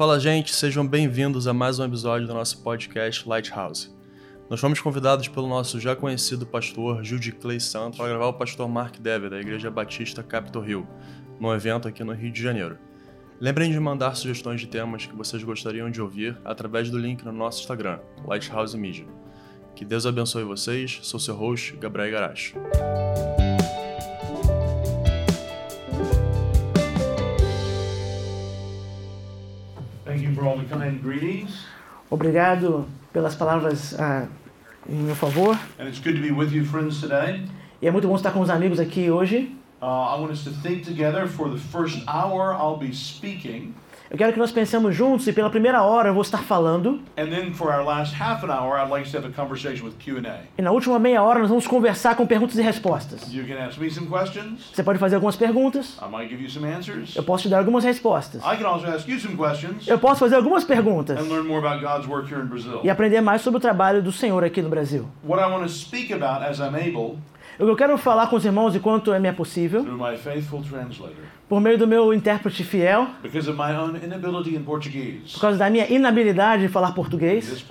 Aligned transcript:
Fala, 0.00 0.18
gente, 0.18 0.54
sejam 0.54 0.86
bem-vindos 0.86 1.46
a 1.46 1.52
mais 1.52 1.78
um 1.78 1.84
episódio 1.84 2.26
do 2.26 2.32
nosso 2.32 2.62
podcast 2.62 3.28
Lighthouse. 3.28 3.94
Nós 4.48 4.58
fomos 4.58 4.80
convidados 4.80 5.28
pelo 5.28 5.46
nosso 5.46 5.78
já 5.78 5.94
conhecido 5.94 6.46
pastor 6.46 7.04
Jude 7.04 7.32
Clay 7.32 7.60
Santos 7.60 7.98
para 7.98 8.08
gravar 8.08 8.28
o 8.28 8.32
pastor 8.32 8.66
Mark 8.66 8.96
Dever, 8.98 9.28
da 9.28 9.38
Igreja 9.38 9.70
Batista 9.70 10.22
Capitol 10.22 10.66
Hill, 10.66 10.86
num 11.38 11.52
evento 11.52 11.86
aqui 11.86 12.02
no 12.02 12.14
Rio 12.14 12.32
de 12.32 12.42
Janeiro. 12.42 12.78
Lembrem 13.38 13.70
de 13.70 13.78
mandar 13.78 14.14
sugestões 14.14 14.62
de 14.62 14.68
temas 14.68 15.04
que 15.04 15.14
vocês 15.14 15.44
gostariam 15.44 15.90
de 15.90 16.00
ouvir 16.00 16.34
através 16.46 16.88
do 16.88 16.98
link 16.98 17.22
no 17.22 17.32
nosso 17.32 17.60
Instagram, 17.60 17.98
Lighthouse 18.26 18.74
Media. 18.78 19.06
Que 19.76 19.84
Deus 19.84 20.06
abençoe 20.06 20.44
vocês, 20.44 20.98
sou 21.02 21.20
seu 21.20 21.34
host, 21.34 21.76
Gabriel 21.76 22.10
Garacho. 22.10 22.54
Obrigado 32.10 32.86
pelas 33.12 33.34
palavras 33.34 33.94
ah, 33.98 34.26
em 34.88 34.96
meu 34.96 35.14
favor. 35.14 35.58
And 35.78 35.86
it's 35.86 36.00
good 36.00 36.16
to 36.16 36.22
be 36.22 36.32
with 36.32 36.52
you, 36.52 36.64
friends, 36.64 37.00
today. 37.00 37.42
E 37.80 37.86
é 37.86 37.90
muito 37.90 38.08
bom 38.08 38.16
estar 38.16 38.30
com 38.32 38.40
os 38.40 38.50
amigos 38.50 38.78
aqui 38.78 39.10
hoje. 39.10 39.54
Uh, 39.80 39.86
I 39.86 40.20
want 40.20 40.30
us 40.30 40.44
to 40.44 40.50
think 40.50 40.84
together 40.84 41.26
for 41.26 41.48
the 41.48 41.58
first 41.58 42.02
hour 42.06 42.52
I'll 42.52 42.76
be 42.76 42.92
speaking. 42.94 43.74
Eu 44.10 44.18
quero 44.18 44.32
que 44.32 44.40
nós 44.40 44.50
pensemos 44.50 44.92
juntos 44.92 45.24
e 45.28 45.32
pela 45.32 45.48
primeira 45.48 45.84
hora 45.84 46.08
eu 46.08 46.12
vou 46.12 46.22
estar 46.22 46.42
falando. 46.42 47.00
Hour, 47.16 48.90
like. 48.90 49.08
E 50.58 50.62
na 50.62 50.72
última 50.72 50.98
meia 50.98 51.22
hora 51.22 51.38
nós 51.38 51.48
vamos 51.48 51.64
conversar 51.68 52.16
com 52.16 52.26
perguntas 52.26 52.58
e 52.58 52.62
respostas. 52.62 53.32
You 53.32 53.46
can 53.46 53.64
ask 53.64 53.78
me 53.78 53.88
some 53.88 54.08
questions. 54.08 54.72
Você 54.74 54.82
pode 54.82 54.98
fazer 54.98 55.14
algumas 55.14 55.36
perguntas. 55.36 55.96
I 56.02 56.10
might 56.10 56.28
give 56.28 56.42
you 56.42 56.50
some 56.50 56.66
answers. 56.66 57.14
Eu 57.14 57.22
posso 57.22 57.44
te 57.44 57.48
dar 57.50 57.58
algumas 57.58 57.84
respostas. 57.84 58.42
I 58.42 58.56
can 58.56 58.66
also 58.66 58.88
ask 58.88 59.06
you 59.08 59.20
some 59.20 59.36
questions 59.36 59.86
Eu 59.86 60.00
posso 60.00 60.18
fazer 60.18 60.34
algumas 60.34 60.64
perguntas 60.64 61.16
and 61.16 61.28
learn 61.28 61.46
more 61.46 61.64
about 61.64 61.80
God's 61.80 62.08
work 62.08 62.28
here 62.28 62.42
in 62.42 62.48
Brazil. 62.48 62.80
e 62.82 62.90
aprender 62.90 63.20
mais 63.20 63.42
sobre 63.42 63.58
o 63.58 63.60
trabalho 63.60 64.02
do 64.02 64.10
Senhor 64.10 64.42
aqui 64.42 64.60
no 64.60 64.68
Brasil. 64.68 65.08
Able 66.80 67.18
O 67.60 67.64
que 67.64 67.70
eu 67.70 67.76
quero 67.76 67.98
falar 67.98 68.26
com 68.28 68.36
os 68.36 68.44
irmãos 68.46 68.74
enquanto 68.74 69.12
é 69.12 69.18
me 69.18 69.28
é 69.28 69.32
possível, 69.32 69.84
por 71.46 71.60
meio 71.60 71.76
do 71.76 71.86
meu 71.86 72.14
intérprete 72.14 72.64
fiel, 72.64 73.08
because 73.22 73.50
of 73.50 73.58
my 73.58 73.76
own 73.76 74.02
inability 74.02 74.56
in 74.56 74.62
Portuguese. 74.62 75.34
por 75.34 75.42
causa 75.42 75.58
da 75.58 75.68
minha 75.68 75.86
inabilidade 75.92 76.62
de 76.62 76.68
falar 76.68 76.92
português 76.92 77.62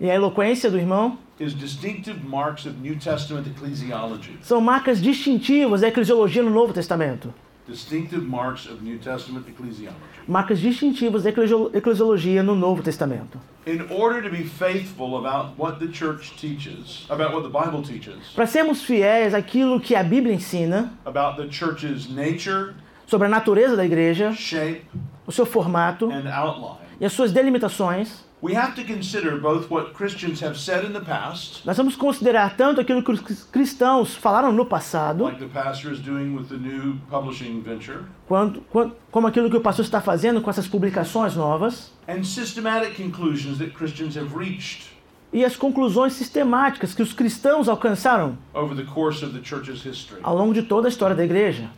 e 0.00 0.10
a 0.10 0.14
eloquência 0.14 0.68
do 0.68 0.76
irmão, 0.76 1.16
is 1.38 1.54
distinctive 1.54 2.18
marks 2.26 2.66
of 2.66 2.74
New 2.80 2.98
Testament 2.98 3.46
ecclesiology. 3.46 4.38
são 4.40 4.60
marcas 4.60 5.00
distintivas 5.00 5.82
da 5.82 5.86
eclesiologia 5.86 6.42
no 6.42 6.50
Novo 6.50 6.72
Testamento. 6.72 7.32
Distinctive 7.66 8.22
marks 8.22 8.66
of 8.66 8.82
New 8.82 8.98
Testament 8.98 9.46
ecclesiology. 9.48 9.96
Marcas 10.28 10.58
distintivas 10.60 11.22
da 11.22 11.30
eclesio- 11.30 11.70
eclesiologia 11.74 12.42
no 12.42 12.54
Novo 12.54 12.82
Testamento. 12.82 13.38
In 13.66 13.86
order 13.90 14.20
to 14.22 14.28
be 14.28 14.44
faithful 14.44 15.16
about 15.16 15.58
what 15.58 15.78
the 15.78 15.88
church 15.88 16.36
teaches, 16.38 17.06
about 17.08 17.32
what 17.32 17.42
the 17.42 17.48
Bible 17.48 17.82
teaches, 17.82 18.16
Para 18.34 18.46
sermos 18.46 18.82
fiéis 18.82 19.32
àquilo 19.32 19.80
que 19.80 19.94
a 19.94 20.04
Bíblia 20.04 20.34
ensina 20.34 20.92
about 21.06 21.36
the 21.38 21.48
church's 21.50 22.06
nature, 22.10 22.74
sobre 23.06 23.26
a 23.26 23.30
natureza 23.30 23.74
da 23.76 23.84
igreja, 23.86 24.34
shape, 24.34 24.84
o 25.26 25.32
seu 25.32 25.46
formato 25.46 26.10
and 26.10 26.28
outline, 26.28 26.84
e 27.00 27.06
as 27.06 27.12
suas 27.14 27.32
delimitações, 27.32 28.23
we 28.44 28.54
have 28.54 28.74
to 28.74 28.84
consider 28.84 29.38
both 29.40 29.70
what 29.70 29.94
Christians 29.94 30.42
have 30.42 30.58
said 30.58 30.84
in 30.84 30.92
the 30.92 31.00
past, 31.00 31.62
nós 31.64 31.76
vamos 31.78 31.96
considerar 31.96 32.54
tanto 32.56 32.78
aquilo 32.80 33.02
que 33.02 33.10
os 33.12 33.44
cristãos 33.44 34.14
falaram 34.14 34.52
no 34.52 34.66
passado, 34.66 35.24
like 35.24 35.38
the 35.38 35.46
pastor 35.46 35.90
is 35.92 35.98
doing 36.00 36.36
with 36.36 36.48
the 36.48 36.56
new 36.58 36.96
publishing 37.08 37.62
venture, 37.62 38.00
quanto, 38.28 38.60
quan- 38.70 38.92
como 39.10 39.26
aquilo 39.26 39.48
que 39.48 39.56
o 39.56 39.60
pastor 39.62 39.84
está 39.84 40.00
fazendo 40.00 40.42
com 40.42 40.50
essas 40.50 40.68
publicações 40.68 41.34
novas, 41.34 41.90
and 42.06 42.22
systematic 42.22 42.94
conclusions 42.96 43.56
that 43.56 43.70
Christians 43.72 44.14
have 44.16 44.36
reached 44.36 44.92
e 45.32 45.44
as 45.44 45.56
conclusões 45.56 46.12
sistemáticas 46.12 46.94
que 46.94 47.02
os 47.02 47.12
cristãos 47.14 47.68
alcançaram 47.68 48.36
over 48.52 48.76
the 48.76 48.84
course 48.84 49.24
of 49.24 49.32
the 49.32 49.42
church's 49.42 49.82
history. 49.84 50.20
ao 50.22 50.36
longo 50.36 50.52
de 50.52 50.62
toda 50.62 50.86
a 50.86 50.90
história 50.90 51.16
da 51.16 51.24
igreja. 51.24 51.70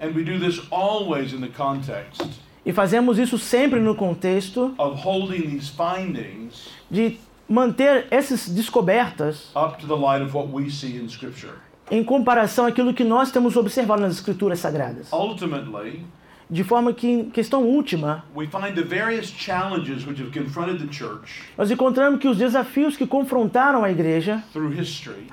And 0.00 0.12
we 0.16 0.22
do 0.24 0.38
this 0.38 0.60
always 0.70 1.32
in 1.32 1.40
the 1.40 1.48
context 1.48 2.22
E 2.64 2.72
fazemos 2.72 3.18
isso 3.18 3.38
sempre 3.38 3.80
no 3.80 3.94
contexto 3.94 4.72
of 4.78 5.00
holding 5.04 5.42
these 5.42 5.70
findings 5.70 6.68
de 6.90 7.18
manter 7.48 8.06
essas 8.10 8.48
descobertas 8.48 9.50
up 9.56 9.78
to 9.80 9.86
the 9.86 9.94
light 10.00 10.22
of 10.24 10.36
what 10.36 10.48
we 10.52 10.70
see 10.70 10.96
in 10.96 11.08
Scripture. 11.08 11.54
em 11.90 12.02
comparação 12.04 12.64
àquilo 12.64 12.94
que 12.94 13.04
nós 13.04 13.30
temos 13.32 13.56
observado 13.56 14.00
nas 14.00 14.14
escrituras 14.14 14.60
sagradas. 14.60 15.12
Ultimately, 15.12 16.04
De 16.50 16.62
forma 16.62 16.92
que, 16.92 17.08
em 17.08 17.30
questão 17.30 17.64
última, 17.64 18.24
we 18.36 18.46
find 18.46 18.74
the 18.74 18.82
various 18.82 19.26
challenges 19.30 20.06
which 20.06 20.20
have 20.22 20.30
confronted 20.38 20.78
the 20.86 20.92
church 20.92 21.42
nós 21.56 21.70
encontramos 21.70 22.20
que 22.20 22.28
os 22.28 22.36
desafios 22.36 22.94
que 22.94 23.06
confrontaram 23.06 23.82
a 23.82 23.90
igreja 23.90 24.42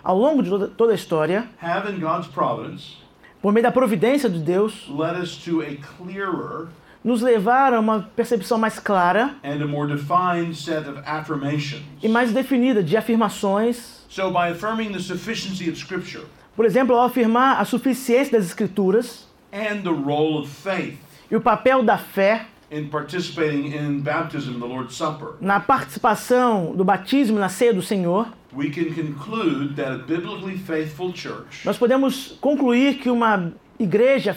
ao 0.01 0.17
longo 0.17 0.41
de 0.41 0.49
toda, 0.69 0.93
a 0.93 0.95
história, 0.95 1.47
have, 1.61 1.91
in 1.91 1.99
God's 1.99 2.27
providence, 2.29 2.97
por 3.41 3.51
meio 3.51 3.63
da 3.63 3.71
providência 3.71 4.29
de 4.29 4.39
Deus, 4.39 4.87
led 4.89 5.21
us 5.21 5.35
to 5.43 5.61
a 5.61 5.75
clearer 5.97 6.69
nos 7.03 7.21
levaram 7.21 7.77
a 7.77 7.79
uma 7.79 8.09
percepção 8.15 8.57
mais 8.57 8.77
clara 8.79 9.35
and 9.43 9.61
a 9.63 9.65
more 9.67 9.87
defined 9.91 10.55
set 10.55 10.87
of 10.87 10.99
affirmations. 11.05 11.81
e 12.03 12.07
mais 12.09 12.31
definida 12.33 12.83
de 12.83 12.97
afirmações. 12.97 13.99
So, 14.09 14.31
by 14.31 14.49
affirming 14.51 14.91
the 14.91 14.99
sufficiency 14.99 15.69
of 15.69 15.77
Scripture 15.77 16.25
Por 16.55 16.65
exemplo, 16.65 16.95
ao 16.95 17.05
afirmar 17.05 17.59
a 17.61 17.63
suficiência 17.65 18.33
das 18.37 18.45
escrituras 18.47 19.27
and 19.53 19.81
the 19.83 19.89
role 19.89 20.39
of 20.39 20.49
faith 20.49 20.97
e 21.31 21.35
o 21.35 21.41
papel 21.41 21.83
da 21.83 21.97
fé 21.97 22.47
in 22.71 22.87
participating 22.87 23.73
in 23.73 23.99
baptism, 24.01 24.59
the 24.59 24.65
Lord's 24.67 24.95
Supper, 24.95 25.29
na 25.39 25.59
participação 25.59 26.73
do 26.75 26.83
batismo 26.83 27.39
na 27.39 27.49
ceia 27.49 27.73
do 27.73 27.81
Senhor, 27.81 28.27
we 28.53 28.69
can 28.69 28.93
conclude 28.93 29.75
that 29.75 29.91
a 29.91 29.97
biblically 29.99 30.57
faithful 30.57 31.13
church 31.15 31.63
nós 31.65 31.77
podemos 31.77 32.37
concluir 32.41 32.95
que 32.95 33.09
uma 33.09 33.53
igreja 33.79 34.35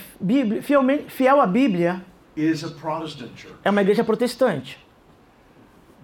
fielmente- 0.63 1.05
fiel 1.11 1.41
à 1.41 1.47
Bíblia 1.47 2.03
is 2.37 2.65
a 2.65 2.69
Protestant 2.71 3.31
church. 3.37 3.55
é 3.65 3.71
uma 3.71 3.81
igreja 3.83 4.03
protestante. 4.05 4.79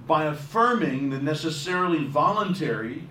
By 0.07 0.27
affirming 0.27 1.11
the 1.11 1.19
necessarily 1.23 2.07
voluntary, 2.07 3.03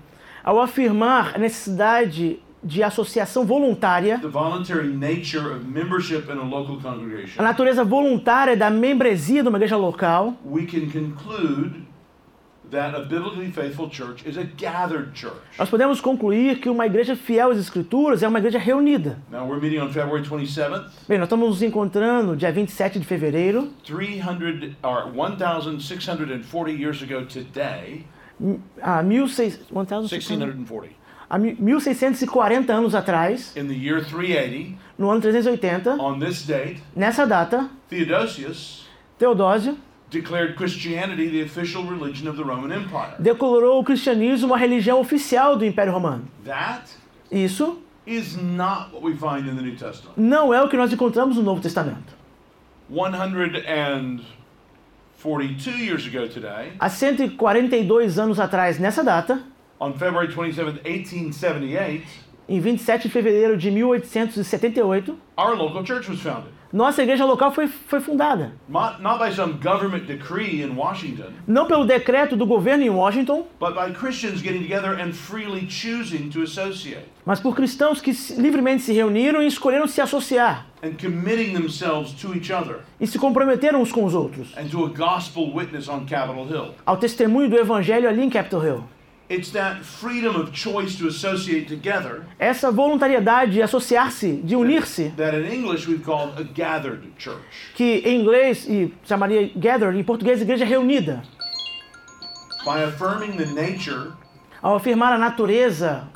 Ao 0.43 0.59
afirmar 0.59 1.35
a 1.35 1.37
necessidade 1.37 2.39
de 2.63 2.81
associação 2.81 3.45
voluntária, 3.45 4.17
the 4.19 4.27
voluntary 4.27 4.87
nature 4.87 5.53
of 5.53 5.65
membership 5.65 6.29
in 6.31 6.37
a 6.37 6.43
local 6.43 6.77
a 6.77 6.81
congregation, 6.81 7.43
natureza 7.43 7.83
voluntária 7.83 8.55
da 8.57 8.69
membresia 8.69 9.43
de 9.43 9.49
uma 9.49 9.57
igreja 9.57 9.77
local, 9.77 10.33
we 10.45 10.65
can 10.65 10.89
conclude 10.89 11.85
nós 15.57 15.69
podemos 15.69 16.01
concluir 16.01 16.59
que 16.59 16.69
uma 16.69 16.85
igreja 16.85 17.15
fiel 17.15 17.51
às 17.51 17.57
escrituras 17.57 18.23
é 18.23 18.27
uma 18.27 18.39
igreja 18.39 18.59
reunida. 18.59 19.17
Now 19.31 19.47
we're 19.47 19.61
meeting 19.61 19.79
on 19.79 19.89
February 19.89 20.23
27th, 20.23 20.89
Bem, 21.07 21.17
nós 21.17 21.27
estamos 21.27 21.47
nos 21.47 21.61
encontrando 21.61 22.35
dia 22.35 22.51
27 22.51 22.99
de 22.99 23.05
fevereiro, 23.05 23.71
300 23.85 24.75
or 24.83 25.11
1,640 25.13 26.71
years 26.71 27.01
ago 27.01 27.25
today, 27.25 28.05
1600 28.39 29.71
1640. 29.71 30.95
a 31.29 31.37
1640 31.37 32.73
anos 32.73 32.95
atrás, 32.95 33.55
In 33.55 33.67
the 33.67 33.73
year 33.73 34.03
380, 34.03 34.77
no 34.97 35.09
ano 35.09 35.21
380, 35.21 35.91
on 36.01 36.19
this 36.19 36.45
date, 36.45 36.81
nessa 36.95 37.25
data, 37.25 37.69
Theodosius 37.89 38.87
Teodósio 39.17 39.77
declared 40.09 40.55
Christianity 40.55 41.29
the 41.29 41.41
official 41.43 41.83
religion 41.83 42.27
of 42.29 42.37
the 42.37 42.43
Roman 42.43 42.71
Empire. 42.71 43.15
declarou 43.19 43.79
o 43.79 43.83
cristianismo 43.83 44.53
a 44.53 44.57
religião 44.57 44.99
oficial 44.99 45.55
do 45.57 45.65
Império 45.65 45.91
Romano. 45.93 46.25
That 46.45 46.83
Isso 47.31 47.79
is 48.05 48.37
not 48.37 48.93
what 48.93 49.03
we 49.03 49.13
find 49.15 49.47
in 49.49 49.55
the 49.55 49.61
New 49.61 49.75
Testament. 49.75 50.13
não 50.17 50.53
é 50.53 50.61
o 50.61 50.69
que 50.69 50.77
nós 50.77 50.91
encontramos 50.93 51.35
no 51.35 51.43
Novo 51.43 51.61
Testamento. 51.61 52.15
142 52.89 55.79
years 55.79 56.07
ago 56.07 56.27
today, 56.29 56.71
Há 56.79 56.89
142 56.89 58.17
anos 58.17 58.39
atrás, 58.39 58.79
nessa 58.79 59.03
data, 59.03 59.43
on 59.79 59.91
February 59.93 60.29
27th, 60.33 60.79
1878, 60.85 62.07
em 62.47 62.59
27 62.61 63.03
de 63.03 63.09
fevereiro 63.09 63.57
de 63.57 63.69
1878, 63.71 65.17
our 65.37 65.53
local 65.55 65.83
church 65.85 66.09
was 66.09 66.21
founded. 66.21 66.53
Nossa 66.71 67.01
igreja 67.03 67.25
local 67.25 67.51
foi, 67.51 67.67
foi 67.67 67.99
fundada. 67.99 68.53
Not, 68.67 69.01
not 69.01 69.19
by 69.19 69.33
some 69.33 69.53
government 69.53 70.05
decree 70.05 70.61
in 70.61 70.75
Washington, 70.75 71.31
Não 71.47 71.65
pelo 71.65 71.85
decreto 71.85 72.35
do 72.35 72.45
governo 72.45 72.83
em 72.83 72.89
Washington, 72.89 73.45
but 73.59 73.73
by 73.73 73.93
Christians 73.93 74.41
getting 74.41 74.61
together 74.61 74.99
and 74.99 75.13
freely 75.13 75.67
choosing 75.69 76.29
to 76.29 76.41
associate 76.43 77.05
mas 77.25 77.39
por 77.41 77.53
cristãos 77.55 77.99
que 77.99 78.11
livremente 78.37 78.83
se 78.83 78.93
reuniram 78.93 79.41
e 79.43 79.47
escolheram 79.47 79.85
se 79.87 79.99
associar 79.99 80.65
and 80.81 80.91
committing 81.01 81.53
themselves 81.53 82.13
to 82.13 82.33
each 82.33 82.51
other 82.53 82.77
e 82.99 83.05
se 83.07 83.19
comprometeram 83.19 83.81
uns 83.81 83.91
com 83.91 84.05
os 84.05 84.13
outros 84.13 84.53
and 84.57 84.67
to 84.69 84.85
a 84.85 84.89
gospel 84.89 85.53
witness 85.53 85.89
on 85.89 86.05
Capitol 86.05 86.47
Hill. 86.49 86.73
ao 86.85 86.97
testemunho 86.97 87.49
do 87.49 87.57
evangelho 87.57 88.07
ali 88.07 88.21
em 88.23 88.29
Capitol 88.29 88.63
Hill. 88.63 88.83
It's 89.29 89.51
that 89.51 89.83
freedom 89.83 90.37
of 90.37 90.53
choice 90.53 90.95
to 90.97 91.07
associate 91.07 91.67
together 91.67 92.25
essa 92.39 92.71
voluntariedade 92.71 93.51
de 93.51 93.61
associar-se, 93.61 94.37
de 94.41 94.55
unir-se, 94.55 95.09
that 95.17 95.35
in 95.35 95.45
English 95.51 95.85
we've 95.85 96.03
called 96.03 96.39
a 96.39 96.43
gathered 96.43 97.01
church. 97.17 97.73
que 97.75 98.01
em 98.05 98.21
inglês 98.21 98.65
e 98.69 98.93
chamaria 99.03 99.51
gather, 99.55 99.93
em 99.93 100.03
português 100.03 100.41
igreja 100.41 100.63
reunida, 100.63 101.23
By 102.63 102.83
affirming 102.83 103.35
the 103.37 103.45
nature 103.47 104.13
ao 104.61 104.75
afirmar 104.77 105.13
a 105.13 105.17
natureza 105.17 106.07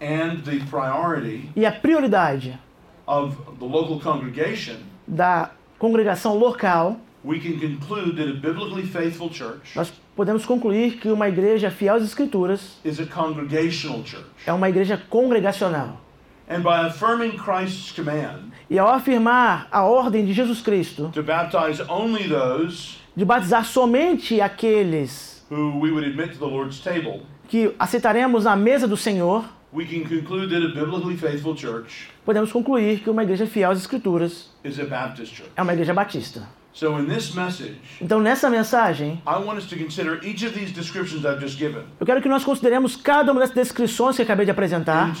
and 0.00 0.42
the 0.44 0.58
priority 0.68 1.50
e 1.54 1.64
a 1.64 1.70
prioridade 1.72 2.58
of 3.06 3.36
the 3.60 3.64
local 3.64 4.00
congregation, 4.00 4.76
da 5.06 5.50
congregação 5.78 6.36
local, 6.36 6.96
we 7.24 7.38
can 7.38 7.58
conclude 7.58 8.16
that 8.16 8.28
a 8.28 8.34
biblically 8.34 8.84
faithful 8.86 9.28
church 9.30 9.74
nós 9.76 9.92
podemos 10.16 10.44
concluir 10.46 10.98
que 10.98 11.08
uma 11.08 11.28
igreja 11.28 11.70
fiel 11.70 11.94
às 11.96 12.02
escrituras 12.02 12.78
is 12.84 12.98
a 13.00 13.06
congregational 13.06 14.02
church. 14.04 14.24
é 14.46 14.52
uma 14.52 14.68
igreja 14.68 14.96
congregacional. 15.10 16.00
And 16.48 16.62
by 16.62 16.86
affirming 16.88 17.36
Christ's 17.38 17.92
command 17.92 18.50
E 18.68 18.76
ao 18.78 18.88
afirmar 18.88 19.68
a 19.70 19.84
ordem 19.84 20.24
de 20.24 20.32
Jesus 20.32 20.60
Cristo 20.60 21.10
to 21.14 21.22
baptize 21.22 21.80
only 21.88 22.28
those 22.28 22.96
de 23.16 23.24
batizar 23.24 23.64
somente 23.64 24.40
aqueles 24.40 25.44
who 25.50 25.78
we 25.80 25.90
would 25.90 26.04
admit 26.06 26.32
to 26.32 26.38
the 26.38 26.44
Lord's 26.46 26.80
table, 26.80 27.22
que 27.48 27.74
aceitaremos 27.78 28.44
na 28.44 28.56
mesa 28.56 28.86
do 28.88 28.96
Senhor, 28.96 29.44
we 29.72 29.84
can 29.84 30.02
conclude 30.08 30.48
that 30.50 30.64
a 30.64 30.68
biblically 30.74 31.16
faithful 31.16 31.54
church 31.56 32.08
podemos 32.24 32.50
concluir 32.52 33.00
que 33.00 33.10
uma 33.10 33.22
igreja 33.22 33.46
fiel 33.46 33.70
às 33.70 33.78
escrituras 33.78 34.50
is 34.64 34.78
a 34.80 34.84
Baptist 34.84 35.34
church. 35.36 35.50
é 35.56 35.62
uma 35.62 35.72
igreja 35.72 35.94
batista. 35.94 36.42
So 36.72 36.98
in 36.98 37.06
this 37.06 37.34
message, 37.34 37.76
Então, 38.00 38.20
nessa 38.20 38.48
mensagem, 38.48 39.20
I 39.26 39.44
want 39.44 39.58
us 39.58 39.66
to 39.68 39.76
consider 39.76 40.24
each 40.24 40.44
of 40.46 40.52
these 40.52 40.72
descriptions 40.72 41.24
I've 41.24 41.40
just 41.40 41.58
given 41.58 41.82
eu 41.98 42.06
quero 42.06 42.22
que 42.22 42.28
nós 42.28 42.44
consideremos 42.44 42.96
cada 42.96 43.32
uma 43.32 43.40
dessas 43.40 43.54
descrições 43.54 44.16
que 44.16 44.22
acabei 44.22 44.44
de 44.44 44.52
apresentar 44.52 45.12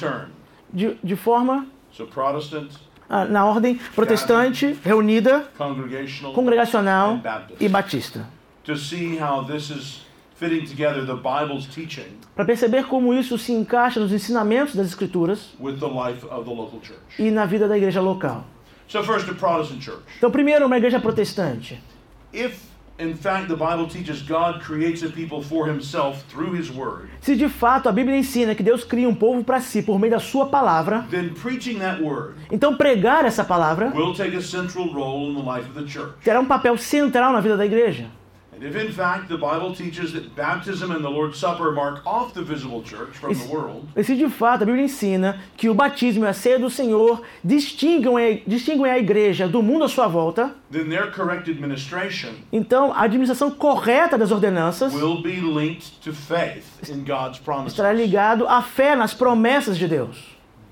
de, 0.72 0.96
de 1.02 1.16
forma, 1.16 1.66
ah, 3.08 3.24
na 3.24 3.44
ordem 3.44 3.78
protestante, 3.94 4.78
reunida, 4.84 5.48
congregational, 5.58 6.32
congregacional 6.32 7.20
e 7.58 7.68
batista. 7.68 8.26
To 8.64 8.76
see 8.76 9.18
how 9.18 9.44
this 9.44 9.70
is 9.70 10.02
fitting 10.36 10.64
together 10.64 11.04
the 11.04 11.14
Bible's 11.16 11.66
teaching 11.66 12.18
Para 12.36 12.44
perceber 12.44 12.84
como 12.84 13.12
isso 13.12 13.36
se 13.36 13.52
encaixa 13.52 13.98
nos 13.98 14.12
ensinamentos 14.12 14.74
das 14.74 14.86
escrituras 14.86 15.50
with 15.58 15.78
the 15.78 15.86
life 15.86 16.24
of 16.30 16.44
the 16.44 16.54
local 16.54 16.80
church. 16.80 17.00
e 17.18 17.30
na 17.30 17.44
vida 17.44 17.66
da 17.66 17.76
igreja 17.76 18.00
local. 18.00 18.44
So 18.90 19.04
first, 19.04 19.30
a 19.30 19.34
Protestant 19.34 19.80
church. 19.80 20.02
Então, 20.18 20.30
primeiro, 20.32 20.66
uma 20.66 20.76
igreja 20.76 20.98
protestante. 20.98 21.80
If 22.32 22.68
in 22.98 23.14
fact 23.14 23.46
the 23.46 23.54
Bible 23.54 23.86
teaches 23.86 24.20
God 24.20 24.60
creates 24.60 25.02
a 25.02 25.08
people 25.08 25.40
for 25.42 25.66
himself 25.66 26.22
through 26.28 26.54
his 26.58 26.70
word, 26.70 27.08
Se 27.20 27.34
de 27.36 27.48
fato 27.48 27.88
a 27.88 27.92
Bíblia 27.92 28.16
ensina 28.18 28.54
que 28.54 28.62
Deus 28.62 28.84
cria 28.84 29.08
um 29.08 29.14
povo 29.14 29.42
para 29.44 29.60
si 29.60 29.80
por 29.80 29.98
meio 29.98 30.10
da 30.12 30.18
sua 30.18 30.46
palavra, 30.46 31.06
then 31.10 31.30
preaching 31.30 31.78
that 31.78 32.02
word 32.02 32.34
então 32.52 32.76
pregar 32.76 33.24
essa 33.24 33.42
palavra 33.42 33.90
will 33.94 34.12
take 34.12 34.36
a 34.36 34.42
central 34.42 34.92
role 34.92 35.30
in 35.30 35.34
the 35.34 35.40
life 35.40 35.66
of 35.70 35.80
the 35.80 35.86
church. 35.90 36.12
terá 36.22 36.40
um 36.40 36.44
papel 36.44 36.76
central 36.76 37.32
na 37.32 37.40
vida 37.40 37.56
da 37.56 37.64
igreja. 37.64 38.06
If 38.60 38.76
in 38.76 38.92
fact 38.92 39.28
the 39.28 39.38
Bible 39.38 39.74
teaches 39.74 40.12
that 40.12 40.34
baptism 40.36 40.90
and 40.90 41.00
the 41.02 41.08
Lord's 41.08 41.38
Supper 41.38 41.72
mark 41.72 42.06
off 42.06 42.34
the 42.34 42.42
visible 42.42 42.82
church 42.82 43.16
from 43.16 43.32
the 43.32 43.46
world, 43.46 43.88
E 43.96 44.04
se 44.04 44.14
de 44.14 44.28
fato 44.28 44.64
a 44.64 44.66
Bíblia 44.66 44.84
ensina 44.84 45.40
que 45.56 45.70
o 45.70 45.74
batismo 45.74 46.26
e 46.26 46.28
a 46.28 46.34
ceia 46.34 46.58
do 46.58 46.68
Senhor 46.68 47.22
distinguem 47.42 48.18
a, 48.18 48.48
distinguem 48.50 48.90
a 48.92 48.98
igreja 48.98 49.48
do 49.48 49.62
mundo 49.62 49.84
à 49.84 49.88
sua 49.88 50.06
volta, 50.08 50.54
then 50.70 50.90
their 50.90 51.10
correct 51.10 51.50
administration 51.50 52.34
então 52.52 52.92
a 52.92 53.00
administração 53.02 53.50
correta 53.50 54.18
das 54.18 54.30
ordenanças 54.30 54.92
will 54.92 55.22
be 55.22 55.40
linked 55.40 55.98
to 56.02 56.12
faith 56.12 56.66
in 56.90 57.02
God's 57.02 57.38
promises. 57.38 57.72
estará 57.72 57.94
ligado 57.94 58.46
à 58.46 58.60
fé 58.60 58.94
nas 58.94 59.14
promessas 59.14 59.78
de 59.78 59.88
Deus. 59.88 60.18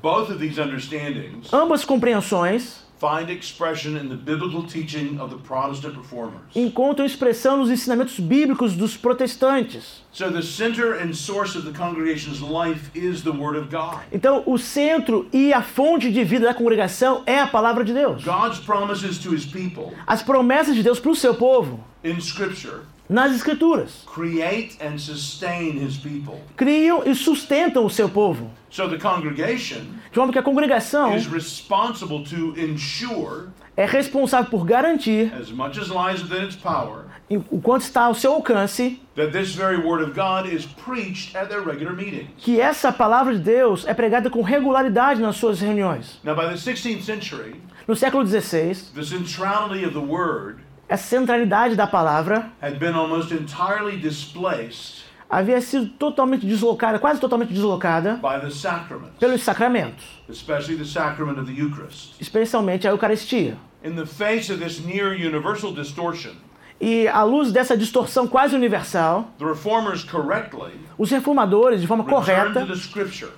Both 0.03 0.31
of 0.31 0.39
these 0.39 0.61
understandings 0.61 1.51
Ambas 1.53 1.85
compreensões 1.87 2.87
find 2.99 3.31
expression 3.31 3.97
in 3.97 4.09
the 4.09 4.17
biblical 4.17 4.63
teaching 4.63 5.21
of 5.21 5.31
the 5.31 5.39
Protestant 5.43 5.97
reformers. 5.97 6.41
encontram 6.55 7.07
expressão 7.07 7.57
nos 7.57 7.71
ensinamentos 7.71 8.19
bíblicos 8.19 8.75
dos 8.75 8.97
protestantes. 8.97 10.03
So 10.13 10.31
the 10.31 10.43
center 10.43 10.95
and 10.95 11.15
source 11.15 11.57
of 11.57 11.65
the 11.65 11.77
congregation's 11.77 12.41
life 12.41 12.91
is 12.95 13.23
the 13.23 13.31
Word 13.31 13.59
of 13.59 13.71
God. 13.71 14.01
Então, 14.13 14.43
o 14.47 14.59
centro 14.59 15.29
e 15.33 15.53
a 15.53 15.63
fonte 15.63 16.11
de 16.11 16.25
vida 16.25 16.47
da 16.47 16.55
congregação 16.55 17.23
é 17.25 17.41
a 17.41 17.47
palavra 17.47 17.85
de 17.85 17.93
Deus. 17.93 18.25
God's 18.25 18.59
promises 18.59 19.19
to 19.19 19.35
his 19.35 19.47
people 19.47 19.93
As 20.07 20.23
promessas 20.23 20.75
de 20.75 20.83
Deus 20.83 20.99
para 20.99 21.11
o 21.11 21.17
seu 21.17 21.35
povo, 21.35 21.85
in 22.05 22.19
Scripture 22.19 22.81
nas 23.09 23.33
Escrituras, 23.35 24.05
create 24.07 24.77
and 24.81 24.99
sustain 24.99 25.73
his 25.83 25.97
people. 25.97 26.41
criam 26.57 27.03
e 27.07 27.15
sustentam 27.15 27.85
o 27.85 27.91
seu 27.91 28.09
povo. 28.09 28.51
So 28.71 28.89
the 28.89 28.99
congregation 28.99 29.81
De 30.13 30.19
modo 30.19 30.31
que 30.33 30.39
a 30.39 30.43
congregação 30.43 31.17
is 31.17 31.27
responsible 31.27 32.23
to 32.25 32.55
ensure, 32.61 33.49
é 33.77 33.85
responsável 33.87 34.51
por 34.51 34.65
garantir, 34.67 35.33
as 35.35 35.51
much 35.51 35.79
as 35.79 35.89
lies 35.89 36.23
within 36.23 36.45
its 36.45 36.57
power, 36.57 37.05
o 37.51 37.61
quanto 37.61 37.83
está 37.83 38.03
ao 38.05 38.15
seu 38.15 38.33
alcance, 38.35 39.01
that 39.15 39.33
this 39.33 39.55
very 39.55 39.77
Word 39.79 40.03
of 40.03 40.13
God 40.15 40.47
is 40.53 40.67
preached 40.67 41.35
at 41.37 41.49
their 41.49 41.63
regular 41.63 41.95
meetings. 41.95 42.29
que 42.39 42.61
essa 42.61 42.93
palavra 42.93 43.35
de 43.35 43.41
Deus 43.41 43.87
é 43.87 43.95
pregada 43.95 44.29
com 44.29 44.43
regularidade 44.43 45.21
nas 45.21 45.37
suas 45.37 45.61
reuniões. 45.61 46.19
Now, 46.25 46.35
by 46.35 46.49
the 46.49 46.55
16th 46.57 47.03
century, 47.03 47.57
No 47.87 47.95
século 47.97 48.23
XVI, 48.27 48.75
the 48.95 49.03
centrality 49.03 49.83
of 49.85 49.95
the 49.95 50.01
Word 50.01 50.59
essa 50.89 51.05
centralidade 51.05 51.77
da 51.77 51.87
palavra 51.87 52.51
had 52.63 52.79
been 52.79 52.95
almost 52.95 53.31
entirely 53.33 53.97
displaced 53.99 55.07
havia 55.31 55.61
sido 55.61 55.89
totalmente 55.99 56.47
deslocada, 56.47 56.99
quase 56.99 57.21
totalmente 57.21 57.53
deslocada, 57.53 58.15
by 58.15 58.41
the 58.41 58.51
sacraments, 58.51 59.19
pelos 59.21 59.43
sacramentos, 59.43 60.03
especially 60.29 60.77
the 60.77 60.87
sacrament 60.87 61.39
of 61.39 61.47
the 61.47 61.53
Eucharist. 61.53 62.15
especialmente 62.21 62.87
a 62.89 62.91
Eucaristia. 62.93 63.57
In 63.85 63.95
the 63.95 64.07
face 64.07 64.51
of 64.51 64.59
this 64.59 64.81
near 64.85 65.13
universal 65.15 65.73
distortion, 65.73 66.33
E 66.81 67.09
à 67.09 67.25
luz 67.25 67.51
dessa 67.51 67.77
distorção 67.77 68.29
quase 68.29 68.55
universal, 68.55 69.33
the 69.39 69.45
reformers 69.45 70.05
correctly 70.05 70.73
os 70.97 71.11
reformadores, 71.11 71.81
de 71.81 71.89
forma 71.89 72.05
correta, 72.05 72.67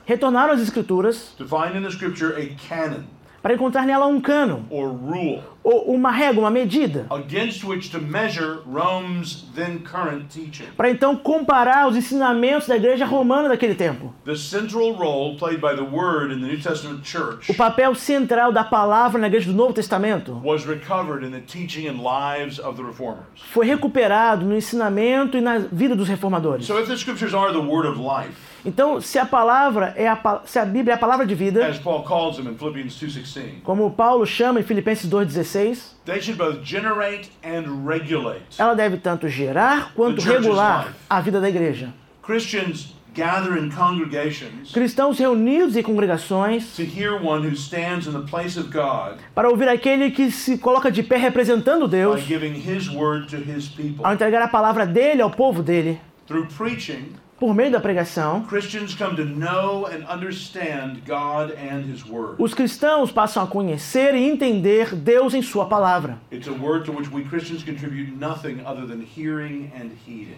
retornaram 0.04 0.52
às 0.52 0.60
Escrituras 0.60 1.34
to 1.38 1.46
find 1.46 1.74
in 1.74 1.82
the 1.82 1.90
Scripture 1.90 2.36
a 2.36 2.54
canon 2.68 3.04
para 3.42 3.54
encontrar 3.54 3.86
nela 3.86 4.06
um 4.06 4.20
cânon, 4.20 4.60
rule 4.70 5.42
ou 5.62 5.94
uma 5.94 6.10
régua, 6.10 6.42
uma 6.42 6.50
medida, 6.50 7.06
against 7.10 7.64
which 7.64 7.90
to 7.90 8.00
measure 8.00 8.60
Rome's 8.66 9.44
then 9.54 9.78
current 9.78 10.26
teaching. 10.28 10.64
para 10.76 10.90
então 10.90 11.14
comparar 11.16 11.86
os 11.86 11.96
ensinamentos 11.96 12.66
da 12.66 12.76
igreja 12.76 13.04
romana 13.04 13.48
daquele 13.48 13.74
tempo. 13.74 14.12
The 14.24 14.36
central 14.36 14.94
role 14.94 15.36
played 15.36 15.60
by 15.60 15.74
the 15.76 15.82
Word 15.82 16.32
in 16.34 16.40
the 16.40 16.46
New 16.46 16.60
Testament 16.60 17.02
church 17.04 17.50
O 17.50 17.54
papel 17.54 17.94
central 17.94 18.52
da 18.52 18.64
palavra 18.64 19.20
na 19.20 19.26
igreja 19.26 19.50
do 19.50 19.56
Novo 19.56 19.74
Testamento 19.74 20.40
was 20.44 20.64
recovered 20.66 21.24
in 21.26 21.30
the 21.30 21.40
teaching 21.40 21.86
and 21.88 22.02
lives 22.02 22.58
of 22.58 22.76
the 22.76 22.82
reformers. 22.82 23.24
foi 23.52 23.66
recuperado 23.66 24.44
no 24.46 24.56
ensinamento 24.56 25.36
e 25.36 25.40
na 25.42 25.58
vida 25.58 25.94
dos 25.94 26.08
reformadores. 26.08 26.66
So 26.66 26.78
if 26.80 26.88
the 26.88 26.96
Scriptures 26.96 27.34
are 27.34 27.52
the 27.52 27.60
Word 27.60 27.86
of 27.86 27.98
life, 28.00 28.34
Então, 28.64 29.00
se 29.00 29.18
a 29.18 29.24
palavra 29.24 29.94
é 29.96 30.06
a 30.08 30.40
se 30.44 30.58
a 30.58 30.64
Bíblia 30.64 30.92
é 30.92 30.94
a 30.94 30.98
palavra 30.98 31.26
de 31.26 31.34
vida, 31.34 31.66
as 31.66 31.78
Paul 31.78 32.02
calls 32.02 32.36
them 32.36 32.50
in 32.50 32.56
Philippians 32.56 32.94
2:16, 32.94 33.62
como 33.62 33.90
Paulo 33.90 34.26
chama 34.26 34.60
em 34.60 34.62
Filipenses 34.62 35.08
2:16, 35.08 35.96
they 36.04 36.20
should 36.20 36.36
both 36.38 36.62
generate 36.62 37.30
and 37.42 37.86
regulate. 37.86 38.42
ela 38.58 38.74
deve 38.74 38.98
tanto 38.98 39.28
gerar 39.28 39.92
quanto 39.94 40.20
regular 40.20 40.94
a 41.08 41.20
vida 41.20 41.40
da 41.40 41.48
igreja. 41.48 41.92
Christians 42.22 42.94
gather 43.14 43.56
in 43.58 43.70
congregations 43.70 44.70
Cristãos 44.72 45.18
reunidos 45.18 45.76
em 45.76 45.82
congregações 45.82 46.76
to 46.76 46.82
hear 46.82 47.14
one 47.14 47.44
who 47.44 47.56
stands 47.56 48.06
in 48.06 48.12
the 48.12 48.30
place 48.30 48.58
of 48.58 48.70
God 48.70 49.18
para 49.34 49.48
ouvir 49.48 49.68
aquele 49.68 50.10
que 50.10 50.30
se 50.30 50.58
coloca 50.58 50.92
de 50.92 51.02
pé 51.02 51.16
representando 51.16 51.88
Deus, 51.88 52.22
ao 54.02 54.12
entregar 54.12 54.42
a 54.42 54.48
palavra 54.48 54.86
dele 54.86 55.22
ao 55.22 55.30
povo 55.30 55.62
dele. 55.62 56.00
Por 57.40 57.54
meio 57.54 57.72
da 57.72 57.80
pregação, 57.80 58.42
Christians 58.42 58.94
come 58.94 59.16
to 59.16 59.24
know 59.24 59.86
and 59.86 60.04
understand 60.12 60.98
God 61.06 61.52
and 61.52 61.90
his 61.90 62.04
word. 62.04 62.34
os 62.36 62.52
cristãos 62.52 63.10
passam 63.10 63.42
a 63.42 63.46
conhecer 63.46 64.14
e 64.14 64.28
entender 64.28 64.94
Deus 64.94 65.32
em 65.32 65.40
sua 65.40 65.64
palavra. 65.64 66.18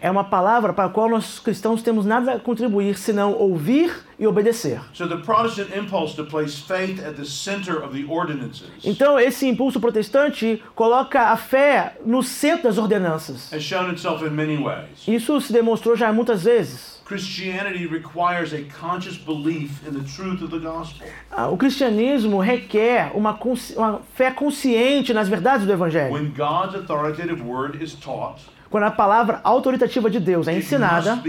É 0.01 0.11
uma 0.13 0.23
palavra 0.23 0.73
para 0.73 0.85
a 0.85 0.89
qual 0.89 1.09
nós 1.09 1.41
cristãos 1.41 1.83
temos 1.83 2.07
nada 2.07 2.35
a 2.35 2.39
contribuir 2.39 2.97
senão 2.97 3.33
ouvir 3.33 3.93
e 4.23 4.27
obedecer. 4.27 4.81
So 4.95 5.09
the 5.09 5.17
Protestant 5.17 5.77
impulse 5.77 6.15
to 6.15 6.25
place 6.25 6.57
faith 6.61 7.01
at 7.05 7.17
the 7.17 7.25
center 7.25 7.83
of 7.83 7.93
the 7.93 8.05
ordinances 8.09 8.69
Então, 8.85 9.19
esse 9.19 9.49
impulso 9.49 9.81
protestante 9.81 10.63
coloca 10.77 11.31
a 11.33 11.37
fé 11.37 11.97
no 12.07 12.23
centro 12.23 12.63
das 12.65 12.79
ordenanças. 12.79 13.51
has 13.53 13.63
shown 13.63 13.91
itself 13.91 14.25
in 14.25 14.31
many 14.31 14.57
ways. 14.57 15.07
Isso 15.09 15.41
se 15.41 15.53
demonstrou 15.53 15.97
já 15.97 16.13
muitas 16.13 16.45
vezes. 16.45 17.03
Christianity 17.05 17.87
requires 17.87 18.53
a 18.55 18.63
conscious 18.81 19.17
belief 19.19 19.85
in 19.87 19.93
the 19.93 20.05
truth 20.09 20.41
of 20.41 20.51
the 20.51 20.59
gospel. 20.61 21.07
Ah, 21.31 21.49
O 21.49 21.57
cristianismo 21.57 22.39
requer 22.41 23.11
uma, 23.15 23.37
uma 23.77 24.01
fé 24.15 24.31
consciente 24.31 25.13
nas 25.13 25.29
verdades 25.29 25.67
do 25.67 25.73
Evangelho. 25.73 26.13
When 26.15 26.33
God's 26.33 26.77
authoritative 26.77 27.43
word 27.43 27.83
is 27.83 27.95
taught, 27.95 28.41
Quando 28.73 28.85
a 28.85 28.91
palavra 28.91 29.39
autoritativa 29.45 30.09
de 30.09 30.19
Deus 30.19 30.49
é 30.49 30.57
ensinada, 30.57 31.23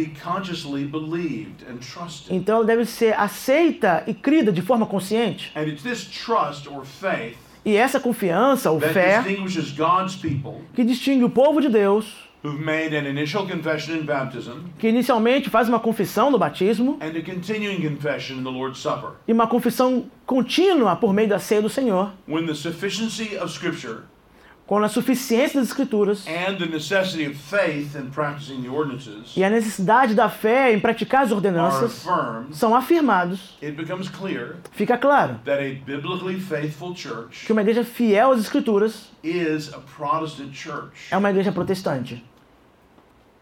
então 2.29 2.55
ela 2.55 2.65
deve 2.65 2.85
ser 2.85 3.19
aceita 3.19 4.01
e 4.07 4.13
crida 4.13 4.49
de 4.49 4.61
forma 4.61 4.85
consciente. 4.85 5.51
And 5.53 5.63
it's 5.63 5.83
this 5.83 6.05
trust 6.05 6.69
or 6.69 6.85
faith 6.85 7.35
E 7.65 7.75
essa 7.75 7.99
confiança 7.99 8.71
ou 8.71 8.79
fé 8.79 9.21
que 10.73 10.85
distingue 10.85 11.25
o 11.25 11.29
povo 11.29 11.59
de 11.59 11.67
Deus, 11.67 12.29
que 14.79 14.87
inicialmente 14.87 15.49
faz 15.49 15.67
uma 15.67 15.81
confissão 15.81 16.31
no 16.31 16.37
batismo 16.37 16.97
e 19.27 19.33
uma 19.33 19.47
confissão 19.47 20.05
contínua 20.25 20.95
por 20.95 21.13
meio 21.13 21.27
da 21.27 21.39
ceia 21.39 21.61
do 21.61 21.69
Senhor, 21.69 22.13
Quando 24.65 24.85
a 24.85 24.89
suficiência 24.89 25.59
das 25.59 25.69
Escrituras 25.69 26.25
and 26.25 26.55
the 26.57 26.65
necessity 26.65 27.25
of 27.27 27.35
faith 27.35 27.95
in 27.95 28.09
practicing 28.09 28.61
the 28.61 28.69
ordinances 28.69 29.33
e 29.35 29.43
a 29.43 29.49
necessidade 29.49 30.15
da 30.15 30.29
fé 30.29 30.71
em 30.73 30.79
praticar 30.79 31.23
as 31.23 31.31
are 31.31 31.35
ordenanças 31.35 32.05
são 32.51 32.73
afirmados, 32.73 33.57
it 33.61 33.73
becomes 33.75 34.07
clear 34.07 34.55
fica 34.71 34.97
claro 34.97 35.35
that 35.43 35.59
a 35.61 35.73
biblically 35.85 36.39
faithful 36.39 36.95
church 36.95 37.45
que 37.45 37.51
uma 37.51 37.61
igreja 37.61 37.83
fiel 37.83 38.31
às 38.31 38.39
Escrituras 38.39 39.11
is 39.21 39.73
a 39.73 39.79
Protestant 39.79 40.53
church. 40.53 41.09
é 41.11 41.17
uma 41.17 41.29
igreja 41.29 41.51
protestante. 41.51 42.23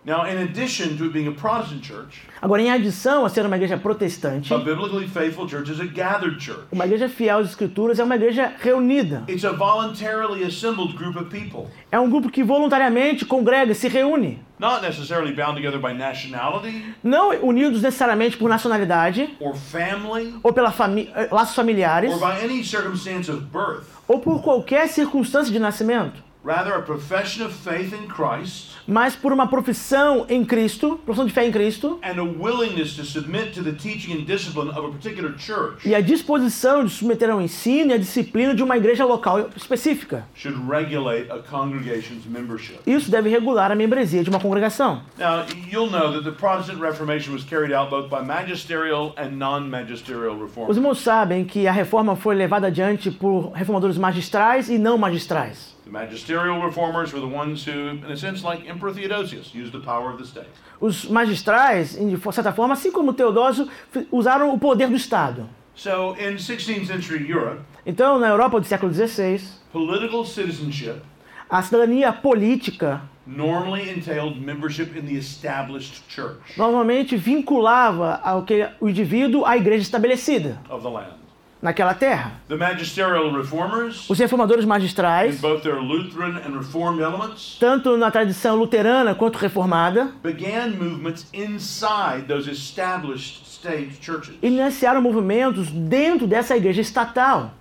Now, 0.03 0.25
in 0.25 0.39
addition 0.39 0.98
to 0.98 1.12
being 1.12 1.27
a 1.27 1.31
Protestant 1.31 1.84
church, 1.86 2.24
Agora, 2.41 2.60
em 2.60 2.72
adição 2.72 3.24
a 3.24 3.29
ser 3.29 3.46
uma 3.46 3.55
igreja 3.55 3.77
protestante, 3.77 4.51
a 4.51 4.58
biblically 4.58 5.08
faithful 5.08 5.48
church 5.48 5.70
is 5.72 5.79
a 5.79 5.86
gathered 5.86 6.43
church. 6.43 6.63
uma 6.72 6.86
igreja 6.88 7.08
fiel 7.08 7.38
às 7.38 7.50
Escrituras 7.50 8.00
é 8.00 8.03
uma 8.03 8.15
igreja 8.15 8.51
reunida. 8.60 9.24
It's 9.29 9.46
a 9.46 9.51
voluntarily 9.51 10.43
assembled 10.43 10.96
group 10.98 11.15
of 11.17 11.25
people, 11.29 11.67
É 11.91 12.00
um 12.00 12.10
grupo 12.10 12.31
que 12.31 12.43
voluntariamente 12.43 13.25
congrega, 13.25 13.75
se 13.75 13.88
reúne. 13.88 14.39
not 14.58 14.81
necessarily 14.81 15.34
bound 15.36 15.53
together 15.55 15.77
by 15.79 15.93
nationality 15.93 16.84
Não 17.03 17.29
unidos 17.46 17.84
necessariamente 17.84 18.38
por 18.38 18.50
nacionalidade 18.50 19.38
or 19.39 19.53
family 19.55 20.34
ou 20.41 20.51
pela 20.51 20.72
fami 20.72 21.12
eh, 21.15 21.27
laços 21.31 21.53
familiares 21.55 22.12
or 22.12 22.20
by 22.20 22.43
any 22.43 22.63
circumstance 22.63 23.29
of 23.29 23.41
birth. 23.53 23.86
ou 24.08 24.17
por 24.20 24.41
qualquer 24.41 24.88
circunstância 24.88 25.53
de 25.53 25.60
nascimento, 25.60 26.24
Rather, 26.43 26.74
a 26.74 26.81
profession 26.81 27.46
of 27.46 27.53
faith 27.53 27.93
in 27.93 28.08
Christ 28.08 28.72
mas 28.88 29.16
por 29.16 29.32
uma 29.32 29.48
profissão 29.48 30.26
em 30.30 30.44
Cristo, 30.44 31.00
profissão 31.06 31.26
de 31.26 31.34
fé 31.34 31.46
em 31.46 31.52
Cristo, 31.52 32.00
and 32.04 32.20
a 32.20 32.24
willingness 32.24 32.96
to 32.96 33.04
submit 33.06 33.52
to 33.54 33.64
the 33.64 33.72
teaching 33.72 34.14
and 34.14 34.26
discipline 34.26 34.70
of 34.70 34.80
a 34.80 34.90
particular 34.90 35.34
church 35.38 35.88
e 35.88 35.94
a 35.96 36.02
disposição 36.02 36.84
de 36.84 36.92
submeter 36.92 37.30
ao 37.30 37.42
ensino 37.42 37.92
e 37.92 37.94
à 37.94 37.98
disciplina 37.98 38.54
de 38.54 38.64
uma 38.64 38.78
igreja 38.78 39.06
local 39.06 39.50
específica. 39.56 40.26
should 40.36 40.58
regulate 40.70 41.30
a 41.32 41.40
congregation's 41.40 42.26
membership. 42.26 42.80
Isso 42.86 43.10
deve 43.12 43.30
regular 43.30 43.72
a 43.72 43.76
membresia 43.76 44.24
de 44.24 44.30
uma 44.30 44.40
congregação. 44.40 45.02
Now, 45.18 45.46
you'll 45.72 45.90
know 45.90 46.12
that 46.12 46.24
the 46.24 46.32
Protestant 46.32 46.80
Reformation 46.82 47.34
was 47.34 47.44
carried 47.44 47.74
out 47.74 47.90
both 47.90 48.10
by 48.10 48.22
magisterial 48.26 49.14
and 49.18 49.38
non 49.38 49.70
magisterial 49.70 50.36
Os 50.36 50.42
reformers. 50.42 50.78
irmãos 50.78 51.00
sabem 51.00 51.46
que 51.46 51.68
a 51.68 51.72
reforma 51.72 52.16
foi 52.16 52.36
levada 52.36 52.68
adiante 52.68 53.10
por 53.12 53.52
reformadores 53.54 53.98
magistrais 53.98 54.70
e 54.70 54.78
não 54.78 54.98
magistrais. 54.98 55.72
The 55.84 55.90
magisterial 55.92 56.62
reformers 56.62 57.12
were 57.12 57.22
the 57.28 57.36
ones 57.36 57.66
who, 57.68 57.72
in 58.06 58.12
a 58.12 58.16
sense, 58.16 58.44
like 58.46 58.68
Emperor 58.82 58.94
Theodosius, 58.94 59.54
used 59.54 59.72
the 59.72 59.80
power 59.80 60.12
of 60.12 60.18
the 60.18 60.26
state. 60.26 60.50
Os 60.80 61.06
magistrais, 61.06 61.96
de 61.96 62.34
certa 62.34 62.52
forma, 62.52 62.74
assim 62.74 62.92
como 62.92 63.14
Teodósio, 63.14 63.68
usaram 64.12 64.52
o 64.52 64.58
poder 64.58 64.88
do 64.90 64.96
Estado. 64.96 65.48
So, 65.76 66.16
in 66.20 66.36
16th 66.36 66.88
century 66.88 67.30
Europe, 67.30 67.62
Então, 67.86 68.20
na 68.20 68.28
Europa 68.28 68.60
do 68.60 68.66
século 68.66 68.92
XVI, 68.92 69.40
political 69.72 70.26
citizenship 70.26 71.02
a 71.50 71.62
cidadania 71.62 72.12
política 72.14 73.02
normally 73.28 73.90
entailed 73.90 74.42
membership 74.42 74.98
in 74.98 75.06
the 75.06 75.16
established 75.16 76.02
church 76.08 76.40
normalmente 76.58 77.16
vinculava 77.18 78.20
ao 78.24 78.44
que 78.44 78.68
o 78.80 78.90
indivíduo 78.90 79.46
à 79.46 79.58
igreja 79.58 79.84
estabelecida 79.84 80.60
of 80.70 80.82
the 80.82 80.90
land. 80.90 81.21
Naquela 81.62 81.94
terra. 81.94 82.34
The 82.48 82.56
magisterial 82.58 83.32
reformers, 83.32 84.10
Os 84.10 84.18
reformadores 84.20 84.65
magistrais, 84.65 85.39
both 85.39 85.62
their 85.63 85.80
Lutheran 85.80 86.38
and 86.46 86.58
Reformed 86.58 87.01
elements, 87.01 87.58
tanto 87.60 87.96
na 87.98 88.10
tradição 88.10 88.56
luterana 88.56 89.13
quanto 89.13 89.38
reformada, 89.38 90.12
began 90.24 90.70
movements 90.72 91.27
inside 91.34 92.25
those 92.27 92.50
established 92.50 93.46
state 93.46 94.00
churches. 94.01 94.36
iniciaram 94.41 95.01
movimentos 95.01 95.70
dentro 95.70 96.25
dessa 96.27 96.56
igreja 96.58 96.82
estatal. 96.82 97.51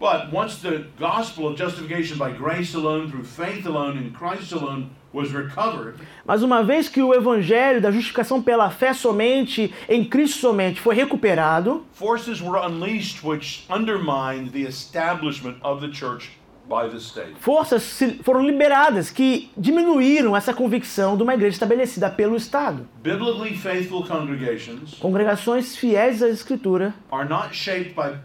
But 0.00 0.32
once 0.32 0.56
the 0.56 0.86
gospel 0.98 1.46
of 1.46 1.56
justification 1.56 2.16
by 2.18 2.32
grace 2.32 2.74
alone, 2.74 3.08
through 3.08 3.24
faith 3.24 3.64
alone, 3.66 3.96
in 3.98 4.10
Christ 4.12 4.50
alone, 4.52 4.90
Mas 6.24 6.42
uma 6.42 6.62
vez 6.62 6.88
que 6.88 7.02
o 7.02 7.14
evangelho 7.14 7.80
da 7.80 7.90
justificação 7.90 8.42
pela 8.42 8.70
fé 8.70 8.92
somente, 8.94 9.72
em 9.88 10.04
Cristo 10.04 10.38
somente, 10.38 10.80
foi 10.80 10.94
recuperado, 10.94 11.84
forces 11.92 12.40
were 12.40 12.58
unleashed 12.58 13.24
which 13.24 13.66
undermined 13.70 14.50
the 14.52 14.60
establishment 14.60 15.56
of 15.62 15.86
the 15.86 15.92
church 15.92 16.30
by 16.68 16.88
the 16.88 16.96
state. 16.98 17.34
forças 17.40 18.00
foram 18.22 18.46
liberadas 18.46 19.10
que 19.10 19.50
diminuíram 19.56 20.36
essa 20.36 20.54
convicção 20.54 21.16
de 21.16 21.22
uma 21.22 21.34
igreja 21.34 21.54
estabelecida 21.54 22.08
pelo 22.08 22.36
Estado. 22.36 22.88
Biblically 23.02 23.56
faithful 23.56 24.04
congregations 24.06 24.94
Congregações 24.94 25.76
fiéis 25.76 26.22
à 26.22 26.28
Escritura 26.28 26.94
are 27.10 27.28
not 27.28 27.54
shaped 27.54 27.94
by 27.94 28.16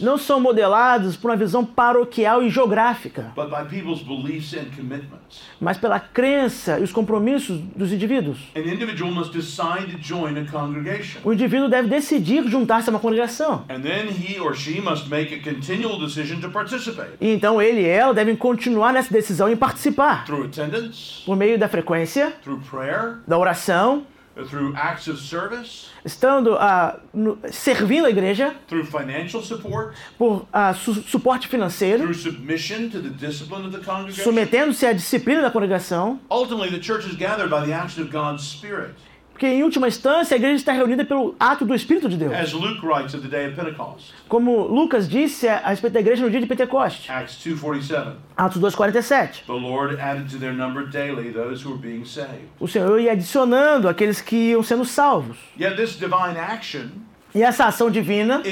não 0.00 0.18
são 0.18 0.40
modeladas 0.40 1.16
por 1.16 1.30
uma 1.30 1.36
visão 1.36 1.64
paroquial 1.64 2.42
e 2.42 2.50
geográfica, 2.50 3.32
but 3.34 3.48
by 3.48 3.64
people's 3.68 4.02
beliefs 4.02 4.54
and 4.54 4.66
commitments. 4.76 5.42
mas 5.60 5.76
pela 5.78 6.00
crença 6.00 6.78
e 6.78 6.82
os 6.82 6.92
compromissos 6.92 7.58
dos 7.76 7.92
indivíduos. 7.92 8.38
An 8.56 8.60
individual 8.60 9.10
must 9.12 9.32
decide 9.32 9.92
to 9.92 9.98
join 10.00 10.38
a 10.38 10.44
congregation. 10.50 11.20
O 11.24 11.32
indivíduo 11.32 11.68
deve 11.68 11.88
decidir 11.88 12.46
juntar-se 12.48 12.88
a 12.88 12.92
uma 12.92 12.98
congregação. 12.98 13.64
And 13.68 13.80
then 13.80 14.08
he 14.08 14.40
or 14.40 14.54
she 14.54 14.80
must 14.80 15.08
make 15.08 15.34
a 15.34 15.42
continual 15.42 15.98
decision 15.98 16.40
to 16.40 16.50
participate 16.50 17.12
E 17.20 17.30
então 17.32 17.60
ele 17.60 17.82
e 17.82 17.86
ela 17.86 18.14
devem 18.14 18.34
continuar 18.36 18.92
nessa 18.92 19.12
decisão 19.12 19.50
em 19.50 19.56
participar, 19.56 20.24
through 20.24 20.44
attendance, 20.46 21.22
por 21.24 21.36
meio 21.36 21.58
da 21.58 21.68
frequência, 21.68 22.32
through 22.42 22.60
prayer, 22.68 23.18
da 23.26 23.38
oração, 23.38 24.04
through 24.48 24.74
acts 24.74 25.08
of 25.08 25.18
service, 25.18 25.88
estando 26.04 26.56
ah, 26.58 26.98
no- 27.12 27.38
servindo 27.50 28.06
a 28.06 28.10
igreja, 28.10 28.54
through 28.68 28.84
financial 28.86 29.42
support, 29.42 29.94
por 30.18 30.46
ah, 30.52 30.72
su- 30.74 31.02
suporte 31.02 31.46
financeiro, 31.48 31.98
through 32.04 32.14
submission 32.14 32.88
to 32.90 33.00
the 33.00 33.10
discipline 33.10 33.64
of 33.66 33.72
the 33.72 33.84
congregation. 33.84 34.24
submetendo-se 34.24 34.86
à 34.86 34.92
disciplina 34.92 35.42
da 35.42 35.50
congregação, 35.50 36.18
Ultimately, 36.30 36.70
the 36.70 36.80
church 36.80 37.06
is 37.06 37.14
gathered 37.16 37.50
by 37.50 37.64
the 37.64 37.72
action 37.72 38.02
of 38.02 38.10
God's 38.10 38.42
Spirit, 38.42 38.94
porque 39.32 39.46
em 39.46 39.62
última 39.62 39.88
instância 39.88 40.34
a 40.34 40.38
igreja 40.38 40.56
está 40.56 40.72
reunida 40.72 41.04
pelo 41.04 41.34
ato 41.38 41.64
do 41.64 41.74
Espírito 41.74 42.08
de 42.08 42.16
Deus. 42.16 42.32
as 42.32 42.52
Luke 42.52 42.84
writes 42.86 43.14
of 43.14 43.26
the 43.26 43.28
day 43.28 43.48
of 43.48 43.56
Pentecost, 43.56 44.12
Como 44.28 44.66
Lucas 44.66 45.08
disse 45.08 45.48
a 45.48 45.68
respeito 45.68 45.94
da 45.94 46.00
igreja 46.00 46.22
no 46.22 46.30
dia 46.30 46.40
de 46.40 46.46
Pentecoste, 46.46 47.10
Acts 47.10 47.36
2:47. 47.44 48.16
Atos 48.36 48.60
2,47. 48.60 49.44
The 49.46 49.52
Lord 49.52 49.98
added 50.00 50.30
to 50.30 50.38
their 50.38 50.52
number 50.52 50.86
daily 50.86 51.30
those 51.32 51.64
who 51.64 51.72
were 51.72 51.80
being 51.80 52.04
saved. 52.04 52.48
O 52.60 52.68
Senhor 52.68 52.98
ia 53.00 53.12
adicionando 53.12 53.88
aqueles 53.88 54.20
que 54.20 54.50
iam 54.50 54.62
sendo 54.62 54.84
salvos. 54.84 55.36
Yet 55.58 55.76
this 55.76 55.98
divine 55.98 56.38
action 56.38 56.88
E 57.34 57.42
essa 57.42 57.64
ação 57.64 57.90
divina 57.90 58.42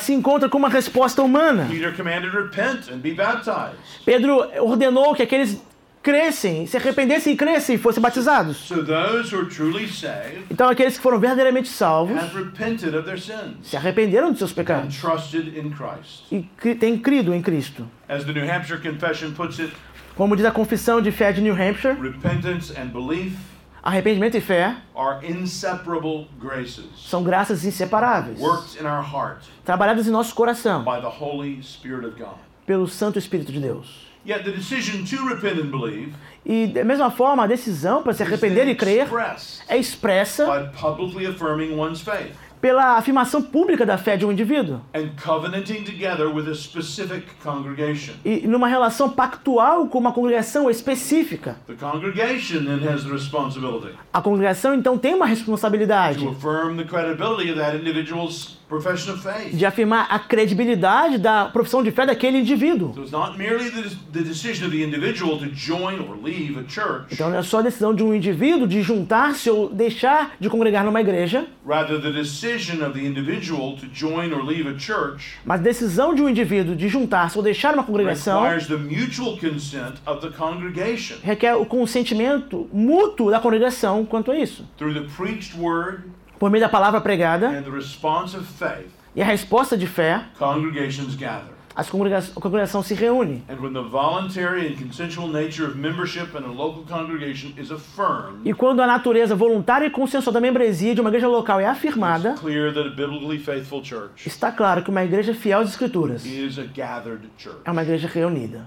se 0.00 0.12
encontra 0.12 0.48
com 0.48 0.58
uma 0.58 0.68
resposta 0.68 1.22
humana. 1.22 1.66
Peter 1.70 1.94
commanded 1.94 2.32
repent 2.34 2.90
and 2.90 2.98
be 2.98 3.12
baptized. 3.12 3.76
Pedro 4.04 4.44
ordenou 4.60 5.14
que 5.14 5.22
aqueles 5.22 5.62
crescem, 6.04 6.66
se 6.66 6.76
arrependessem 6.76 7.32
e 7.32 7.36
crescem 7.36 7.76
e 7.76 7.78
fossem 7.78 8.02
batizados. 8.02 8.58
So 8.58 8.84
those 8.84 9.34
who 9.34 9.40
are 9.40 9.48
truly 9.48 9.88
saved 9.88 10.44
Então 10.50 10.68
aqueles 10.68 10.98
que 10.98 11.02
foram 11.02 11.18
verdadeiramente 11.18 11.68
salvos 11.68 12.20
se 13.62 13.76
arrependeram 13.76 14.30
de 14.30 14.38
seus 14.38 14.52
pecados 14.52 15.02
e 16.30 16.74
têm 16.74 16.98
crido 16.98 17.34
em 17.34 17.40
Cristo. 17.40 17.88
As 18.06 18.22
the 18.24 18.32
New 18.32 18.44
Hampshire 18.44 18.80
Confession 18.80 19.32
puts 19.32 19.58
it, 19.58 19.72
Como 20.14 20.36
diz 20.36 20.44
a 20.44 20.50
confissão 20.50 21.00
de 21.00 21.10
fé 21.10 21.32
de 21.32 21.40
New 21.40 21.54
Hampshire, 21.54 21.94
repentance 22.00 22.72
and 22.78 22.88
belief 22.88 23.34
arrependimento 23.82 24.36
e 24.36 24.40
fé 24.40 24.76
are 24.94 25.26
inseparable 25.26 26.28
graces 26.38 26.86
são 26.96 27.22
graças 27.22 27.64
inseparáveis, 27.64 28.38
trabalhadas 29.64 30.06
em 30.06 30.10
nosso 30.10 30.34
coração 30.34 30.84
pelo 32.66 32.86
Santo 32.86 33.18
Espírito 33.18 33.50
de 33.52 33.60
Deus. 33.60 34.13
Yet 34.26 34.44
the 34.44 34.52
decision 34.52 35.04
to 35.04 35.28
repent 35.28 35.60
and 35.60 35.70
believe 35.70 36.14
E 36.46 36.66
da 36.66 36.84
mesma 36.84 37.10
forma, 37.10 37.44
a 37.44 37.46
decisão 37.46 38.02
para 38.02 38.12
se 38.12 38.22
arrepender 38.22 38.68
e 38.68 38.74
crer 38.74 39.08
é 39.66 39.78
expressa 39.78 40.70
pela 42.64 42.96
afirmação 42.96 43.42
pública 43.42 43.84
da 43.84 43.98
fé 43.98 44.16
de 44.16 44.24
um 44.24 44.32
indivíduo 44.32 44.80
and 44.94 45.10
covenanting 45.22 45.82
together 45.84 46.28
with 46.34 46.48
a 46.50 46.54
specific 46.54 47.26
congregation. 47.42 48.14
e 48.24 48.48
numa 48.48 48.66
relação 48.66 49.10
pactual 49.10 49.86
com 49.88 49.98
uma 49.98 50.12
congregação 50.12 50.70
específica. 50.70 51.58
The 51.66 51.74
congregation 51.74 52.64
then 52.64 52.80
has 52.88 53.04
the 53.04 53.10
responsibility 53.10 53.94
A 54.10 54.22
congregação 54.22 54.72
então 54.72 54.96
tem 54.96 55.12
uma 55.14 55.26
responsabilidade 55.26 56.20
to 56.24 56.30
affirm 56.30 56.78
the 56.78 56.84
credibility 56.84 57.50
of 57.50 57.58
that 57.60 57.76
individual's 57.76 58.56
profession 58.66 59.12
of 59.12 59.22
faith. 59.22 59.54
de 59.54 59.66
afirmar 59.66 60.06
a 60.08 60.18
credibilidade 60.18 61.18
da 61.18 61.44
profissão 61.44 61.82
de 61.82 61.90
fé 61.90 62.06
daquele 62.06 62.38
indivíduo. 62.38 62.94
So 62.94 63.02
it's 63.02 63.12
not 63.12 63.36
merely 63.36 63.70
the, 63.70 63.90
the 64.10 64.22
decision 64.22 64.64
of 64.64 64.70
the 64.74 64.82
individual 64.82 65.38
to 65.38 65.54
join 65.54 66.00
or 66.00 66.16
leave 66.16 66.58
a 66.58 66.64
church, 66.66 67.12
Então 67.12 67.28
não 67.28 67.36
é 67.36 67.42
só 67.42 67.58
a 67.58 67.62
decisão 67.62 67.94
de 67.94 68.02
um 68.02 68.14
indivíduo 68.14 68.66
de 68.66 68.80
juntar-se 68.80 69.50
ou 69.50 69.68
deixar 69.68 70.34
de 70.40 70.48
congregar 70.48 70.82
numa 70.82 71.02
igreja, 71.02 71.46
rather 71.68 72.00
the 72.00 72.10
decision 72.10 72.53
mas 75.44 75.60
a 75.60 75.62
decisão 75.62 76.14
de 76.14 76.22
um 76.22 76.28
indivíduo 76.28 76.74
de 76.74 76.88
juntar-se 76.88 77.36
ou 77.36 77.42
deixar 77.42 77.74
uma 77.74 77.84
congregação 77.84 78.42
requer 81.22 81.54
o 81.54 81.66
consentimento 81.66 82.68
mútuo 82.72 83.30
da 83.30 83.40
congregação 83.40 84.04
quanto 84.04 84.30
a 84.30 84.38
isso. 84.38 84.66
Por 86.38 86.50
meio 86.50 86.62
da 86.62 86.68
palavra 86.68 87.00
pregada 87.00 87.50
e 89.14 89.22
a 89.22 89.24
resposta 89.24 89.76
de 89.76 89.86
fé, 89.86 90.24
Congregations 90.38 91.14
gather. 91.14 91.53
As 91.76 91.90
congrega 91.90 92.18
a 92.18 92.40
congregação 92.40 92.82
se 92.82 92.94
reúne. 92.94 93.42
And 93.48 93.56
when 93.60 93.72
the 93.72 93.82
voluntary 93.88 94.68
and 94.68 94.76
consensual 94.76 95.28
nature 95.28 95.66
of 95.66 95.76
membership 95.76 96.36
in 96.36 96.44
a 96.44 96.52
local 96.52 96.84
congregation 96.88 97.52
is 97.58 97.70
affirmed, 97.70 98.40
E 98.46 98.52
quando 98.54 98.80
a 98.80 98.86
natureza 98.86 99.34
voluntária 99.34 99.86
e 99.86 99.90
consensual 99.90 100.32
da 100.32 100.40
membresia 100.40 100.94
de 100.94 101.00
uma 101.00 101.10
igreja 101.10 101.28
local 101.28 101.58
é 101.60 101.66
afirmada, 101.66 102.30
it's 102.30 102.40
clear 102.40 102.72
that 102.72 102.86
a 102.86 102.90
biblically 102.90 103.38
faithful 103.38 103.82
church 103.82 104.26
está 104.26 104.52
claro 104.52 104.82
que 104.82 104.90
uma 104.90 105.04
igreja 105.04 105.34
fiel 105.34 105.60
às 105.60 105.70
escrituras 105.70 106.24
is 106.24 106.58
a 106.58 106.64
gathered 106.64 107.28
church. 107.38 107.58
é 107.64 107.70
uma 107.70 107.82
igreja 107.82 108.08
reunida. 108.08 108.66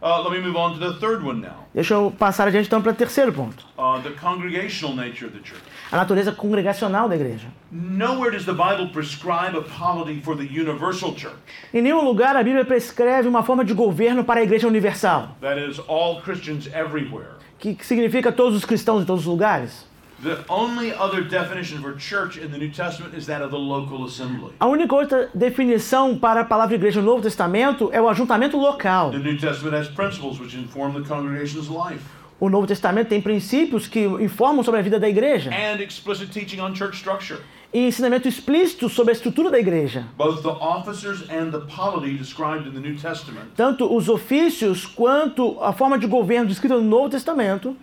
Uh, 0.00 0.22
let 0.22 0.30
me 0.30 0.38
move 0.40 0.56
on 0.56 0.74
to 0.74 0.78
the 0.78 0.98
third 1.00 1.24
one 1.24 1.40
now. 1.40 1.66
Deixa 1.74 1.94
eu 1.94 2.12
passar 2.16 2.46
adiante 2.46 2.66
então 2.68 2.80
para 2.80 2.92
o 2.92 2.94
terceiro 2.94 3.32
ponto. 3.32 3.66
Uh, 3.76 4.00
the 4.02 4.10
congregational 4.10 4.94
nature 4.94 5.26
of 5.26 5.36
the 5.36 5.42
church. 5.44 5.60
A 5.90 5.96
natureza 5.96 6.30
congregacional 6.30 7.08
da 7.08 7.16
igreja. 7.16 7.48
Nowhere 7.72 8.30
does 8.30 8.44
the 8.44 8.52
Bible 8.52 8.90
prescribe 8.92 9.56
a 9.56 9.62
polity 9.62 10.20
for 10.22 10.36
the 10.36 10.44
universal 10.44 11.14
church. 11.16 11.34
Em 11.74 11.82
nenhum 11.82 12.04
lugar 12.04 12.36
a 12.36 12.42
Bíblia 12.44 12.64
prescreve 12.64 13.26
uma 13.26 13.42
forma 13.42 13.64
de 13.64 13.74
governo 13.74 14.22
para 14.22 14.38
a 14.38 14.42
igreja 14.44 14.68
universal, 14.68 15.36
That 15.40 15.58
is, 15.60 15.80
all 15.88 16.20
Christians 16.22 16.68
everywhere. 16.72 17.30
que 17.58 17.74
que 17.74 17.84
significa 17.84 18.30
todos 18.30 18.54
os 18.56 18.64
cristãos 18.64 19.02
em 19.02 19.04
todos 19.04 19.22
os 19.22 19.26
lugares. 19.26 19.87
The 20.20 20.44
only 20.48 20.92
other 20.92 21.22
definition 21.22 21.80
for 21.80 21.94
church 21.94 22.38
in 22.38 22.50
the 22.50 22.58
New 22.58 22.70
Testament 22.70 23.14
is 23.14 23.26
that 23.26 23.40
of 23.40 23.50
the 23.50 23.58
local 23.58 24.04
assembly. 24.04 24.52
A 24.58 24.66
única 24.66 24.92
outra 24.94 25.30
definição 25.32 26.18
para 26.18 26.40
a 26.40 26.44
palavra 26.44 26.74
igreja 26.74 27.00
no 27.00 27.06
Novo 27.06 27.22
Testamento 27.22 27.88
é 27.92 28.00
o 28.00 28.08
ajuntamento 28.08 28.56
local. 28.56 29.12
The 29.12 29.18
New 29.18 29.38
Testament 29.38 29.76
has 29.76 29.88
principles 29.88 30.40
which 30.40 30.56
inform 30.56 30.94
the 30.94 31.08
congregation's 31.08 31.68
life 31.68 32.02
O 32.40 32.48
Novo 32.48 32.68
Testamento 32.68 33.08
tem 33.08 33.20
princípios 33.20 33.88
que 33.88 34.04
informam 34.20 34.62
sobre 34.62 34.78
a 34.78 34.82
vida 34.82 35.00
da 35.00 35.08
igreja 35.08 35.50
and 35.50 35.80
explicit 35.82 36.30
teaching 36.32 36.60
on 36.60 36.72
church 36.72 36.96
structure. 36.96 37.40
E 37.72 37.86
ensinamento 37.86 38.26
explícito 38.26 38.88
sobre 38.88 39.12
a 39.12 39.14
estrutura 39.14 39.50
da 39.50 39.58
igreja. 39.58 40.06
Both 40.16 40.42
the 40.42 40.48
officers 40.48 41.22
and 41.30 41.50
the 41.50 41.60
polity 41.74 42.16
described 42.16 42.66
in 42.66 42.72
the 42.72 42.80
New 42.80 42.96
Testament 42.96 43.48
Tanto 43.54 43.94
os 43.94 44.08
ofícios 44.08 44.86
quanto 44.86 45.58
a 45.60 45.72
forma 45.72 45.98
de 45.98 46.06
governo 46.06 46.46
descrita 46.46 46.76
no 46.76 46.82
Novo 46.82 47.10
Testamento 47.10 47.76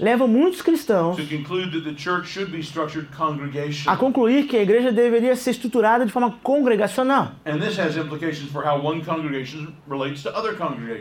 levam 0.00 0.26
muitos 0.26 0.60
cristãos 0.60 1.16
to 1.16 1.24
conclude 1.24 1.70
that 1.70 1.84
the 1.84 1.96
church 1.96 2.28
should 2.28 2.50
be 2.50 2.60
structured 2.60 3.08
a 3.86 3.96
concluir 3.96 4.46
que 4.46 4.56
a 4.56 4.62
igreja 4.62 4.90
deveria 4.90 5.36
ser 5.36 5.50
estruturada 5.50 6.04
de 6.04 6.12
forma 6.12 6.38
congregacional. 6.42 7.32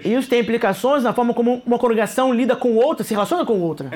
E 0.04 0.14
isso 0.14 0.30
tem 0.30 0.40
implicações 0.40 1.04
na 1.04 1.14
forma 1.14 1.34
como 1.34 1.62
uma 1.66 1.80
congregação 1.80 2.34
lida 2.34 2.56
com 2.56 2.76
outra, 2.76 3.04
se 3.04 3.14
relaciona 3.14 3.46
com 3.46 3.60
outra. 3.60 3.90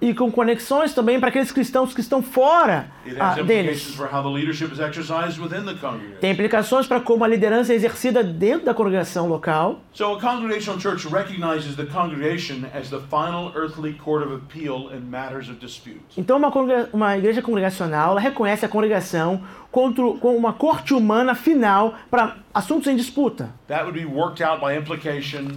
E 0.00 0.14
com 0.14 0.30
conexões 0.30 0.57
também 0.94 1.18
para 1.18 1.28
aqueles 1.28 1.52
cristãos 1.52 1.94
que 1.94 2.00
estão 2.00 2.22
fora 2.22 2.90
It 3.06 3.16
ah, 3.20 3.42
deles. 3.42 3.98
Tem 6.20 6.30
implicações 6.30 6.86
para 6.86 7.00
como 7.00 7.24
a 7.24 7.28
liderança 7.28 7.72
é 7.72 7.76
exercida 7.76 8.22
dentro 8.22 8.66
da 8.66 8.74
congregação 8.74 9.28
local. 9.28 9.80
So 9.92 10.14
a 10.14 10.20
congregational 10.20 10.80
church 10.80 11.06
recognizes 11.08 11.76
the 11.76 11.86
congregation 11.86 12.64
as 12.74 12.90
the 12.90 13.00
final 13.10 13.52
earthly 13.56 13.94
court 13.94 14.24
of 14.24 14.34
appeal 14.34 14.90
in 14.92 15.00
matters 15.00 15.48
of 15.48 15.58
dispute. 15.58 16.00
Então, 16.16 16.36
uma, 16.36 16.50
uma 16.92 17.16
igreja 17.16 17.42
congregacional 17.42 18.16
reconhece 18.16 18.64
a 18.64 18.68
congregação 18.68 19.42
contra, 19.70 20.02
como 20.20 20.36
uma 20.36 20.52
corte 20.52 20.94
humana 20.94 21.34
final 21.34 21.94
para 22.10 22.36
assuntos 22.52 22.86
em 22.88 22.96
disputa. 22.96 23.50
That 23.66 23.84
would 23.84 23.98
be 23.98 24.06
worked 24.06 24.42
out 24.42 24.60
by 24.60 24.76
implication 24.76 25.48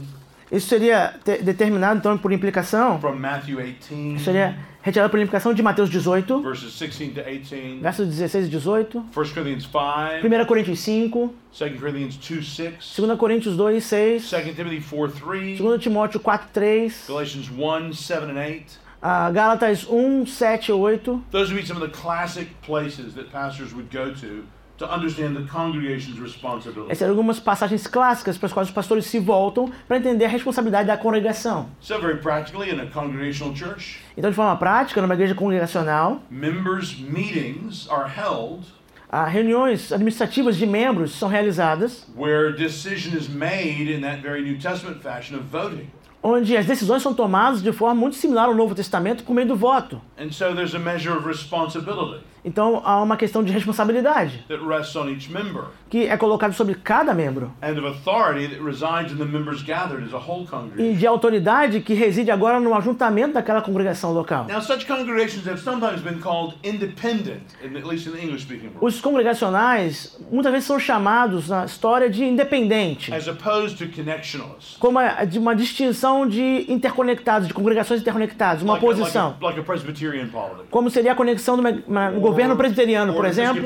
Isso 0.52 0.68
seria 0.68 1.14
te- 1.24 1.42
determinado, 1.42 2.00
então, 2.00 2.18
por 2.18 2.32
implicação, 2.34 3.00
18, 3.00 4.20
seria 4.20 4.58
retirado 4.82 5.10
por 5.10 5.20
implicação 5.20 5.54
de 5.54 5.62
Mateus 5.62 5.90
18, 5.90 6.42
verses 6.42 6.74
16 6.74 7.14
to 7.14 7.22
18, 7.22 7.82
versos 7.82 8.08
16 8.08 8.48
e 8.48 8.50
18, 8.50 8.98
1 9.00 9.14
Corinthians 9.14 9.64
5, 9.64 10.28
1 10.28 10.46
Coríntios 10.46 10.80
5, 10.80 11.36
2 11.60 11.80
Corinthians 11.80 12.16
2 12.18 12.46
6, 12.56 12.96
2 12.98 13.18
Coríntios 13.18 13.56
2, 13.56 13.82
6, 13.84 14.30
2 14.32 14.54
Timothy 14.56 14.82
4 14.82 15.20
3, 15.20 15.58
2 15.58 15.80
Timóteo 15.80 16.20
4, 16.20 16.48
3, 16.54 17.06
Galatians 17.08 17.50
1 17.50 17.94
7 17.94 18.32
and 18.32 18.38
8. 18.40 18.80
ah, 19.02 19.32
Gálatas 19.32 19.88
1, 19.88 20.26
7 20.26 20.70
e 20.70 20.74
8. 20.74 21.24
Those 21.32 21.52
would 21.52 21.62
be 21.62 21.66
some 21.66 21.82
of 21.82 21.90
the 21.90 21.96
classic 21.96 22.50
places 22.62 23.14
that 23.16 23.32
pastors 23.32 23.74
would 23.74 23.90
go 23.92 24.14
to 24.14 24.44
to 24.82 24.94
understand 24.94 25.36
the 25.36 25.48
congregation's 25.48 26.20
responsibility. 26.20 26.92
Essas 26.92 27.00
são 27.00 27.10
algumas 27.10 27.40
passagens 27.40 27.88
clássicas 27.88 28.38
para 28.38 28.48
as 28.48 28.54
quais 28.54 28.68
os 28.68 28.74
pastores 28.74 29.06
se 29.06 29.20
voltam 29.20 29.72
para 29.88 29.98
entender 29.98 30.26
a 30.26 30.30
responsabilidade 30.30 30.88
da 30.88 30.98
congregação. 30.98 31.70
So, 31.80 32.00
very 32.00 32.18
practically, 32.18 32.72
in 32.72 32.80
a 32.80 32.88
congregational 32.88 33.56
church, 33.56 34.00
Então, 34.18 34.30
de 34.30 34.36
forma 34.36 34.56
prática, 34.58 35.02
numa 35.02 35.14
igreja 35.14 35.36
congregacional, 35.36 36.22
members' 36.30 36.98
meetings 37.00 37.88
are 37.90 38.10
held 38.10 38.66
ah, 39.14 39.26
reuniões 39.26 39.92
administrativas 39.92 40.56
de 40.56 40.66
membros 40.66 41.12
são 41.12 41.28
realizadas, 41.28 42.08
where 42.16 42.48
a 42.48 42.52
decision 42.52 43.16
is 43.16 43.28
made 43.28 43.92
in 43.94 44.02
that 44.02 44.22
very 44.22 44.42
New 44.42 44.58
Testament 44.58 45.02
fashion 45.02 45.36
of 45.36 45.44
voting. 45.46 45.90
onde 46.24 46.56
as 46.56 46.66
decisões 46.66 47.02
são 47.02 47.14
tomadas 47.14 47.62
de 47.62 47.72
forma 47.72 47.96
muito 47.96 48.16
similar 48.16 48.46
ao 48.46 48.56
Novo 48.56 48.76
Testamento 48.76 49.24
por 49.24 49.34
meio 49.34 49.48
do 49.48 49.56
voto. 49.56 50.02
And 50.18 50.32
so 50.32 50.54
there's 50.56 50.76
a 50.76 50.80
measure 50.80 51.16
of 51.18 51.28
responsibility 51.28 52.24
Então, 52.44 52.82
há 52.84 53.02
uma 53.02 53.16
questão 53.18 53.44
de 53.44 53.52
responsabilidade 53.52 54.44
that 54.48 54.64
rests 54.66 54.96
on 54.96 55.08
each 55.10 55.32
member 55.32 55.66
que 55.90 56.08
é 56.08 56.18
colocada 56.18 56.54
sobre 56.54 56.74
cada 56.76 57.14
membro 57.14 57.52
and 57.62 57.74
of 57.78 57.86
authority 57.86 58.48
that 58.48 58.64
resides 58.64 59.12
in 59.12 59.18
the 59.18 59.26
members 59.26 59.62
gathered 59.62 60.04
as 60.06 60.14
a 60.14 60.18
whole 60.18 60.48
e 60.78 60.94
de 60.94 61.06
autoridade 61.06 61.82
que 61.82 61.94
reside 61.94 62.32
agora 62.32 62.60
no 62.60 62.74
ajuntamento 62.74 63.34
daquela 63.34 63.62
congregação 63.62 64.12
local. 64.14 64.46
Now, 64.48 64.60
such 64.62 64.88
congregations 64.88 65.46
have 65.48 65.60
sometimes 65.60 66.02
been 66.02 66.20
called 66.20 66.56
independent, 66.64 67.44
in, 67.64 67.78
at 67.78 67.86
least 67.86 68.08
in 68.08 68.14
the 68.14 68.24
English 68.24 68.44
speaking 68.44 68.68
world, 68.70 68.80
Os 68.86 69.00
congregacionais 69.02 70.18
muitas 70.32 70.52
vezes 70.52 70.68
são 70.68 70.80
chamados 70.80 71.50
na 71.50 71.66
história 71.66 72.10
de 72.10 72.24
independente. 72.24 73.14
as 73.14 73.28
opposed 73.28 73.78
to 73.78 73.94
connectionalists. 73.96 74.78
como 74.80 74.98
a- 74.98 75.26
de 75.26 75.38
uma 75.38 75.56
distinção 75.56 76.28
de 76.28 76.66
interconectados, 76.72 77.48
de 77.48 77.54
congregações 77.54 78.02
interconectadas, 78.02 78.64
uma 78.64 78.74
Like 78.74 78.86
a, 78.86 78.90
like, 78.90 79.00
posição. 79.02 79.36
a, 79.40 79.46
like 79.46 79.60
a 79.60 79.64
Presbyterian 79.64 80.28
polity. 80.30 80.68
Como 80.72 80.90
seria 80.90 81.12
a 81.12 81.16
conexão 81.16 81.56
do 81.56 81.62
governo 81.64 82.31
presbiteriano, 82.56 83.12
or 83.12 83.16
por 83.16 83.26
exemplo, 83.26 83.64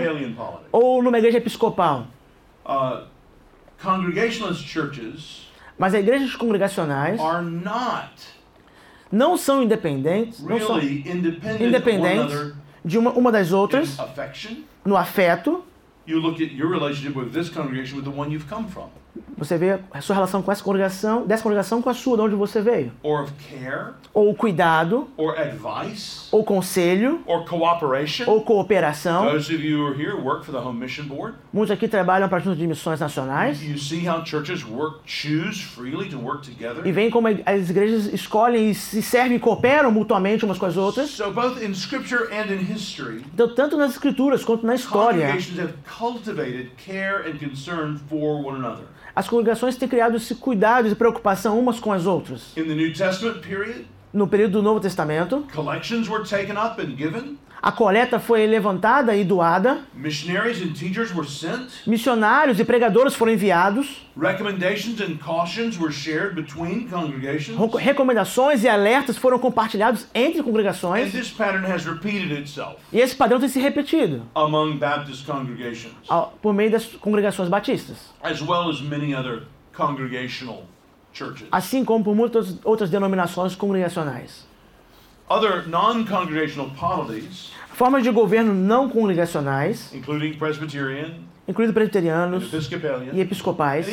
ou 0.71 1.01
numa 1.01 1.17
igreja 1.17 1.37
episcopal. 1.37 2.07
Uh, 2.65 3.05
congregationalist 3.81 4.65
churches 4.65 5.45
Mas 5.77 5.93
as 5.93 6.01
igrejas 6.01 6.35
congregacionais 6.35 7.19
are 7.19 7.43
not 7.43 8.35
não 9.11 9.37
são 9.37 9.61
independentes, 9.61 10.41
não 10.41 10.59
são 10.59 10.79
independentes 10.79 12.53
de 12.83 12.97
uma, 12.97 13.11
uma 13.11 13.31
das 13.31 13.53
outras 13.53 13.97
no 14.83 14.97
afeto. 14.97 15.63
You 16.07 16.19
look 16.19 16.43
at 16.43 16.51
your 16.51 16.69
relationship 16.69 17.17
with 17.17 17.31
this 17.31 17.49
congregation 17.49 17.97
with 17.97 18.03
the 18.03 18.15
one 18.15 18.31
you've 18.31 18.47
come 18.47 18.67
from, 18.67 18.89
Você 19.37 19.57
vê 19.57 19.79
a 19.91 19.99
sua 20.01 20.15
relação 20.15 20.41
com 20.41 20.51
essa 20.51 20.63
congregação, 20.63 21.25
dessa 21.25 21.43
congregação 21.43 21.81
com 21.81 21.89
a 21.89 21.93
sua, 21.93 22.15
de 22.15 22.23
onde 22.23 22.35
você 22.35 22.61
veio. 22.61 22.91
care, 23.49 23.93
Ou 24.13 24.33
cuidado, 24.33 25.09
or 25.17 25.37
advice, 25.37 26.29
ou 26.31 26.43
conselho, 26.43 27.21
or 27.25 27.43
cooperation. 27.45 28.23
ou 28.27 28.41
cooperação. 28.41 29.25
Those 29.31 29.53
of 29.53 29.61
you 29.65 29.79
who 29.79 29.87
are 29.87 30.01
here 30.01 30.15
work 30.15 30.45
for 30.45 30.53
the 30.53 30.59
Home 30.65 30.79
Mission 30.79 31.05
Board. 31.05 31.35
Muitos 31.51 31.71
aqui 31.71 31.87
trabalham 31.87 32.29
para 32.29 32.37
a 32.37 32.41
Junta 32.41 32.55
de 32.55 32.65
Missões 32.65 32.99
Nacionais. 33.01 33.61
You 33.61 33.77
see 33.77 34.07
how 34.07 34.23
churches 34.25 34.63
work, 34.65 34.99
choose 35.05 35.61
freely 35.61 36.09
to 36.09 36.17
work 36.17 36.43
together. 36.49 36.85
E 36.87 36.91
veem 36.93 37.09
como 37.09 37.27
as 37.45 37.69
igrejas 37.69 38.05
escolhem 38.13 38.69
e 38.69 38.75
se 38.75 39.01
servem 39.01 39.35
e 39.35 39.39
cooperam 39.39 39.91
mutuamente 39.91 40.45
umas 40.45 40.57
com 40.57 40.65
as 40.65 40.77
outras. 40.77 41.09
So, 41.09 41.31
both 41.31 41.61
in 41.61 41.73
Scripture 41.73 42.29
and 42.33 42.53
in 42.53 42.63
history, 42.73 43.21
Então, 43.33 43.53
tanto 43.53 43.75
nas 43.75 43.91
escrituras 43.91 44.45
quanto 44.45 44.65
na 44.65 44.75
história, 44.75 45.25
congregations 45.27 45.59
have 45.59 45.73
cultivated 45.97 46.71
care 46.77 47.29
and 47.29 47.37
concern 47.37 47.97
for 48.09 48.41
one 48.45 48.57
another. 48.57 48.85
As 49.15 49.27
congregações 49.29 49.77
têm 49.77 49.87
criado 49.87 50.17
esse 50.17 50.35
cuidado 50.35 50.87
e 50.87 50.95
preocupação 50.95 51.57
umas 51.57 51.79
com 51.79 51.93
as 51.93 52.05
outras. 52.05 52.55
In 52.57 52.63
the 52.63 52.75
New 52.75 52.93
Testament 52.93 53.39
period, 53.39 53.85
no 54.15 54.27
período 54.27 54.53
do 54.53 54.61
Novo 54.61 54.79
Testamento. 54.79 55.45
Collections 55.53 56.07
were 56.09 56.23
taken 56.23 56.55
up 56.57 56.81
and 56.81 56.95
given. 56.95 57.37
A 57.61 57.71
coleta 57.71 58.19
foi 58.19 58.45
levantada 58.45 59.15
e 59.15 59.23
doada. 59.23 59.79
Missionaries 59.95 60.61
and 60.61 60.73
teachers 60.73 61.11
were 61.11 61.27
sent. 61.27 61.67
Missionários 61.87 62.59
e 62.59 62.65
pregadores 62.65 63.15
foram 63.15 63.31
enviados. 63.33 64.05
Recommendations 64.15 65.01
and 65.01 65.17
cautions 65.17 65.77
were 65.79 65.91
shared 65.91 66.35
between 66.35 66.87
congregations. 66.87 67.57
Ro- 67.57 67.75
Recomendações 67.75 68.63
e 68.63 68.67
alertas 68.69 69.17
foram 69.17 69.39
compartilhados 69.39 70.05
entre 70.13 70.41
And 70.41 70.43
congregações. 70.43 71.11
this 71.11 71.31
pattern 71.31 71.65
has 71.65 71.85
repeated 71.85 72.31
itself 72.39 72.75
E 72.93 72.99
esse 72.99 73.15
padrão 73.15 73.39
tem 73.39 73.49
se 73.49 73.59
repetido 73.59 74.23
among 74.35 74.77
Baptist 74.77 75.25
congregations, 75.25 75.93
ao- 76.07 76.37
por 76.41 76.53
meio 76.53 76.69
das 76.69 76.85
congregações 76.85 77.49
batistas, 77.49 77.97
as 78.21 78.41
well 78.41 78.69
as 78.69 78.79
many 78.79 79.15
other 79.15 79.43
congregational. 79.75 80.63
Assim 81.51 81.85
como 81.85 82.03
por 82.03 82.15
muitas 82.15 82.57
outras 82.63 82.89
denominações 82.89 83.55
congregacionais. 83.55 84.45
Other 85.27 85.67
non 85.67 86.05
congregational 86.05 86.69
polities, 86.71 87.51
Formas 87.73 88.03
de 88.03 88.11
governo 88.11 88.53
não 88.53 88.87
congregacionais, 88.87 89.93
including 89.93 90.33
Presbyterian 90.37 91.25
incluindo 91.47 91.73
presbiterianos 91.73 92.51
e 93.13 93.21
episcopais, 93.21 93.87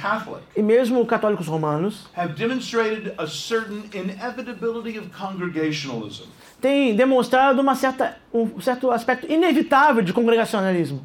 Catholic, 0.00 0.42
e 0.56 0.62
mesmo 0.62 1.04
católicos 1.04 1.46
romanos, 1.46 2.06
have 2.16 2.34
demonstrated 2.34 3.12
a 3.18 3.26
certain 3.26 3.84
inevitability 3.92 4.98
of 4.98 5.08
congregationalism. 5.10 6.24
têm 6.60 6.96
demonstrado 6.96 7.60
uma 7.60 7.74
certa, 7.74 8.16
um 8.32 8.58
certo 8.60 8.90
aspecto 8.90 9.30
inevitável 9.30 10.02
de 10.02 10.12
congregacionalismo, 10.12 11.04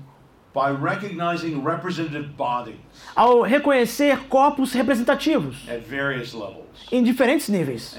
by 0.53 0.69
recognizing 0.71 1.63
representative 1.63 2.35
bodies 2.35 2.75
ao 3.15 3.41
reconhecer 3.43 4.17
corpos 4.29 4.73
representativos 4.73 5.55
at 5.67 5.81
various 5.85 6.33
levels 6.33 6.68
em 6.91 7.03
diferentes 7.03 7.49
níveis. 7.49 7.95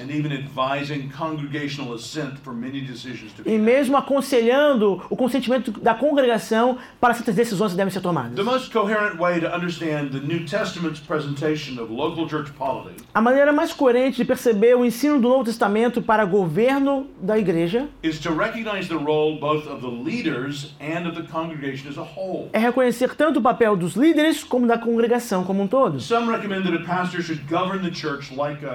E 3.45 3.57
mesmo 3.57 3.97
aconselhando 3.97 5.01
o 5.09 5.15
consentimento 5.15 5.71
da 5.71 5.93
congregação 5.93 6.77
para 6.99 7.13
certas 7.13 7.35
decisões 7.35 7.71
que 7.71 7.77
devem 7.77 7.91
ser 7.91 8.01
tomadas. 8.01 8.35
The 8.35 8.43
most 8.43 8.71
coherent 8.71 9.17
way 9.17 9.39
to 9.39 9.47
understand 9.47 10.09
the 10.11 10.19
New 10.19 10.45
Testament's 10.45 10.99
presentation 10.99 11.81
of 11.81 11.91
local 11.91 12.27
church 12.27 12.51
polity 12.51 13.01
A 13.13 13.21
maneira 13.21 13.51
mais 13.51 13.73
coerente 13.73 14.17
de 14.17 14.25
perceber 14.25 14.75
o 14.75 14.85
ensino 14.85 15.19
do 15.19 15.27
Novo 15.27 15.43
Testamento 15.43 16.01
para 16.01 16.25
governo 16.25 17.07
da 17.21 17.37
igreja 17.37 17.87
is 18.03 18.19
to 18.19 18.33
recognize 18.33 18.87
the 18.87 18.95
role 18.95 19.39
both 19.39 19.67
of 19.67 19.81
the 19.81 19.87
leaders 19.87 20.73
and 20.79 21.07
of 21.07 21.15
the 21.15 21.27
congregation 21.31 21.89
as 21.89 21.97
a 21.97 22.01
whole. 22.01 22.49
é 22.53 22.59
reconhecer 22.59 23.15
tanto 23.15 23.39
o 23.39 23.41
papel 23.41 23.75
dos 23.75 23.95
líderes 23.95 24.43
como 24.43 24.67
da 24.67 24.77
congregação 24.77 25.43
como 25.43 25.63
um 25.63 25.67
todo. 25.67 25.99
Some 25.99 26.31
recommend 26.31 26.63
that 26.63 26.75
a 26.75 26.85
pastor 26.85 27.21
should 27.21 27.43
govern 27.49 27.81
the 27.81 27.93
church 27.93 28.33
like 28.35 28.65
a, 28.65 28.70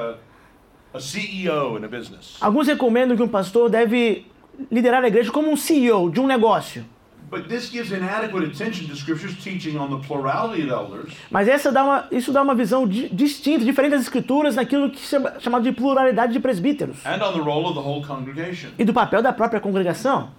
a 0.94 0.98
CEO 1.00 1.76
in 1.78 1.85
a 1.85 1.88
business. 1.88 2.37
Alguns 2.40 2.68
recomendam 2.68 3.16
que 3.16 3.22
um 3.22 3.28
pastor 3.28 3.68
deve 3.70 4.26
liderar 4.70 5.02
a 5.04 5.09
igreja 5.09 5.30
como 5.30 5.50
um 5.50 5.56
CEO 5.56 6.11
de 6.11 6.20
um 6.20 6.26
negócio. 6.26 6.85
But 7.28 7.48
this 7.48 7.68
gives 7.68 7.90
inadequate 7.90 8.46
attention 8.46 8.87
to 8.87 8.94
Scripture's 8.94 9.35
teaching 9.42 9.76
on 9.76 9.88
the 9.90 10.06
plurality 10.06 10.62
of 10.62 10.70
elders 10.70 11.12
Mas 11.28 11.48
essa 11.48 11.72
dá 11.72 11.82
uma, 11.82 12.09
isso 12.12 12.32
dá 12.32 12.40
uma 12.40 12.54
visão 12.54 12.87
di- 12.87 13.09
distinta, 13.09 13.64
diferente 13.64 13.90
das 13.92 14.02
escrituras, 14.02 14.54
naquilo 14.54 14.88
que 14.90 14.98
é 15.16 15.40
chamado 15.40 15.64
de 15.64 15.72
pluralidade 15.72 16.32
de 16.32 16.38
presbíteros 16.38 17.04
and 17.04 17.20
on 17.24 17.32
the 17.32 17.40
role 17.40 17.64
of 17.66 17.74
the 17.74 17.80
whole 17.80 18.00
congregation. 18.06 18.68
e 18.78 18.85
do 18.85 18.92
papel 18.94 19.22
da 19.22 19.32
própria 19.32 19.61
congregação. 19.61 20.30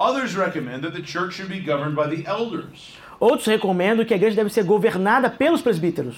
Others 0.00 0.34
recommend 0.36 0.80
that 0.82 0.92
the 0.92 1.02
church 1.06 1.34
should 1.36 1.48
be 1.52 1.60
governed 1.60 1.94
by 1.94 2.08
the 2.08 2.28
elders. 2.28 2.96
Outros 3.20 3.46
recomendam 3.46 4.04
que 4.04 4.12
a 4.12 4.16
igreja 4.16 4.34
deve 4.34 4.50
ser 4.50 4.64
governada 4.64 5.30
pelos 5.30 5.62
presbíteros. 5.62 6.16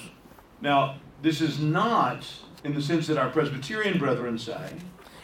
Now, 0.59 0.95
this 1.21 1.41
is 1.41 1.59
not 1.59 2.25
in 2.63 2.73
the 2.73 2.81
sense 2.81 3.07
that 3.07 3.17
our 3.19 3.31
Presbyterian 3.31 3.97
brethren 3.97 4.37
say, 4.37 4.55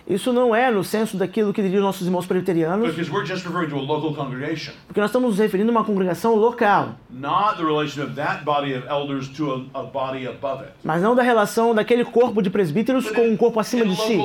Isso 0.10 0.32
não 0.32 0.56
é 0.56 0.72
no 0.72 0.86
senso 0.86 1.18
daquilo 1.18 1.52
que 1.52 1.62
diriam 1.62 1.82
nossos 1.82 2.08
irmãos 2.08 2.26
presbiterianos, 2.26 2.96
because 2.96 3.12
we're 3.12 3.26
just 3.26 3.46
referring 3.46 3.70
to 3.70 3.76
a 3.76 3.82
local 3.82 4.16
congregation, 4.16 4.72
porque 4.88 5.02
nós 5.02 5.10
estamos 5.10 5.32
nos 5.32 5.38
referindo 5.40 5.70
a 5.70 5.74
uma 5.74 5.84
congregação 5.84 6.34
local, 6.36 6.96
not 7.10 7.58
the 7.58 7.64
relation 7.64 8.02
of 8.02 8.16
that 8.16 8.46
body 8.46 8.74
of 8.74 8.88
elders 8.88 9.28
to 9.28 9.68
a, 9.74 9.82
a 9.82 9.84
body 9.84 10.26
above 10.26 10.64
it. 10.64 10.72
mas 10.82 11.02
não 11.02 11.14
da 11.14 11.22
relação 11.24 11.76
daquele 11.76 12.06
corpo 12.06 12.42
de 12.42 12.50
presbíteros 12.50 13.12
com 13.12 13.28
um 13.28 13.36
corpo 13.36 13.60
acima 13.60 13.86
de 13.86 13.98
si, 13.98 14.18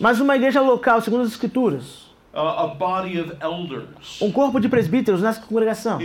mas 0.00 0.20
uma 0.20 0.34
igreja 0.34 0.60
local, 0.60 1.00
segundo 1.00 1.22
as 1.22 1.28
escrituras. 1.28 2.03
A 2.34 2.66
body 2.66 3.20
of 3.20 3.32
elders 3.40 4.20
Um 4.20 4.30
corpo 4.32 4.58
de 4.58 4.68
presbíteros 4.68 5.22
nessa 5.22 5.40
congregação. 5.40 5.98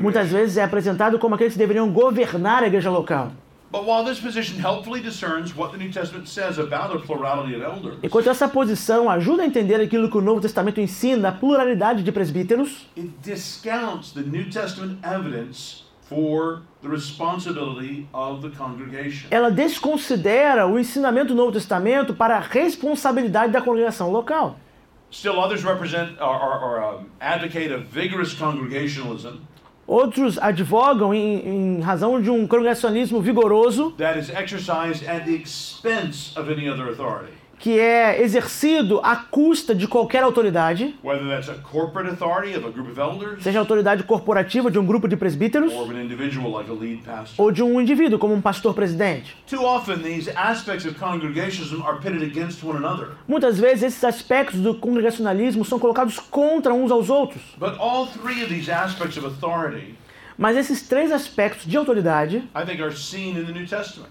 Muitas 0.00 0.28
vezes 0.30 0.56
é 0.56 0.64
apresentado 0.64 1.18
como 1.18 1.34
aqueles 1.34 1.52
que 1.52 1.58
deveriam 1.58 1.90
governar 1.90 2.62
a 2.62 2.66
igreja 2.66 2.90
local. 2.90 3.32
But 3.72 3.84
while 3.84 4.04
this 4.04 4.18
position 4.18 4.58
helpfully 4.58 5.00
discerns 5.00 5.56
what 5.56 5.70
the 5.70 5.78
New 5.78 5.92
Testament 5.92 6.28
says 6.28 6.58
about 6.58 6.92
a 6.92 6.98
plurality 6.98 7.54
of 7.54 7.62
elders, 7.62 7.98
Enquanto 8.02 8.28
essa 8.28 8.48
posição 8.48 9.08
ajuda 9.08 9.44
a 9.44 9.46
entender 9.46 9.76
aquilo 9.76 10.10
que 10.10 10.18
o 10.18 10.20
Novo 10.20 10.40
Testamento 10.40 10.80
ensina 10.80 11.22
da 11.22 11.32
pluralidade 11.32 12.02
de 12.02 12.10
presbíteros, 12.10 12.88
it 12.96 13.12
discounts 13.22 14.10
the 14.10 14.22
New 14.22 14.50
Testament 14.50 14.98
evidence 15.04 15.84
for 16.10 16.62
the 16.82 16.88
responsibility 16.88 18.08
of 18.12 18.42
the 18.42 18.50
congregation. 18.50 19.28
ela 19.30 19.48
desconsidera 19.48 20.66
o 20.66 20.76
ensinamento 20.76 21.28
do 21.28 21.36
Novo 21.36 21.52
Testamento 21.52 22.12
para 22.12 22.36
a 22.36 22.40
responsabilidade 22.40 23.52
da 23.52 23.62
congregação 23.62 24.10
local. 24.10 24.56
Still, 25.12 25.40
others 25.40 25.62
represent 25.64 26.20
or, 26.20 26.36
or, 26.36 26.64
or 26.64 27.00
advocate 27.20 27.72
a 27.72 27.78
vigorous 27.78 28.34
congregationalism 28.34 29.38
Outros 29.90 30.38
advogam 30.38 31.12
em, 31.12 31.48
em 31.48 31.80
razão 31.80 32.22
de 32.22 32.30
um 32.30 32.46
congregacionalismo 32.46 33.20
vigoroso 33.20 33.92
that 33.98 34.16
is 34.16 34.30
exercised 34.30 35.04
at 35.04 35.24
the 35.24 35.34
expense 35.34 36.32
of 36.38 36.48
any 36.48 36.68
other 36.68 36.88
authority, 36.88 37.32
que 37.60 37.78
é 37.78 38.22
exercido 38.22 39.00
à 39.02 39.14
custa 39.14 39.74
de 39.74 39.86
qualquer 39.86 40.22
autoridade, 40.22 40.94
elders 41.04 41.46
seja 43.42 43.58
a 43.58 43.60
autoridade 43.60 44.02
corporativa 44.02 44.70
de 44.70 44.78
um 44.78 44.86
grupo 44.86 45.06
de 45.06 45.16
presbíteros 45.16 45.70
like 45.74 47.02
ou 47.36 47.52
de 47.52 47.62
um 47.62 47.78
indivíduo 47.78 48.18
como 48.18 48.32
um 48.32 48.40
pastor 48.40 48.72
presidente. 48.74 49.36
Too 49.46 49.62
often, 49.62 49.98
these 49.98 50.30
aspects 50.34 50.86
of 50.86 50.98
congregationalism 50.98 51.82
are 51.82 51.98
pitted 51.98 52.22
against 52.22 52.64
one 52.64 52.78
another. 52.78 53.08
Muitas 53.28 53.58
vezes 53.58 53.82
esses 53.82 54.04
aspectos 54.04 54.58
do 54.60 54.74
congregacionalismo 54.74 55.62
são 55.64 55.78
colocados 55.78 56.18
contra 56.18 56.72
uns 56.72 56.90
aos 56.90 57.10
outros. 57.10 57.42
But 57.58 57.78
all 57.78 58.06
three 58.06 58.42
of 58.42 58.48
these 58.48 58.70
aspects 58.70 59.18
of 59.18 59.26
authority, 59.26 59.94
Mas 60.38 60.56
esses 60.56 60.80
três 60.88 61.12
aspectos 61.12 61.66
de 61.66 61.76
autoridade 61.76 62.42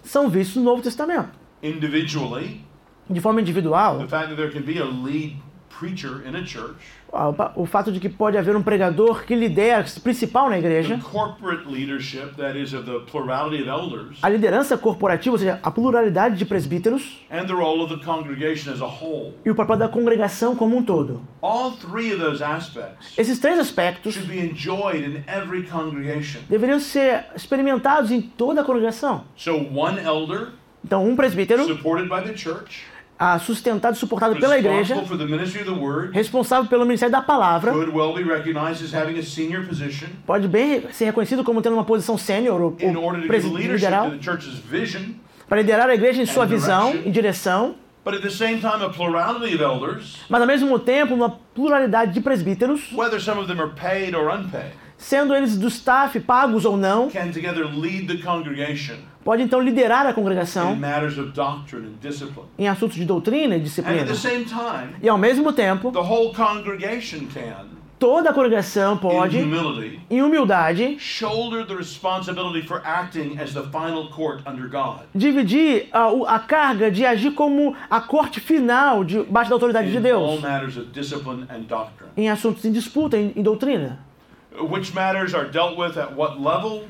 são 0.04 0.30
vistos 0.30 0.58
no 0.58 0.64
Novo 0.64 0.84
Testamento. 0.84 1.32
Individually, 1.64 2.62
De 3.10 3.20
forma 3.20 3.42
individual, 3.42 4.00
the 4.00 4.08
fact 4.08 4.30
that 4.30 4.36
there 4.36 4.52
can 4.52 4.62
be 4.62 4.80
a 4.80 4.86
lead 4.86 5.36
preacher 5.80 6.22
in 6.28 6.36
a 6.36 6.46
church, 6.46 6.76
o 7.56 7.66
fato 7.66 7.92
de 7.92 8.00
que 8.00 8.10
pode 8.10 8.38
haver 8.38 8.56
um 8.56 8.62
pregador 8.62 9.24
que 9.24 9.34
lidera, 9.34 9.86
principal 10.04 10.50
na 10.50 10.60
igreja, 10.60 11.00
a 14.22 14.30
liderança 14.30 14.78
corporativa, 14.78 15.34
ou 15.34 15.40
seja, 15.40 15.60
a 15.64 15.72
pluralidade 15.72 16.36
de 16.38 16.46
presbíteros 16.46 17.26
and 17.32 17.46
the 17.46 17.54
role 17.54 17.82
of 17.82 17.96
the 17.98 18.04
congregation 18.06 18.72
as 18.74 18.82
a 18.82 18.86
whole. 18.86 19.34
e 19.46 19.50
o 19.50 19.56
papel 19.56 19.78
da 19.78 19.88
congregação 19.88 20.56
como 20.56 20.78
um 20.78 20.84
todo. 20.84 21.22
All 21.42 21.72
three 21.72 22.14
of 22.14 22.22
those 22.22 22.44
aspects 22.44 23.18
Esses 23.18 23.40
três 23.40 23.58
aspectos 23.58 24.14
should 24.14 24.30
be 24.30 24.40
enjoyed 24.40 25.04
in 25.04 25.24
every 25.28 25.64
congregation. 25.64 26.42
deveriam 26.50 26.80
ser 26.80 27.26
experimentados 27.36 28.12
em 28.12 28.22
toda 28.22 28.62
a 28.62 28.64
congregação. 28.64 29.24
Então, 30.84 31.06
um 31.06 31.16
presbítero, 31.16 31.66
ah, 33.20 33.38
sustentado 33.38 33.96
e 33.96 33.98
suportado 33.98 34.40
pela 34.40 34.58
igreja, 34.58 34.96
responsável 36.14 36.70
pelo 36.70 36.86
ministério 36.86 37.12
da 37.12 37.22
palavra, 37.22 37.72
a 37.72 37.74
pode 40.26 40.48
bem 40.48 40.84
ser 40.94 41.06
reconhecido 41.06 41.44
como 41.44 41.62
tendo 41.62 41.74
uma 41.74 41.84
posição 41.84 42.18
sênior 42.18 42.62
ou, 42.62 42.78
ou 42.82 42.94
vision. 44.70 45.02
para 45.50 45.58
liderar 45.60 45.90
a 45.90 45.94
igreja 45.94 46.22
em 46.22 46.26
sua 46.26 46.46
visão 46.46 46.96
e 47.06 47.12
direção, 47.12 47.76
a 48.86 48.90
mas 50.30 50.40
ao 50.42 50.48
mesmo 50.48 50.80
tempo 50.80 51.14
uma 51.14 51.30
pluralidade 51.54 52.14
de 52.14 52.22
presbíteros, 52.22 52.90
sendo 54.98 55.36
eles 55.36 55.58
do 55.58 55.68
staff 55.68 56.18
pagos 56.22 56.64
ou 56.64 56.78
não, 56.78 57.10
pode 59.24 59.44
então 59.44 59.60
liderar 59.60 60.06
a 60.08 60.14
congregação 60.14 60.76
matters 60.76 61.18
of 61.18 61.32
doctrine 61.32 61.88
and 61.88 61.98
discipline. 62.02 62.48
em 62.58 62.68
assuntos 62.68 62.96
de 62.96 63.06
doutrina 63.06 63.56
e 63.56 63.60
disciplina. 63.60 64.02
at 64.02 64.08
the 64.08 64.14
same 64.16 64.46
time, 64.46 64.96
E 65.02 65.10
ao 65.10 65.18
mesmo 65.18 65.52
tempo, 65.54 65.92
the 65.92 66.00
whole 66.00 66.34
congregation 66.34 67.28
can, 67.34 67.66
toda 68.00 68.30
a 68.30 68.34
congregação 68.34 68.98
pode, 68.98 69.38
em 70.10 70.22
humildade, 70.22 70.98
shoulder 71.00 71.66
the 71.68 71.76
responsibility 71.76 72.66
for 72.66 72.82
acting 72.86 73.38
as 73.38 73.54
the 73.54 73.64
final 73.64 74.08
court 74.10 74.42
under 74.48 74.70
God. 74.70 75.02
dividir 75.14 75.88
a, 75.92 76.36
a 76.36 76.40
carga 76.40 76.90
de 76.90 77.06
agir 77.06 77.32
como 77.32 77.76
a 77.90 78.00
corte 78.00 78.40
final 78.40 79.04
debaixo 79.04 79.50
da 79.50 79.56
autoridade 79.56 79.92
de 79.92 80.00
Deus 80.00 80.40
matters 80.42 80.78
of 80.78 80.88
discipline 80.94 81.46
and 81.50 81.64
doctrine. 81.68 82.10
em 82.16 82.30
assuntos 82.30 82.64
em 82.64 82.72
disputa, 82.72 83.18
em, 83.18 83.34
em 83.36 83.44
doutrina. 83.44 84.00
Which 84.62 84.94
matters 84.96 85.34
are 85.34 85.48
dealt 85.50 85.78
with 85.78 85.98
at 85.98 86.14
what 86.16 86.38
level, 86.42 86.84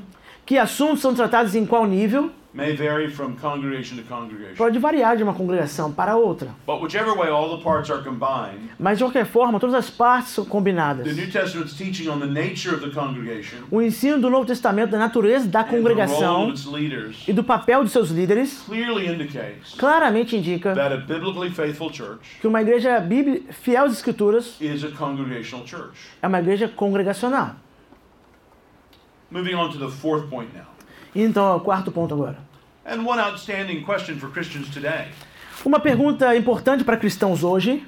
Que 0.50 0.58
assuntos 0.58 1.00
são 1.00 1.14
tratados 1.14 1.54
em 1.54 1.64
qual 1.64 1.86
nível, 1.86 2.28
may 2.52 2.74
vary 2.74 3.08
from 3.08 3.36
congregation 3.36 3.96
to 3.96 4.02
congregation. 4.02 4.56
pode 4.56 4.76
variar 4.80 5.16
de 5.16 5.22
uma 5.22 5.32
congregação 5.32 5.92
para 5.92 6.16
outra. 6.16 6.48
But 6.66 6.82
whichever 6.82 7.14
way 7.16 7.30
all 7.30 7.56
the 7.56 7.62
parts 7.62 7.88
are 7.88 8.02
combined, 8.02 8.68
Mas 8.76 8.98
de 8.98 9.04
qualquer 9.04 9.26
forma, 9.26 9.60
todas 9.60 9.76
as 9.76 9.88
partes 9.88 10.32
são 10.32 10.42
the 10.44 10.50
combinadas. 10.50 11.16
New 11.16 11.30
Testament's 11.30 11.74
teaching 11.74 12.08
on 12.08 12.18
the 12.18 12.26
nature 12.26 12.74
of 12.74 12.80
the 12.84 12.90
congregation 12.92 13.58
O 13.70 13.80
ensino 13.80 14.20
do 14.20 14.28
Novo 14.28 14.44
Testamento 14.44 14.90
da 14.90 14.98
natureza 14.98 15.46
da 15.46 15.60
and 15.60 15.62
the 15.62 15.70
role 15.70 15.82
congregação 15.84 16.42
of 16.48 16.54
its 16.54 16.66
leaders 16.66 17.22
e 17.28 17.32
do 17.32 17.44
papel 17.44 17.84
de 17.84 17.90
seus 17.90 18.10
líderes 18.10 18.64
clearly 18.66 19.06
indicates 19.06 19.74
claramente 19.78 20.36
indica 20.36 20.74
that 20.74 20.92
a 20.92 20.96
biblically 20.96 21.50
faithful 21.50 21.92
church 21.92 22.40
que 22.40 22.48
uma 22.48 22.60
igreja 22.60 23.00
fiel 23.52 23.84
às 23.84 23.92
escrituras 23.92 24.60
is 24.60 24.82
a 24.82 24.88
congregational 24.88 25.64
church. 25.64 25.94
é 26.20 26.26
uma 26.26 26.40
igreja 26.40 26.66
congregacional. 26.66 27.54
Moving 29.30 29.54
on 29.54 29.70
to 29.72 29.78
the 29.78 29.88
fourth 29.88 30.28
point 30.28 30.50
now. 30.54 30.66
Então, 31.14 31.56
o 31.56 31.60
quarto 31.60 31.92
ponto 31.92 32.14
agora. 32.14 32.38
And 32.84 33.04
one 33.04 33.20
outstanding 33.20 33.82
question 33.84 34.18
for 34.18 34.30
Christians 34.30 34.68
today. 34.70 35.08
Uma 35.64 35.78
pergunta 35.78 36.34
importante 36.36 36.82
para 36.82 36.96
cristãos 36.96 37.44
hoje: 37.44 37.86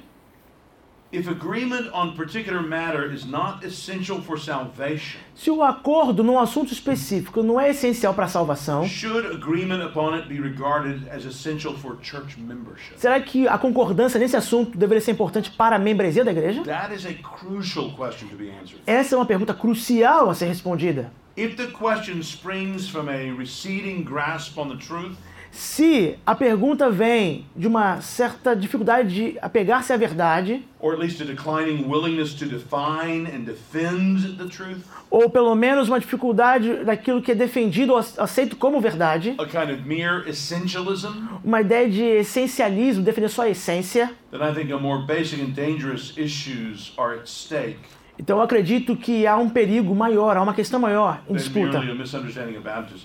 If 1.11 1.27
agreement 1.27 1.89
on 1.93 2.15
particular 2.15 2.61
matter 2.61 3.11
is 3.13 3.25
not 3.25 3.65
essential 3.65 4.21
for 4.21 4.39
salvation, 4.39 5.19
se 5.35 5.51
o 5.51 5.61
acordo 5.61 6.23
num 6.23 6.39
assunto 6.39 6.71
específico 6.71 7.43
não 7.43 7.59
é 7.59 7.69
essencial 7.71 8.13
para 8.13 8.25
a 8.25 8.27
salvação, 8.27 8.87
should 8.87 9.27
agreement 9.27 9.83
upon 9.85 10.13
it 10.15 10.27
be 10.27 10.39
regarded 10.39 11.07
as 11.09 11.25
essential 11.25 11.75
for 11.75 11.97
church 12.01 12.39
membership? 12.39 12.97
será 12.97 13.19
que 13.19 13.47
a 13.47 13.57
concordância 13.57 14.19
nesse 14.19 14.35
assunto 14.35 14.77
deveria 14.77 15.01
ser 15.01 15.11
importante 15.11 15.51
para 15.51 15.75
a 15.75 15.79
membresia 15.79 16.23
da 16.23 16.31
igreja? 16.31 16.63
That 16.63 16.93
is 16.95 17.05
a 17.05 17.13
crucial 17.13 17.91
question 17.91 18.29
to 18.29 18.35
be 18.35 18.49
answered. 18.49 18.81
Essa 18.87 19.15
é 19.15 19.17
uma 19.17 19.25
pergunta 19.25 19.53
crucial 19.53 20.29
a 20.29 20.33
ser 20.33 20.45
respondida. 20.45 21.11
If 21.35 21.57
the 21.57 21.67
question 21.67 22.21
springs 22.21 22.87
from 22.87 23.09
a 23.09 23.31
receding 23.31 24.03
grasp 24.03 24.57
on 24.57 24.69
the 24.69 24.77
truth, 24.77 25.17
Se 25.53 26.17
a 26.25 26.33
pergunta 26.33 26.89
vem 26.89 27.45
de 27.55 27.67
uma 27.67 28.01
certa 28.01 28.55
dificuldade 28.55 29.13
de 29.13 29.37
apegar-se 29.39 29.93
à 29.93 29.97
verdade, 29.97 30.63
or 30.79 30.93
at 30.93 30.99
least 30.99 31.21
a 31.21 31.25
declining 31.25 31.87
willingness 31.87 32.33
to 32.33 32.45
define 32.45 33.27
and 33.27 33.45
defend 33.45 34.35
the 34.37 34.47
truth, 34.47 34.83
ou 35.11 35.29
pelo 35.29 35.53
menos 35.53 35.89
uma 35.89 35.99
dificuldade 35.99 36.83
daquilo 36.83 37.21
que 37.21 37.31
é 37.31 37.35
defendido 37.35 37.93
ou 37.93 37.99
aceito 37.99 38.55
como 38.55 38.81
verdade, 38.81 39.35
a 39.37 39.45
kind 39.45 39.71
of 39.71 39.87
mere 39.87 40.27
essentialism, 40.27 41.39
uma 41.43 41.61
ideia 41.61 41.87
de 41.87 42.03
essencialismo, 42.03 43.03
defender 43.03 43.29
só 43.29 43.43
a 43.43 43.49
essência, 43.49 44.11
then 44.31 44.41
I 44.41 44.55
think 44.55 44.71
a 44.71 44.79
more 44.79 45.05
basic 45.05 45.39
and 45.39 45.53
dangerous 45.53 46.15
issues 46.17 46.93
are 46.97 47.15
at 47.15 47.27
stake 47.27 47.77
então 48.17 48.37
eu 48.37 48.43
acredito 48.43 48.95
que 48.95 49.25
há 49.25 49.35
um 49.37 49.49
perigo 49.49 49.93
maior, 49.95 50.37
há 50.37 50.41
uma 50.41 50.53
questão 50.53 50.79
maior 50.79 51.21
em 51.29 51.33
disputa 51.33 51.81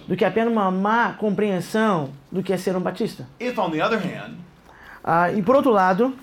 do 0.07 0.17
que 0.17 0.25
apenas 0.25 0.53
uma 0.53 0.71
má 0.71 1.13
compreensão 1.15 2.11
do 2.31 2.43
que 2.43 2.53
é 2.53 2.57
ser 2.57 2.77
um 2.77 2.81
batista. 2.81 3.27
If, 3.41 3.59
on 3.59 3.71
the 3.71 3.85
other 3.85 3.99
hand, 3.99 4.35
Ah, 5.03 5.33
e 5.33 5.43
por 5.43 5.57
outro 5.57 5.71
lado, 5.71 6.15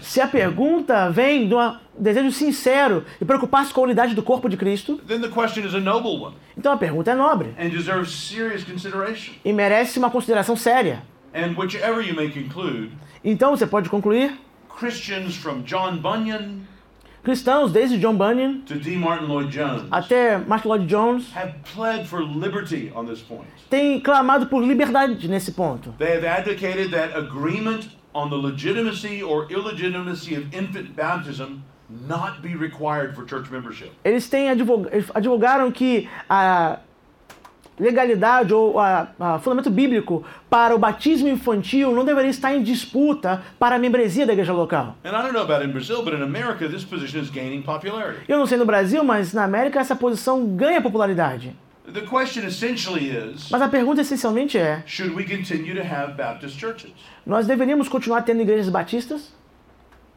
se 0.00 0.20
a 0.20 0.26
pergunta 0.28 1.10
vem 1.10 1.48
de 1.48 1.54
um 1.54 1.76
desejo 1.98 2.32
sincero 2.32 3.04
e 3.20 3.24
preocupar-se 3.24 3.72
com 3.72 3.80
a 3.80 3.84
unidade 3.84 4.14
do 4.14 4.22
corpo 4.22 4.48
de 4.48 4.56
Cristo, 4.56 4.96
then 5.06 5.20
the 5.20 5.28
question 5.28 5.64
is 5.66 5.74
a 5.74 5.80
noble 5.80 6.20
one 6.22 6.34
então 6.56 6.72
a 6.72 6.76
pergunta 6.76 7.10
é 7.10 7.14
nobre 7.14 7.54
and 7.58 7.68
deserves 7.68 8.10
serious 8.10 8.64
consideration. 8.64 9.34
e 9.44 9.52
merece 9.52 9.98
uma 9.98 10.10
consideração 10.10 10.56
séria. 10.56 11.02
And 11.34 11.54
whichever 11.56 12.00
you 12.04 12.14
may 12.14 12.28
conclude, 12.30 12.90
Então 13.22 13.50
você 13.56 13.66
pode 13.66 13.88
concluir: 13.88 14.32
Christians 14.76 15.36
from 15.36 15.64
John 15.64 16.00
Bunyan 16.00 16.66
cristãos, 17.22 17.70
desde 17.70 17.98
John 17.98 18.16
Bunyan 18.16 18.62
to 18.66 18.74
D. 18.76 18.96
Martin 18.96 19.28
Lloyd 19.28 19.50
Jones, 19.50 19.88
até 19.90 20.38
Martin 20.46 20.68
Lloyd 20.68 20.88
Jones, 20.88 21.30
have 21.32 21.54
pled 21.64 22.06
for 22.06 22.22
liberty 22.22 22.90
on 22.94 23.06
this 23.06 23.20
point. 23.20 23.46
têm 23.68 24.00
clamado 24.00 24.46
por 24.46 24.62
liberdade 24.62 25.28
nesse 25.28 25.50
ponto. 25.50 25.94
They 25.98 26.12
have 26.12 26.24
advocated 26.24 26.90
that 26.92 27.16
agreement 27.16 27.88
on 28.14 28.30
the 28.30 28.36
legitimacy 28.36 29.22
or 29.22 29.46
illegitimacy 29.50 30.34
of 30.34 30.52
infant 30.54 30.96
baptism 30.96 31.62
not 31.88 32.40
be 32.40 32.54
required 32.54 33.14
for 33.14 33.24
church 33.24 33.50
membership. 33.50 33.90
Eles 34.04 34.28
têm 34.28 34.48
advogaram 34.48 35.72
que 35.72 36.08
a 36.28 36.78
legalidade 37.80 38.52
ou 38.52 38.78
a, 38.78 39.08
a 39.18 39.38
fundamento 39.38 39.70
bíblico 39.70 40.22
para 40.48 40.74
o 40.74 40.78
batismo 40.78 41.28
infantil 41.28 41.92
não 41.92 42.04
deveria 42.04 42.30
estar 42.30 42.54
em 42.54 42.62
disputa 42.62 43.42
para 43.58 43.76
a 43.76 43.78
membresia 43.78 44.26
da 44.26 44.32
igreja 44.32 44.52
local. 44.52 44.96
And 45.04 45.08
I 45.10 45.22
don't 45.22 45.32
know 45.32 45.42
about 45.42 45.64
in 45.64 45.72
Brazil, 45.72 46.02
but 46.04 46.14
in 46.14 46.22
America, 46.22 46.68
this 46.68 46.84
position 46.84 47.20
is 47.20 47.30
gaining 47.30 47.62
popularity. 47.62 48.20
Eu 48.28 48.38
não 48.38 48.46
sei 48.46 48.58
no 48.58 48.66
Brasil, 48.66 49.02
mas 49.02 49.32
na 49.32 49.44
América 49.44 49.80
essa 49.80 49.96
posição 49.96 50.46
ganha 50.46 50.80
popularidade. 50.80 51.56
The 51.92 52.02
question 52.02 52.46
essentially 52.46 53.08
is 53.10 53.50
Mas 53.50 53.60
a 53.60 53.68
pergunta 53.68 54.02
essencialmente 54.02 54.56
é: 54.56 54.82
should 54.86 55.12
we 55.14 55.24
continue 55.24 55.74
to 55.74 55.82
have 55.82 56.12
Baptist 56.12 56.56
churches? 56.58 56.92
nós 57.26 57.46
deveríamos 57.46 57.88
continuar 57.88 58.22
tendo 58.22 58.42
igrejas 58.42 58.68
batistas? 58.68 59.32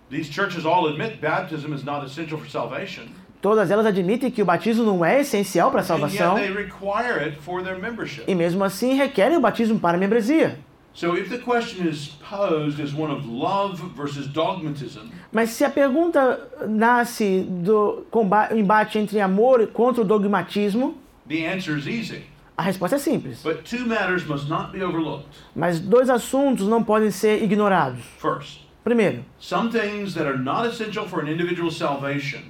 These 0.09 0.31
churches 0.31 0.65
all 0.65 0.87
admit 0.87 1.19
baptism 1.19 1.73
is 1.73 1.83
not 1.83 2.05
essential 2.05 2.37
for 2.37 2.47
salvation, 2.47 3.05
Todas 3.43 3.69
elas 3.69 3.85
admitem 3.85 4.31
que 4.31 4.41
o 4.41 4.45
batismo 4.45 4.85
não 4.85 5.03
é 5.03 5.19
essencial 5.19 5.69
para 5.69 5.81
a 5.81 5.83
salvação 5.83 6.37
yet 6.39 6.47
they 6.53 6.63
require 6.63 7.19
it 7.25 7.35
for 7.41 7.61
their 7.61 7.77
membership. 7.77 8.23
e 8.25 8.33
mesmo 8.33 8.63
assim 8.63 8.93
requerem 8.95 9.35
o 9.37 9.41
batismo 9.41 9.77
para 9.77 9.97
a 9.97 9.99
membresia. 9.99 10.57
So 10.93 11.17
if 11.17 11.27
the 11.29 11.39
question 11.39 11.85
is 11.87 12.07
posed 12.29 12.79
as 12.81 12.93
one 12.93 13.11
of 13.11 13.27
love 13.27 13.81
versus 13.97 14.27
dogmatism, 14.27 15.09
Mas 15.31 15.49
se 15.49 15.65
a 15.65 15.69
pergunta 15.69 16.39
nasce 16.69 17.41
do 17.49 18.05
comba- 18.09 18.49
embate 18.55 18.97
entre 18.97 19.19
amor 19.19 19.59
e 19.61 19.67
contra 19.67 20.01
o 20.03 20.05
dogmatismo, 20.05 20.95
the 21.27 21.45
answer 21.45 21.77
is 21.77 21.85
easy. 21.85 22.21
a 22.55 22.61
resposta 22.63 22.95
é 22.95 22.99
simples. 22.99 23.41
But 23.43 23.63
two 23.69 23.85
matters 23.85 24.23
must 24.25 24.47
not 24.47 24.71
be 24.71 24.81
overlooked. 24.83 25.27
Mas 25.55 25.79
dois 25.81 26.09
assuntos 26.09 26.65
não 26.67 26.81
podem 26.81 27.11
ser 27.11 27.43
ignorados. 27.43 27.99
First, 28.19 28.61
Primeiro, 28.83 29.23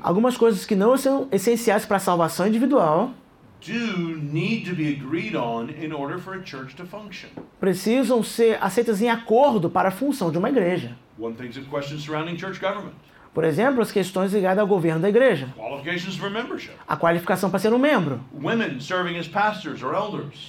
algumas 0.01 0.35
coisas 0.35 0.65
que 0.65 0.75
não 0.75 0.97
são 0.97 1.27
essenciais 1.31 1.85
para 1.85 1.97
a 1.97 1.99
salvação 1.99 2.47
individual 2.47 3.11
precisam 7.59 8.21
ser 8.23 8.57
aceitas 8.61 9.01
em 9.01 9.09
acordo 9.09 9.69
para 9.69 9.89
a 9.89 9.91
função 9.91 10.31
de 10.31 10.37
uma 10.37 10.49
igreja. 10.49 10.97
Por 13.33 13.43
exemplo, 13.43 13.81
as 13.81 13.91
questões 13.91 14.31
ligadas 14.31 14.59
ao 14.59 14.67
governo 14.67 15.01
da 15.01 15.09
igreja, 15.09 15.47
a 16.87 16.95
qualificação 16.95 17.49
para 17.49 17.57
ser 17.59 17.73
um 17.73 17.79
membro, 17.79 18.19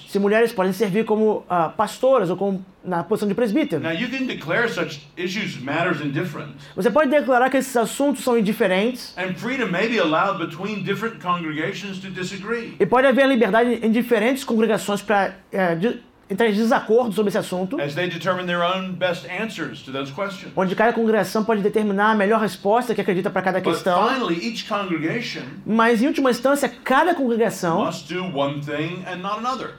se 0.07 0.19
mulheres 0.19 0.51
podem 0.53 0.71
servir 0.71 1.03
como 1.05 1.43
ah, 1.49 1.69
pastoras 1.69 2.29
ou 2.29 2.37
como 2.37 2.63
na 2.83 3.03
posição 3.03 3.27
de 3.27 3.33
presbítero. 3.33 3.81
Now, 3.81 3.91
you 3.91 4.07
can 4.09 4.25
declare 4.27 4.69
such 4.69 5.01
issues 5.17 5.57
matters 5.59 5.99
indifferent, 6.01 6.51
Você 6.75 6.91
pode 6.91 7.09
declarar 7.09 7.49
que 7.49 7.57
esses 7.57 7.75
assuntos 7.75 8.23
são 8.23 8.37
indiferentes. 8.37 9.15
And 9.17 9.33
freedom 9.33 9.71
may 9.71 9.87
be 9.89 9.97
allowed 9.99 10.37
between 10.37 10.83
different 10.83 11.19
congregations 11.19 11.97
to 11.99 12.09
disagree. 12.11 12.75
e 12.79 12.85
pode 12.85 13.07
haver 13.07 13.27
liberdade 13.27 13.79
em 13.83 13.91
diferentes 13.91 14.43
congregações 14.43 15.01
para 15.01 15.33
de- 15.79 15.99
entrar 16.29 16.47
em 16.47 16.53
desacordo 16.53 17.13
sobre 17.13 17.29
esse 17.29 17.37
assunto, 17.37 17.79
as 17.79 17.93
they 17.93 18.09
determine 18.09 18.45
their 18.47 18.61
own 18.61 18.93
best 18.93 19.27
answers 19.29 19.81
to 19.83 19.91
those 19.91 20.11
questions. 20.11 20.51
onde 20.55 20.75
cada 20.75 20.91
congregação 20.93 21.43
pode 21.43 21.61
determinar 21.61 22.11
a 22.11 22.15
melhor 22.15 22.39
resposta 22.39 22.95
que 22.95 23.01
acredita 23.01 23.29
para 23.29 23.41
cada 23.41 23.61
questão. 23.61 24.09
finally, 24.09 24.47
each 24.47 24.67
congregation 24.67 25.43
Mas 25.65 26.01
em 26.01 26.07
última 26.07 26.31
instância, 26.31 26.67
cada 26.83 27.13
congregação 27.13 27.89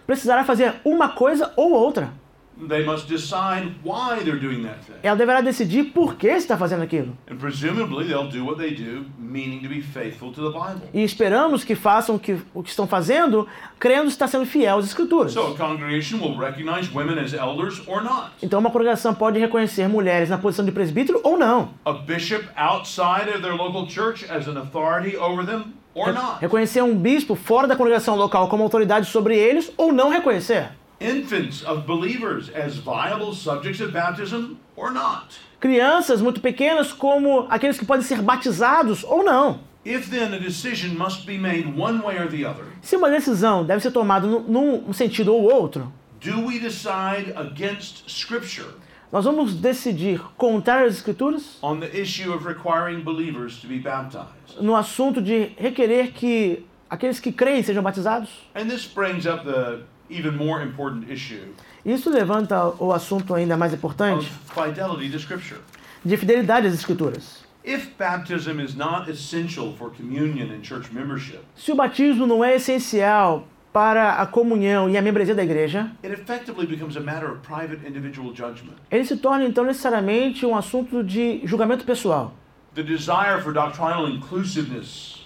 precisará 0.06 0.44
fazer 0.44 0.74
uma 0.84 1.08
coisa 1.08 1.52
ou 1.56 1.72
outra. 1.72 2.10
They 2.58 2.84
must 2.84 3.06
decide 3.06 3.74
why 3.84 4.20
they're 4.24 4.40
doing 4.40 4.62
that 4.62 4.78
thing. 4.86 4.94
Ela 5.02 5.14
deverá 5.14 5.42
decidir 5.42 5.92
por 5.92 6.16
que 6.16 6.26
está 6.26 6.56
fazendo 6.56 6.82
aquilo. 6.82 7.16
And 7.30 7.36
presumably, 7.36 8.06
they'll 8.06 8.30
do 8.30 8.44
what 8.46 8.56
they 8.56 8.74
do, 8.74 9.04
meaning 9.18 9.60
to 9.60 9.68
be 9.68 9.82
faithful 9.82 10.32
to 10.32 10.50
the 10.50 10.58
Bible. 10.58 10.88
E 10.94 11.02
esperamos 11.02 11.64
que 11.64 11.74
façam 11.74 12.16
o 12.16 12.18
que, 12.18 12.38
o 12.54 12.62
que 12.62 12.70
estão 12.70 12.86
fazendo, 12.86 13.46
crendo 13.78 14.08
estar 14.08 14.26
sendo 14.26 14.46
fiel 14.46 14.78
às 14.78 14.86
escrituras. 14.86 15.32
So, 15.32 15.52
a 15.52 15.54
congregation 15.54 16.18
will 16.18 16.36
recognize 16.38 16.90
women 16.94 17.18
as 17.18 17.34
elders 17.34 17.82
or 17.86 18.02
not. 18.02 18.32
Então 18.42 18.58
uma 18.58 18.70
congregação 18.70 19.14
pode 19.14 19.38
reconhecer 19.38 19.86
mulheres 19.86 20.30
na 20.30 20.38
posição 20.38 20.64
de 20.64 20.72
presbítero 20.72 21.20
ou 21.22 21.36
não. 21.36 21.70
A 21.84 21.92
bishop 21.92 22.48
outside 22.56 23.28
of 23.28 23.42
their 23.42 23.54
local 23.54 23.86
church 23.86 24.24
as 24.30 24.48
an 24.48 24.56
authority 24.58 25.14
over 25.16 25.44
them 25.44 25.74
or 25.94 26.12
not. 26.12 26.40
Reconhecer 26.40 26.82
um 26.82 26.96
bispo 26.96 27.34
fora 27.34 27.68
da 27.68 27.76
congregação 27.76 28.16
local 28.16 28.48
como 28.48 28.62
autoridade 28.62 29.06
sobre 29.06 29.36
eles 29.36 29.70
ou 29.76 29.92
não 29.92 30.08
reconhecer. 30.08 30.70
Infants 31.00 31.62
of 31.62 31.86
believers 31.86 32.48
as 32.54 32.76
viable 32.76 33.34
subjects 33.34 33.80
of 33.80 33.92
baptism 33.92 34.56
or 34.74 34.90
not. 34.90 35.38
Crianças 35.60 36.22
muito 36.22 36.40
pequenas 36.40 36.90
como 36.92 37.46
aqueles 37.50 37.78
que 37.78 37.84
podem 37.84 38.02
ser 38.02 38.22
batizados 38.22 39.04
ou 39.04 39.22
não. 39.22 39.60
If 39.84 40.08
then 40.10 40.34
a 40.34 40.38
decision 40.38 40.96
must 40.96 41.26
be 41.26 41.38
made 41.38 41.66
one 41.78 42.00
way 42.02 42.18
or 42.18 42.28
the 42.28 42.44
other, 42.44 42.64
Se 42.80 42.96
uma 42.96 43.10
decisão 43.10 43.64
deve 43.64 43.82
ser 43.82 43.90
tomada 43.90 44.26
num, 44.26 44.92
sentido 44.92 45.34
ou 45.34 45.42
outro, 45.42 45.92
do 46.20 46.46
we 46.46 46.58
decide 46.58 47.32
against 47.36 48.08
Scripture 48.08 48.70
nós 49.12 49.24
vamos 49.24 49.54
decidir 49.54 50.20
contrário 50.36 50.88
às 50.88 50.96
escrituras 50.96 51.58
on 51.62 51.78
the 51.78 51.94
issue 51.94 52.32
of 52.32 52.46
requiring 52.46 53.02
believers 53.02 53.60
to 53.60 53.68
be 53.68 53.78
baptized? 53.78 54.60
no 54.60 54.74
assunto 54.74 55.20
de 55.22 55.52
requerer 55.58 56.12
que 56.12 56.64
aqueles 56.90 57.20
que 57.20 57.30
creem 57.30 57.62
sejam 57.62 57.82
batizados. 57.82 58.30
And 58.54 58.66
this 58.66 58.86
brings 58.86 59.26
up 59.26 59.44
the 59.44 59.80
even 60.10 60.32
more 60.36 60.62
important 60.62 61.10
issue 61.10 61.40
Isso 61.84 62.10
levanta 62.10 62.66
o 62.82 62.92
assunto 62.92 63.34
ainda 63.34 63.56
mais 63.56 63.72
of 63.72 63.78
importante 63.78 64.30
fidelity 64.54 65.10
to 65.10 65.18
Scripture. 65.18 65.60
de 66.04 66.16
fidelidade 66.16 66.66
às 66.66 66.74
Escrituras. 66.74 67.44
If 67.64 67.88
baptism 67.98 68.60
is 68.60 68.76
not 68.76 69.10
essential 69.10 69.72
for 69.76 69.90
communion 69.90 70.52
and 70.52 70.62
church 70.62 70.92
membership, 70.92 71.40
Se 71.56 71.72
o 71.72 71.74
batismo 71.76 72.24
não 72.26 72.44
é 72.44 72.54
essencial 72.54 73.46
para 73.72 74.14
a 74.22 74.26
comunhão 74.26 74.88
e 74.88 74.96
a 74.96 75.02
membresia 75.02 75.34
da 75.34 75.42
igreja, 75.42 75.90
it 76.04 76.12
effectively 76.14 76.64
becomes 76.66 76.96
a 76.96 77.00
matter 77.00 77.28
of 77.30 77.40
private 77.40 77.84
individual 77.86 78.28
judgment. 78.34 78.76
ele 78.90 79.04
se 79.04 79.16
torna 79.16 79.44
então 79.44 79.64
necessariamente 79.64 80.46
um 80.46 80.54
assunto 80.56 81.02
de 81.02 81.40
julgamento 81.44 81.84
pessoal. 81.84 82.32
The 82.74 82.82
desire 82.84 83.40
for 83.42 83.52
doctrinal 83.52 84.08
inclusiveness, 84.08 85.24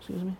Excuse 0.00 0.24
me. 0.24 0.36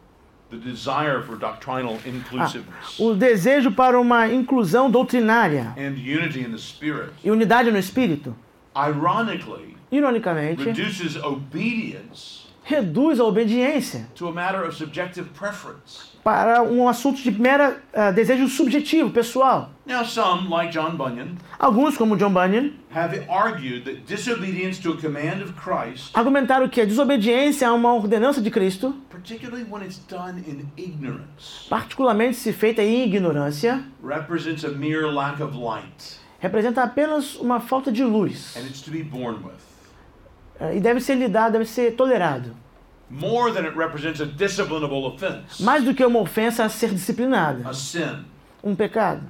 The 0.51 0.57
desire 0.57 1.23
for 1.23 1.37
doctrinal 1.37 1.99
Ah, 2.05 2.09
inclusiveness. 2.09 2.99
o 2.99 3.15
desejo 3.15 3.71
para 3.73 3.99
uma 4.01 4.29
inclusão 4.29 4.91
doutrinária. 4.91 5.73
And 5.77 5.95
unity 5.97 6.41
in 6.41 6.51
the 6.51 6.59
Spirit, 6.59 7.11
e 7.25 7.31
unidade 7.31 7.71
no 7.71 7.79
espírito, 7.79 8.35
ironically, 8.77 9.77
ironicamente, 9.93 10.63
reduces 10.65 11.17
obedience 11.17 12.50
reduz 12.71 13.19
a 13.19 13.25
obediência 13.25 14.07
to 14.15 14.29
a 14.29 14.33
matter 14.33 14.65
of 14.65 14.77
subjective 14.77 15.29
preference. 15.31 16.11
para 16.23 16.63
um 16.63 16.87
assunto 16.87 17.23
de 17.23 17.31
mera 17.31 17.83
ah, 17.95 18.11
desejo 18.11 18.47
subjetivo, 18.47 19.11
pessoal. 19.11 19.71
Now, 19.87 20.05
some, 20.05 20.49
like 20.49 20.71
John 20.71 20.97
Bunyan, 20.97 21.37
Alguns, 21.59 21.97
como 21.97 22.17
John 22.17 22.33
Bunyan, 22.33 22.75
have 22.91 23.27
argued 23.29 23.85
that 23.87 24.07
disobedience 24.07 24.79
to 24.81 24.93
a 24.93 24.97
command 24.97 25.43
of 25.43 25.55
Christ, 25.55 26.13
argumentaram 26.15 26.69
que 26.69 26.81
a 26.81 26.87
desobediência 26.87 27.67
a 27.69 27.73
uma 27.73 27.93
ordenança 27.95 28.41
de 28.41 28.51
Cristo, 28.51 28.95
particularly 29.11 29.65
when 29.69 29.83
it's 29.83 29.99
done 30.09 30.39
in 30.47 30.69
ignorance, 30.77 31.67
particularmente 31.69 32.37
se 32.37 32.53
feita 32.53 32.83
em 32.83 33.03
ignorância, 33.03 33.83
represents 34.05 34.65
a 34.65 34.69
mere 34.69 35.11
lack 35.11 35.43
of 35.43 35.57
light, 35.57 36.21
representa 36.39 36.83
apenas 36.83 37.35
uma 37.37 37.59
falta 37.61 37.91
de 37.91 38.05
luz 38.05 38.55
and 38.57 38.67
it's 38.67 38.83
to 38.83 38.91
be 38.91 39.03
borne 39.03 39.39
with. 39.43 39.70
Eh, 40.61 40.77
e 40.77 40.81
deve 40.81 41.01
ser 41.01 41.15
lidado, 41.17 41.53
deve 41.53 41.65
ser 41.65 41.93
tolerado. 41.97 42.55
More 43.11 43.53
than 43.53 43.65
it 43.67 43.77
represents 43.77 44.21
a 44.21 44.27
disciplinable 44.27 45.05
offense, 45.07 45.61
Mais 45.63 45.83
do 45.83 45.93
que 45.95 46.05
uma 46.05 46.21
ofensa 46.21 46.65
a 46.65 46.69
ser 46.69 46.91
disciplinada, 46.91 47.69
a 47.69 47.73
sin. 47.75 48.25
um 48.63 48.75
pecado. 48.77 49.23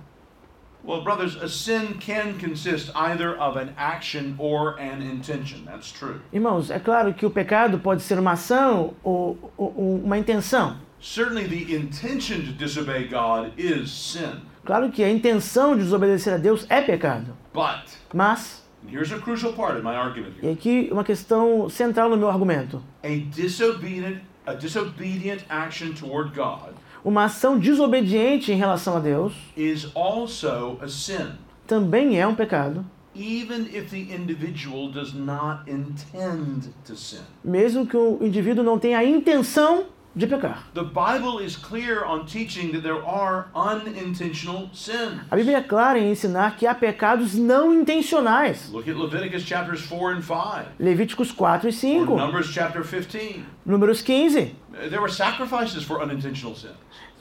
Well, 0.83 1.03
brothers, 1.03 1.37
a 1.37 1.47
sin 1.49 1.99
can 2.01 2.39
consist 2.39 2.91
either 2.95 3.37
of 3.39 3.59
an 3.59 3.71
action 3.77 4.35
or 4.39 4.79
an 4.79 5.03
intention. 5.03 5.65
That's 5.67 5.93
true. 5.93 6.21
Irmãos, 6.33 6.71
é 6.71 6.79
claro 6.79 7.13
que 7.13 7.27
o 7.27 7.31
pecado 7.31 7.79
pode 7.79 8.03
ser 8.03 8.19
uma 8.19 8.33
ação 8.33 8.95
ou, 9.05 9.39
ou- 9.59 9.75
ou 9.77 9.97
uma 10.03 10.17
intenção. 10.17 10.77
Certainly, 10.99 11.49
the 11.49 11.75
intention 11.75 12.41
to 12.47 12.53
disobey 12.53 13.09
God 13.09 13.53
is 13.59 13.91
sin. 13.91 14.41
Claro 14.65 14.91
que 14.91 15.03
a 15.05 15.11
intenção 15.11 15.75
de 15.77 15.83
desobedecer 15.83 16.35
a 16.35 16.37
Deus 16.39 16.67
é 16.71 16.81
pecado. 16.83 17.35
But, 17.55 17.91
Mas, 18.15 18.60
and 18.91 18.97
here's 18.97 19.13
a 19.13 19.19
crucial 19.19 19.53
part 19.53 19.77
of 19.77 19.83
my 19.85 19.95
argument 19.95 20.35
e 20.43 20.49
aqui 20.51 20.89
uma 20.93 21.05
questão 21.05 21.69
central 21.69 22.09
no 22.11 22.17
meu 22.17 22.29
argumento. 22.29 22.83
a 23.03 23.09
disobedient, 23.35 24.19
a 24.47 24.55
disobedient 24.55 25.41
action 25.49 25.93
toward 25.95 26.35
God 26.35 26.75
Uma 27.05 27.25
ação 27.25 27.59
desobediente 27.59 28.53
em 28.53 28.57
relação 28.57 28.97
a 28.97 29.01
Deus 29.01 29.33
is 29.57 29.91
also 29.95 30.77
a 30.83 30.89
sin, 30.89 31.31
também 31.67 32.21
é 32.21 32.27
um 32.27 32.35
pecado, 32.35 32.85
even 33.15 33.63
if 33.75 33.91
the 33.91 34.15
individual 34.15 34.91
does 34.91 35.15
not 35.15 35.63
intend 35.71 36.69
to 36.85 36.95
sin. 36.95 37.21
mesmo 37.43 37.87
que 37.87 37.97
o 37.97 38.19
indivíduo 38.21 38.63
não 38.63 38.79
tenha 38.79 38.99
a 38.99 39.05
intenção 39.05 39.85
de 40.15 40.27
pecar. 40.27 40.65
The 40.75 40.83
Bible 40.83 41.39
is 41.45 41.57
clear 41.57 42.05
on 42.05 42.25
teaching 42.27 42.73
that 42.73 42.83
there 42.83 43.03
are 43.07 43.47
unintentional 43.55 44.69
sins. 44.73 45.21
A 45.31 45.37
Bíblia 45.37 45.59
é 45.59 45.63
clara 45.63 45.99
em 45.99 46.11
ensinar 46.11 46.57
que 46.57 46.67
há 46.67 46.75
pecados 46.75 47.35
não 47.35 47.73
intencionais. 47.73 48.71
Look 48.73 48.89
at 48.91 48.97
Leviticus 48.97 49.43
chapters 49.43 49.81
4 49.87 50.17
and 50.17 50.23
5, 50.23 50.67
Levíticos 50.79 51.31
4 51.31 51.69
e 51.69 51.71
or 51.71 51.73
5, 51.73 52.17
Numbers 52.17 52.53
chapter 52.53 52.83
15. 52.85 53.45
números 53.65 54.03
15. 54.03 54.55
There 54.89 55.01
were 55.01 55.13
sacrifices 55.13 55.85
for 55.85 56.01
unintentional 56.03 56.55
sins. 56.57 56.75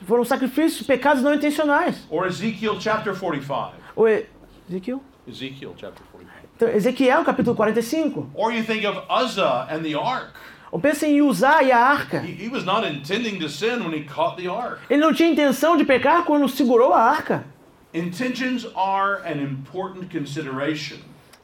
Foram 0.06 0.24
sacrifícios, 0.24 0.86
pecados 0.86 1.22
não 1.22 1.34
intencionais. 1.34 2.06
Or 2.10 2.26
Ezekiel 2.26 2.76
chapter 2.80 3.14
45. 3.14 3.74
O 3.94 4.08
E- 4.08 4.26
Ezequiel? 4.68 5.02
Ezekiel 5.28 5.74
chapter 5.76 6.02
45. 6.10 6.48
Então, 6.56 6.68
Ezequiel, 6.70 7.24
capítulo 7.24 7.54
45. 7.54 8.30
Or 8.34 8.50
you 8.52 8.64
think 8.64 8.84
of 8.86 8.98
Uzzah 9.10 9.66
and 9.70 9.82
the 9.82 9.94
ark. 9.94 10.32
Ou 10.70 10.78
pensa 10.78 11.06
em 11.06 11.16
e 11.18 11.72
a 11.72 11.78
arca. 11.78 12.18
He, 12.18 12.44
he 12.44 12.48
was 12.48 12.64
not 12.64 12.86
intending 12.86 13.38
to 13.40 13.48
sin 13.48 13.80
when 13.80 13.92
he 13.92 14.04
caught 14.04 14.36
the 14.40 14.48
ark. 14.48 14.80
Ele 14.88 15.00
não 15.00 15.12
tinha 15.12 15.28
intenção 15.28 15.76
de 15.76 15.84
pecar 15.84 16.24
quando 16.24 16.48
segurou 16.48 16.92
a 16.92 17.02
arca. 17.02 17.44
Intentions 17.92 18.66
are 18.76 19.20
an 19.24 19.42
important 19.42 20.16
consideration 20.16 20.98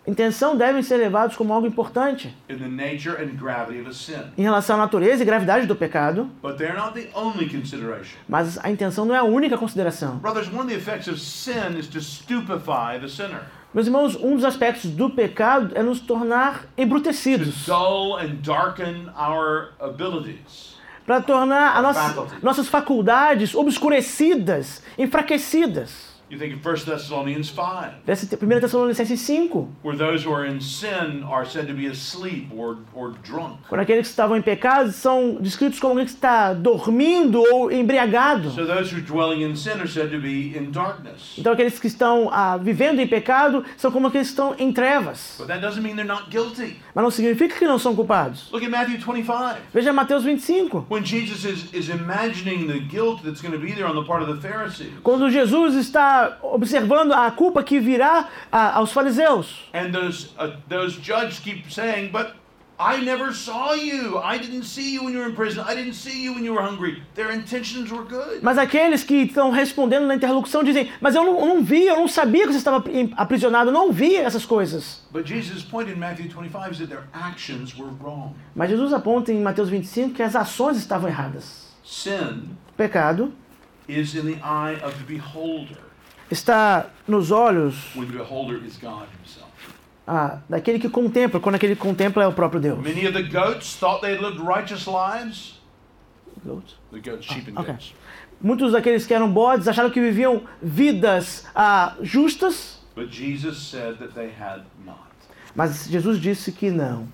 Intenção 0.07 0.57
devem 0.57 0.85
ser 0.85 0.99
levados 0.99 1.37
como 1.37 1.53
algo 1.53 1.67
importante 1.67 2.33
in 2.49 2.59
the 2.59 2.69
nature 2.69 3.21
and 3.21 3.37
gravity 3.37 3.81
of 3.81 3.89
a 3.91 3.93
sin. 3.93 4.23
em 4.39 4.43
relação 4.43 4.77
à 4.77 4.79
natureza 4.79 5.25
e 5.25 5.27
gravidade 5.27 5.67
do 5.67 5.75
pecado, 5.75 6.31
But 6.41 6.59
they're 6.59 6.77
not 6.79 6.93
the 6.95 7.09
only 7.12 7.49
consideration. 7.49 8.17
mas 8.29 8.57
a 8.65 8.71
intenção 8.71 9.05
não 9.05 9.17
é 9.17 9.19
a 9.19 9.25
única 9.25 9.59
consideração. 9.59 10.19
Brothers, 10.19 10.47
one 10.47 10.61
of 10.61 10.69
the 10.69 10.77
effects 10.77 11.09
of 11.09 11.19
sin 11.19 11.77
is 11.77 11.89
to 11.89 12.01
stupefy 12.01 13.01
the 13.01 13.09
sinner, 13.09 13.43
Meus 13.77 13.89
irmãos, 13.89 14.17
um 14.17 14.35
dos 14.35 14.43
aspectos 14.43 14.91
do 14.91 15.11
pecado 15.11 15.73
é 15.75 15.83
nos 15.83 16.01
tornar 16.01 16.62
to 16.62 16.69
embrutecidos, 16.79 17.67
para 21.07 21.21
tornar 21.21 21.77
nossa, 21.83 22.27
nossas 22.43 22.69
faculdades 22.69 23.55
obscurecidas, 23.55 24.83
enfraquecidas. 24.97 26.06
You 26.29 26.39
think 26.39 26.55
of 26.55 26.61
1 26.61 26.85
Thessalonians 26.87 27.51
5, 27.51 28.05
Dessa 28.05 28.27
1 28.27 28.61
Tessalonicenses 28.61 29.25
5, 29.25 29.69
where 29.85 29.97
those 29.97 30.25
who 30.25 30.33
are 30.33 30.45
in 30.45 30.61
sin 30.61 31.23
are 31.23 31.47
said 31.47 31.69
to 31.69 31.73
be 31.73 31.87
asleep 31.87 32.49
or, 32.53 32.79
or 32.93 33.12
drunk. 33.23 33.61
quando 33.69 33.83
aqueles 33.83 34.09
que 34.09 34.11
estavam 34.11 34.37
em 34.37 34.43
pecado 34.43 34.91
são 34.91 35.37
descritos 35.41 35.79
como 35.79 35.93
alguém 35.93 36.05
que 36.05 36.11
está 36.11 36.53
dormindo 36.53 37.41
ou 37.53 37.71
embriagado. 37.71 38.51
So 38.51 38.67
those 38.67 38.93
who 38.93 39.01
dwelling 39.01 39.45
in 39.45 39.55
sin 39.55 39.79
are 39.79 39.87
said 39.87 40.11
to 40.11 40.19
be 40.19 40.59
in 40.59 40.73
darkness. 40.73 41.39
Então 41.39 41.53
aqueles 41.53 41.79
que 41.79 41.87
estão 41.87 42.29
ah, 42.33 42.57
vivendo 42.57 42.99
em 42.99 43.07
pecado 43.07 43.65
são 43.77 43.93
como 43.93 44.09
aqueles 44.09 44.27
que 44.27 44.33
estão 44.33 44.57
em 44.59 44.73
trevas. 44.73 45.37
But 45.39 45.47
that 45.47 45.61
doesn't 45.61 45.85
mean 45.85 45.95
they're 45.95 46.05
not 46.05 46.29
guilty. 46.29 46.81
Mas 46.93 47.05
não 47.05 47.11
significa 47.12 47.57
que 47.57 47.69
não 47.69 47.79
são 47.79 47.95
culpados. 47.95 48.51
Look 48.51 48.65
at 48.65 48.71
Matthew 48.73 48.99
25. 48.99 49.59
Veja 49.73 49.93
Mateus 49.93 50.25
25. 50.25 50.87
When 50.91 51.05
Jesus 51.05 51.45
is, 51.45 51.73
is 51.73 51.89
imagining 51.89 52.67
the 52.67 52.81
guilt 52.81 53.23
that's 53.23 53.41
going 53.41 53.53
to 53.53 53.61
be 53.61 53.73
there 53.73 53.87
on 53.87 53.95
the 53.95 54.05
part 54.05 54.29
of 54.29 54.35
the 54.35 54.41
Pharisees. 54.41 54.93
Quando 55.05 55.31
Jesus 55.31 55.77
está 55.77 56.15
observando 56.42 57.12
a 57.12 57.31
culpa 57.31 57.62
que 57.62 57.79
virá 57.79 58.29
ah, 58.50 58.79
aos 58.79 58.92
fariseus. 58.92 59.68
And 59.72 59.92
those, 59.92 60.29
uh, 60.38 60.57
those 60.68 60.98
judges 61.00 61.38
keep 61.38 61.70
saying, 61.70 62.11
But 62.11 62.35
I 62.79 63.00
never 63.02 63.33
saw 63.33 63.72
you. 63.72 64.18
I 64.18 64.37
didn't 64.37 64.64
see 64.64 64.92
you 64.92 65.05
when 65.05 65.14
you 65.14 65.20
were 65.20 65.29
in 65.29 65.35
prison. 65.35 65.64
I 65.66 65.74
didn't 65.74 65.94
see 65.94 66.22
you 66.22 66.35
when 66.35 66.44
you 66.44 66.52
were 66.52 66.61
hungry. 66.61 67.02
Their 67.14 67.31
intentions 67.31 67.90
were 67.90 68.05
good. 68.05 68.40
Mas 68.42 68.59
aqueles 68.59 69.02
que 69.02 69.22
estão 69.22 69.50
respondendo 69.50 70.07
na 70.07 70.14
interlocução 70.14 70.62
dizem: 70.62 70.90
Mas 71.00 71.14
eu 71.14 71.24
não, 71.24 71.40
eu 71.40 71.46
não 71.46 71.62
vi, 71.62 71.87
eu 71.87 71.96
não 71.96 72.07
sabia 72.07 72.46
que 72.46 72.52
você 72.52 72.59
estava 72.59 72.85
aprisionado, 73.16 73.70
eu 73.70 73.72
não 73.72 73.90
vi 73.90 74.16
essas 74.16 74.44
coisas. 74.44 75.02
But 75.11 75.26
Jesus' 75.26 75.62
point 75.62 75.90
in 75.90 75.96
Matthew 75.96 76.29
25 76.29 76.72
is 76.72 76.79
that 76.79 76.88
their 76.88 77.05
actions 77.14 77.74
were 77.74 77.92
wrong. 78.02 78.35
Mas 78.55 78.68
Jesus 78.68 78.92
aponta 78.92 79.33
em 79.33 79.40
Mateus 79.40 79.70
25 79.70 80.14
que 80.14 80.22
as 80.22 80.37
ações 80.37 80.76
estavam 80.76 81.09
erradas. 81.09 81.74
Sin 81.83 82.57
pecado 82.76 83.33
is 83.88 84.14
in 84.14 84.26
the 84.26 84.38
eye 84.44 84.76
of 84.85 84.94
the 84.98 85.05
beholder 85.07 85.86
está 86.31 86.87
nos 87.07 87.31
olhos 87.31 87.95
ah, 90.07 90.39
daquele 90.49 90.79
que 90.79 90.89
contempla, 90.89 91.41
quando 91.41 91.57
aquele 91.57 91.75
que 91.75 91.81
contempla 91.81 92.23
é 92.23 92.27
o 92.27 92.33
próprio 92.33 92.61
Deus. 92.61 92.79
Many 92.79 93.07
of 93.07 93.12
the 93.12 93.23
goats 93.23 93.77
thought 93.77 94.01
they 94.01 94.17
lived 94.17 94.41
righteous 94.41 94.87
lives. 94.87 95.61
The 96.93 97.01
goats, 97.01 97.27
sheep, 97.27 97.49
and 97.51 97.59
okay. 97.59 97.73
goats. 97.73 97.95
Muitos 98.41 98.73
daqueles 98.73 99.07
que 99.07 99.15
eram 99.15 99.31
bodes 99.31 99.67
acharam 99.67 99.91
que 99.91 100.01
viviam 100.01 100.43
vidas 100.62 101.47
ah, 101.55 101.95
justas, 102.03 102.77
But 102.95 103.11
Jesus 103.11 103.59
said 103.59 103.99
that 103.99 104.15
they 104.15 104.31
had 104.31 104.62
not. 104.85 104.99
mas 105.55 105.87
Jesus 105.89 106.21
disse 106.21 106.53
que 106.53 106.71
não. 106.71 107.09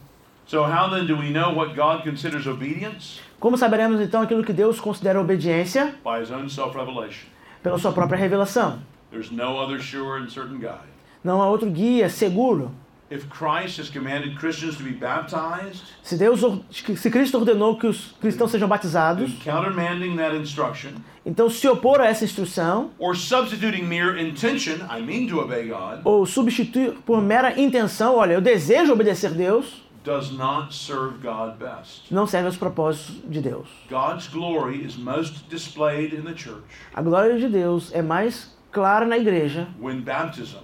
So, 0.46 0.64
how 0.64 0.90
then 0.90 1.06
do 1.06 1.16
we 1.16 1.30
know 1.30 1.54
what 1.54 1.74
God 1.74 2.02
considers 2.02 2.46
obedience? 2.46 3.20
Como 3.40 3.56
saberemos 3.56 4.00
então 4.00 4.20
aquilo 4.20 4.44
que 4.44 4.52
Deus 4.52 4.78
considera 4.78 5.20
obediência? 5.20 5.94
By 6.04 6.20
His 6.22 6.30
own 6.30 6.48
self 6.48 6.76
revelation. 6.76 7.26
Pela 7.62 7.78
sua 7.78 7.92
própria 7.92 8.18
revelação. 8.18 8.80
There's 9.12 9.30
no 9.30 9.58
other 9.58 9.78
sure 9.80 10.16
and 10.18 10.28
certain 10.30 10.58
guide. 10.58 10.88
Não 11.22 11.40
há 11.40 11.46
outro 11.48 11.70
guia 11.70 12.08
seguro. 12.08 12.70
If 13.10 13.28
Christ 13.28 13.78
has 13.78 13.90
commanded 13.90 14.38
Christians 14.38 14.78
to 14.78 14.82
be 14.82 14.92
baptized, 14.92 15.82
Se 16.02 16.16
Deus, 16.16 16.40
se 16.70 17.10
Cristo 17.10 17.36
ordenou 17.38 17.76
que 17.78 17.86
os 17.86 18.14
cristãos 18.18 18.50
sejam 18.50 18.66
batizados, 18.66 19.30
then 19.30 19.40
countermanding 19.44 20.16
that 20.16 20.34
instruction, 20.34 20.92
então 21.24 21.50
se 21.50 21.68
opor 21.68 22.00
a 22.00 22.06
essa 22.06 22.24
instrução 22.24 22.90
or 22.98 23.14
substituting 23.14 23.82
mere 23.84 24.18
intention, 24.18 24.76
I 24.90 25.02
mean 25.02 25.28
to 25.28 25.40
obey 25.40 25.68
God, 25.68 26.00
ou 26.04 26.24
substituir 26.24 26.94
por 27.04 27.20
mera 27.20 27.60
intenção, 27.60 28.16
olha, 28.16 28.32
eu 28.32 28.40
desejo 28.40 28.94
obedecer 28.94 29.32
Deus, 29.32 29.82
does 30.02 30.30
not 30.32 30.74
serve 30.74 31.18
God 31.22 31.58
best. 31.58 32.10
não 32.10 32.26
serve 32.26 32.46
aos 32.46 32.56
propósitos 32.56 33.14
de 33.28 33.42
Deus. 33.42 33.68
God's 33.90 34.26
glory 34.26 34.82
is 34.86 34.96
most 34.96 35.44
displayed 35.50 36.14
in 36.14 36.22
the 36.22 36.34
church 36.34 36.64
A 36.94 37.02
glória 37.02 37.38
de 37.38 37.46
Deus 37.50 37.92
é 37.92 38.00
mais 38.00 38.50
clara 38.72 39.04
na 39.06 39.16
igreja 39.18 39.68
when 39.80 40.00
baptism 40.00 40.58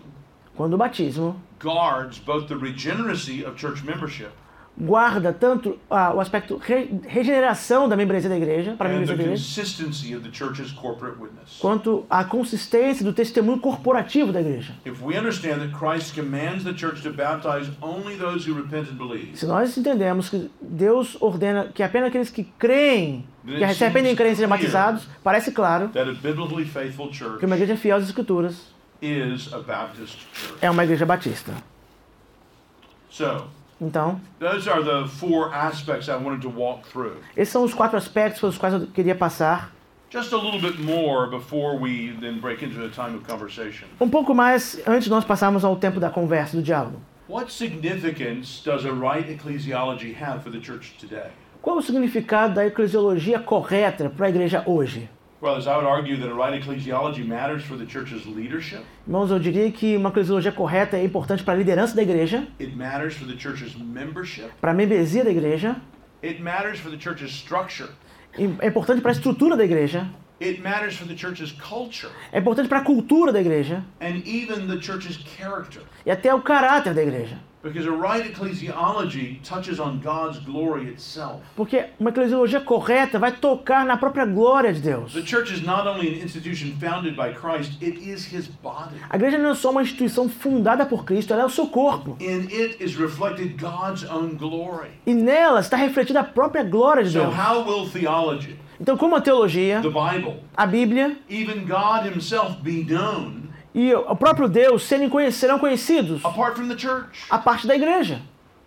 quando 0.56 0.74
o 0.74 0.76
batismo 0.78 1.36
guards 1.61 2.18
both 2.18 2.46
the 2.48 2.54
regeneracy 2.54 3.44
of 3.44 3.56
church 3.56 3.84
membership 3.84 4.30
guarda 4.80 5.32
tanto 5.32 5.76
ah, 5.90 6.14
o 6.14 6.20
aspecto 6.20 6.56
re- 6.56 6.88
regeneração 7.09 7.88
da 7.88 7.96
membresia 7.96 8.30
da 8.30 8.36
igreja, 8.36 8.74
para 8.78 8.88
a 8.88 8.92
and 8.92 9.00
membresia 9.00 9.16
da 9.16 9.22
igreja, 9.24 9.42
consistency 9.42 10.14
of 10.14 10.22
the 10.22 10.30
church's 10.32 10.70
corporate 10.70 11.20
witness. 11.20 11.59
quanto 11.61 12.06
a 12.09 12.22
consistência 12.22 13.04
do 13.04 13.12
testemunho 13.12 13.59
corporativo 13.59 14.32
da 14.32 14.40
igreja. 14.40 14.72
If 14.86 15.02
we 15.02 15.18
understand 15.18 15.59
that 15.62 15.72
Christ 15.76 16.14
commands 16.14 16.62
the 16.62 16.72
church 16.74 17.02
to 17.02 17.11
baptize 17.12 17.68
only 17.82 18.14
those 18.16 18.48
who 18.48 18.54
repent 18.54 18.88
and 18.88 18.94
believe, 18.96 19.36
Se 19.36 19.46
nós 19.46 19.76
entendemos 19.76 20.28
que 20.30 20.48
Deus 20.62 21.16
ordena 21.20 21.72
que 21.74 21.82
apenas 21.82 22.09
aqueles 22.11 22.30
que 22.30 22.44
creem, 22.56 23.26
que 23.49 23.74
se 23.74 23.84
arrependem 23.84 24.12
e 24.12 24.16
creem 24.16 24.34
sejam 24.34 24.49
batizados, 24.51 25.09
parece 25.22 25.53
claro 25.53 25.90
que 27.38 27.46
uma 27.46 27.57
igreja 27.57 27.76
fiel 27.76 27.96
às 27.96 28.05
escrituras 28.05 28.66
é 30.61 30.70
uma 30.70 30.84
igreja 30.84 31.07
batista. 31.07 31.53
Então, 33.80 34.20
esses 37.36 37.53
são 37.53 37.62
os 37.62 37.72
quatro 37.72 37.96
aspectos 37.96 38.40
pelos 38.40 38.59
quais 38.59 38.74
eu 38.74 38.86
queria 38.88 39.14
passar. 39.14 39.72
Um 44.01 44.09
pouco 44.09 44.34
mais 44.34 44.80
antes 44.86 45.05
de 45.05 45.11
nós 45.11 45.24
passarmos 45.24 45.64
ao 45.64 45.76
tempo 45.76 46.01
da 46.01 46.11
conversa, 46.11 46.57
do 46.57 46.62
diálogo. 46.62 47.01
What 47.28 47.53
significance 47.53 48.62
does 48.64 48.86
a 48.86 48.90
right 48.90 49.30
ecclesiology 49.30 50.16
have 50.18 50.42
for 50.42 50.51
the 50.51 50.61
church 50.61 50.94
today? 50.99 51.30
Qual 51.68 51.76
o 51.76 51.82
significado 51.82 52.54
da 52.54 52.66
eclesiologia 52.66 53.38
correta 53.38 54.08
para 54.08 54.24
a 54.24 54.30
igreja 54.30 54.62
hoje? 54.64 55.06
Irmãos, 59.06 59.30
eu 59.30 59.38
diria 59.38 59.70
que 59.70 59.94
uma 59.94 60.08
eclesiologia 60.08 60.50
correta 60.50 60.96
é 60.96 61.04
importante 61.04 61.44
para 61.44 61.52
a 61.52 61.56
liderança 61.58 61.94
da 61.94 62.00
igreja, 62.00 62.48
It 62.58 62.74
matters 62.74 63.16
for 63.16 63.28
the 63.28 63.38
church's 63.38 63.76
membership. 63.76 64.48
para 64.62 64.70
a 64.70 64.74
membresia 64.74 65.22
da 65.22 65.30
igreja, 65.30 65.76
It 66.24 66.40
matters 66.40 66.80
for 66.80 66.90
the 66.90 66.98
church's 66.98 67.32
structure. 67.32 67.90
é 68.38 68.66
importante 68.66 69.02
para 69.02 69.10
a 69.10 69.12
estrutura 69.12 69.54
da 69.54 69.64
igreja, 69.66 70.08
It 70.40 70.62
matters 70.62 70.96
for 70.96 71.06
the 71.06 71.18
church's 71.18 71.52
culture 71.52 72.10
é 72.32 72.38
importante 72.38 72.70
para 72.70 72.78
a 72.78 72.82
cultura 72.82 73.30
da 73.30 73.42
igreja 73.42 73.84
and 74.00 74.22
even 74.24 74.66
the 74.66 74.80
church's 74.80 75.18
character. 75.36 75.82
e 76.06 76.10
até 76.10 76.34
o 76.34 76.40
caráter 76.40 76.94
da 76.94 77.02
igreja. 77.02 77.36
Because 77.61 77.86
a 77.88 77.90
right 77.90 78.24
ecclesiology 78.32 79.40
touches 79.42 79.80
on 79.80 79.98
God's 80.00 80.38
glory 80.38 80.88
itself. 80.90 81.40
Porque 81.56 81.86
uma 81.98 82.11
eclesiologia 82.11 82.61
correta 82.61 83.18
vai 83.18 83.32
tocar 83.32 83.84
na 83.84 83.96
própria 83.96 84.24
glória 84.24 84.72
de 84.72 84.80
Deus. 84.80 85.12
The 85.12 85.22
church 85.26 85.52
is 85.52 85.62
not 85.62 85.86
only 85.86 86.09
an 86.09 86.22
institution 86.22 86.72
founded 86.80 87.16
by 87.16 87.32
Christ, 87.34 87.82
it 87.82 87.98
is 87.98 88.24
his 88.32 88.46
body. 88.46 88.94
A 89.11 89.16
igreja 89.16 89.38
não 89.38 89.50
é 89.50 89.54
só 89.54 89.70
uma 89.72 89.82
instituição 89.82 90.28
fundada 90.28 90.86
por 90.86 91.04
Cristo, 91.04 91.32
ela 91.32 91.42
é 91.42 91.46
o 91.46 91.50
seu 91.50 91.66
corpo. 91.66 92.16
E 95.06 95.14
nela 95.14 95.61
está 95.61 95.76
refletida 95.76 96.20
a 96.20 96.24
própria 96.24 96.62
glória 96.62 97.02
de 97.02 97.11
So, 97.11 97.18
Deus. 97.20 97.34
how 97.34 97.64
will 97.64 97.90
theology, 97.90 98.56
Então, 98.80 98.96
como 98.96 99.16
a 99.16 99.20
teologia, 99.20 99.80
the 99.82 99.88
Bible, 99.88 100.36
a 100.56 100.64
Bíblia 100.64 101.16
even 101.28 101.64
God 101.66 102.06
himself 102.06 102.62
be 102.62 102.84
known 102.84 103.47
e 103.78 103.94
o 103.94 104.16
próprio 104.16 104.48
Deus 104.48 104.82
serem 104.82 105.08
serão 105.30 105.56
conhecidos 105.58 106.20
the 106.22 107.10
a 107.30 107.38
parte 107.38 107.64
da 107.64 107.76
igreja? 107.76 108.20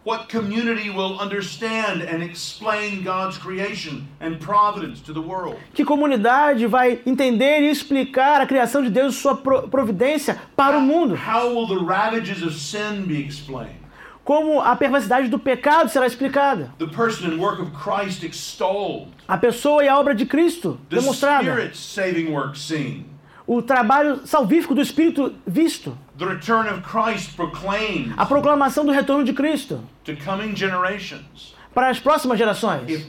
What 0.03 0.35
community 0.35 0.89
will 0.89 1.19
understand 1.21 2.01
and 2.01 2.23
explain 2.23 3.03
God's 3.03 3.37
creation 3.37 4.07
and 4.19 4.37
providence 4.39 4.99
to 5.03 5.13
the 5.13 5.19
world? 5.19 5.57
Que 5.75 5.83
comunidade 5.85 6.65
vai 6.65 6.99
entender 7.05 7.61
e 7.61 7.69
explicar 7.69 8.41
a 8.41 8.47
criação 8.47 8.81
de 8.81 8.89
Deus 8.89 9.15
e 9.15 9.17
sua 9.19 9.35
pro- 9.35 9.67
providência 9.67 10.39
para 10.55 10.77
o 10.77 10.81
mundo? 10.81 11.13
How 11.15 11.49
will 11.53 11.67
the 11.67 11.85
ravages 11.85 12.41
of 12.41 12.53
sin 12.55 13.03
be 13.05 13.19
explained? 13.19 13.79
Como 14.23 14.59
a 14.61 14.75
perversidade 14.75 15.27
do 15.27 15.37
pecado 15.37 15.89
será 15.89 16.07
explicada? 16.07 16.73
The 16.79 16.87
person 16.87 17.27
and 17.27 17.37
work 17.39 17.61
of 17.61 17.71
Christ 17.71 18.23
extolled? 18.23 19.09
A 19.27 19.37
pessoa 19.37 19.83
e 19.83 19.87
a 19.89 19.99
obra 19.99 20.15
de 20.15 20.25
Cristo 20.25 20.79
The 20.89 20.95
demonstrada? 20.95 21.43
Spirit's 21.43 21.79
saving 21.79 22.31
work 22.31 22.57
seen? 22.57 23.05
O 23.47 23.61
trabalho 23.61 24.25
salvífico 24.25 24.73
do 24.75 24.81
Espírito 24.81 25.33
visto? 25.47 25.97
The 26.17 26.25
return 26.25 26.69
of 26.69 26.81
Christ 26.83 27.35
proclaimed 27.35 28.13
A 28.17 28.25
proclamação 28.25 28.85
do 28.85 28.91
retorno 28.91 29.23
de 29.23 29.33
Cristo 29.33 29.81
to 30.03 30.13
coming 30.23 30.55
generations, 30.55 31.55
para 31.73 31.89
as 31.89 31.99
próximas 31.99 32.37
gerações? 32.37 33.07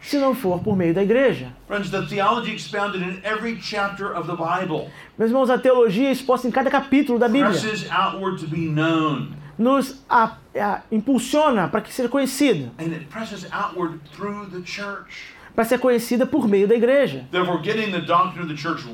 Se 0.00 0.18
não 0.18 0.34
for 0.34 0.60
por 0.62 0.76
meio 0.76 0.94
da 0.94 1.02
igreja. 1.02 1.48
Friends, 1.66 1.90
the 1.90 2.02
theology 2.06 2.54
expounded 2.54 3.02
in 3.02 3.20
every 3.24 3.58
chapter 3.60 4.16
of 4.16 4.26
the 4.28 4.36
Bible 4.36 4.88
Meus 5.18 5.30
irmãos, 5.30 5.50
a 5.50 5.58
teologia 5.58 6.10
exposta 6.10 6.46
em 6.48 6.50
cada 6.50 6.70
capítulo 6.70 7.18
da 7.18 7.28
Bíblia 7.28 7.50
presses 7.50 7.88
outward 7.90 8.40
to 8.40 8.48
be 8.48 8.66
known, 8.68 9.32
nos 9.58 10.02
a- 10.08 10.36
a- 10.58 10.82
impulsiona 10.90 11.68
para 11.68 11.80
que 11.80 11.92
seja 11.92 12.08
conhecida, 12.08 12.70
and 12.78 12.92
it 12.92 13.04
presses 13.06 13.46
outward 13.52 13.98
through 14.16 14.46
the 14.50 14.62
church. 14.64 15.34
Para 15.54 15.64
ser 15.64 15.78
conhecida 15.78 16.26
por 16.26 16.48
meio 16.48 16.66
da 16.66 16.74
igreja. 16.74 17.26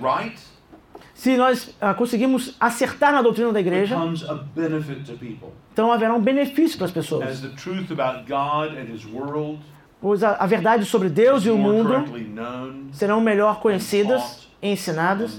Right 0.01 0.39
Se 1.15 1.37
nós 1.37 1.75
ah, 1.81 1.95
conseguimos 1.95 2.55
acertar 2.61 3.13
na 3.13 3.23
doutrina 3.23 3.53
da 3.53 3.61
igreja, 3.61 3.97
então 5.73 5.93
haverá 5.93 6.15
um 6.15 6.21
benefício 6.21 6.77
para 6.77 6.87
as 6.87 6.91
as 6.91 6.93
pessoas, 6.93 7.43
world 9.13 9.61
pois 10.01 10.23
a, 10.23 10.37
a 10.37 10.47
verdade 10.47 10.85
sobre 10.85 11.09
Deus 11.09 11.45
e 11.45 11.51
o 11.51 11.59
mundo 11.59 11.93
known 12.19 12.89
serão 12.93 13.21
melhor 13.21 13.61
conhecidas, 13.61 14.49
ensinadas. 14.63 15.39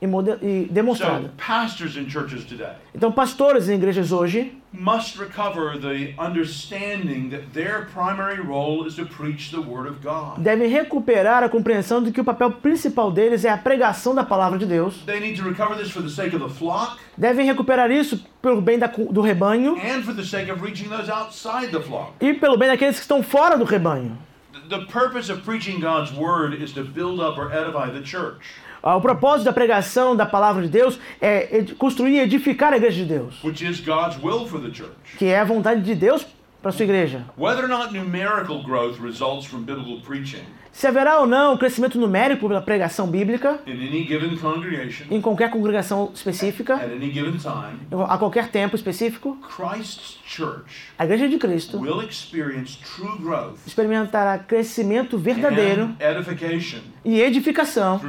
E, 0.00 0.06
e 0.06 0.66
So, 0.66 0.72
demonstradas. 0.72 1.30
pastors 1.36 1.96
in 1.96 2.08
churches 2.08 2.44
today 2.44 2.72
Então, 2.94 3.10
pastores 3.12 3.68
em 3.68 3.74
igrejas 3.74 4.12
hoje 4.12 4.52
must 4.72 5.18
recover 5.18 5.78
the 5.80 6.14
understanding 6.18 7.30
that 7.30 7.52
their 7.54 7.86
primary 7.92 8.40
role 8.40 8.86
is 8.86 8.94
to 8.96 9.06
preach 9.06 9.50
the 9.50 9.58
Word 9.60 9.88
of 9.88 10.00
God. 10.02 10.38
devem 10.42 10.68
recuperar 10.68 11.42
a 11.42 11.48
compreensão 11.48 12.02
de 12.02 12.12
que 12.12 12.20
o 12.20 12.24
papel 12.24 12.50
principal 12.52 13.10
deles 13.10 13.44
é 13.44 13.50
a 13.50 13.56
pregação 13.58 14.14
da 14.14 14.24
palavra 14.24 14.58
de 14.58 14.66
Deus. 14.66 14.96
They 15.06 15.20
need 15.20 15.40
to 15.40 15.48
recover 15.48 15.76
this 15.76 15.90
for 15.90 16.02
the 16.02 16.10
sake 16.10 16.34
of 16.36 16.44
the 16.46 16.52
flock 16.52 16.98
Devem 17.16 17.46
recuperar 17.46 17.90
isso 17.90 18.22
pelo 18.40 18.60
bem 18.60 18.78
da 18.78 18.86
do 18.86 19.20
rebanho 19.20 19.74
and 19.76 20.02
for 20.02 20.14
the 20.14 20.22
sake 20.24 20.50
of 20.50 20.62
reaching 20.62 20.88
those 20.88 21.10
outside 21.10 21.70
the 21.72 21.80
flock. 21.80 22.12
e 22.20 22.34
pelo 22.34 22.56
bem 22.56 22.68
daqueles 22.68 22.96
que 22.96 23.02
estão 23.02 23.22
fora 23.22 23.56
do 23.56 23.64
rebanho. 23.64 24.16
The 24.68 24.84
purpose 24.86 25.30
of 25.32 25.42
preaching 25.44 25.80
God's 25.80 26.12
Word 26.12 26.62
is 26.62 26.72
to 26.74 26.84
build 26.84 27.20
up 27.20 27.38
or 27.40 27.50
edify 27.50 27.90
the 27.90 28.02
church, 28.02 28.44
O 28.82 29.00
propósito 29.00 29.44
da 29.46 29.52
pregação 29.52 30.14
da 30.14 30.24
palavra 30.26 30.62
de 30.62 30.68
Deus 30.68 30.98
é 31.20 31.64
construir 31.78 32.12
e 32.14 32.20
edificar 32.20 32.72
a 32.72 32.76
igreja 32.76 33.02
de 33.02 33.06
Deus, 33.06 33.42
which 33.44 33.64
is 33.64 33.80
God's 33.80 34.16
will 34.22 34.46
for 34.46 34.60
the 34.60 34.72
church. 34.72 35.16
que 35.18 35.26
é 35.26 35.40
a 35.40 35.44
vontade 35.44 35.82
de 35.82 35.94
Deus 35.94 36.24
para 36.62 36.72
sua 36.72 36.84
igreja. 36.84 37.24
Whether 37.38 37.64
or 37.64 37.68
not 37.68 37.92
numerical 37.92 38.62
growth 38.62 39.00
results 39.00 39.46
from 39.46 39.62
biblical 39.62 40.00
preaching 40.00 40.42
Se 40.72 40.86
haverá 40.86 41.18
ou 41.20 41.26
não 41.26 41.56
crescimento 41.56 41.98
numérico 41.98 42.46
pela 42.46 42.60
pregação 42.60 43.08
bíblica 43.08 43.60
em 45.10 45.20
qualquer 45.20 45.50
congregação 45.50 46.10
específica, 46.14 46.78
time, 46.78 48.04
a 48.08 48.18
qualquer 48.18 48.48
tempo 48.48 48.76
específico, 48.76 49.36
Christ's 49.56 50.18
church 50.24 50.88
a 50.98 51.04
igreja 51.04 51.28
de 51.28 51.38
Cristo 51.38 51.80
experimentará 53.66 54.38
crescimento 54.38 55.18
verdadeiro 55.18 55.94
e 57.04 57.20
edificação 57.20 58.00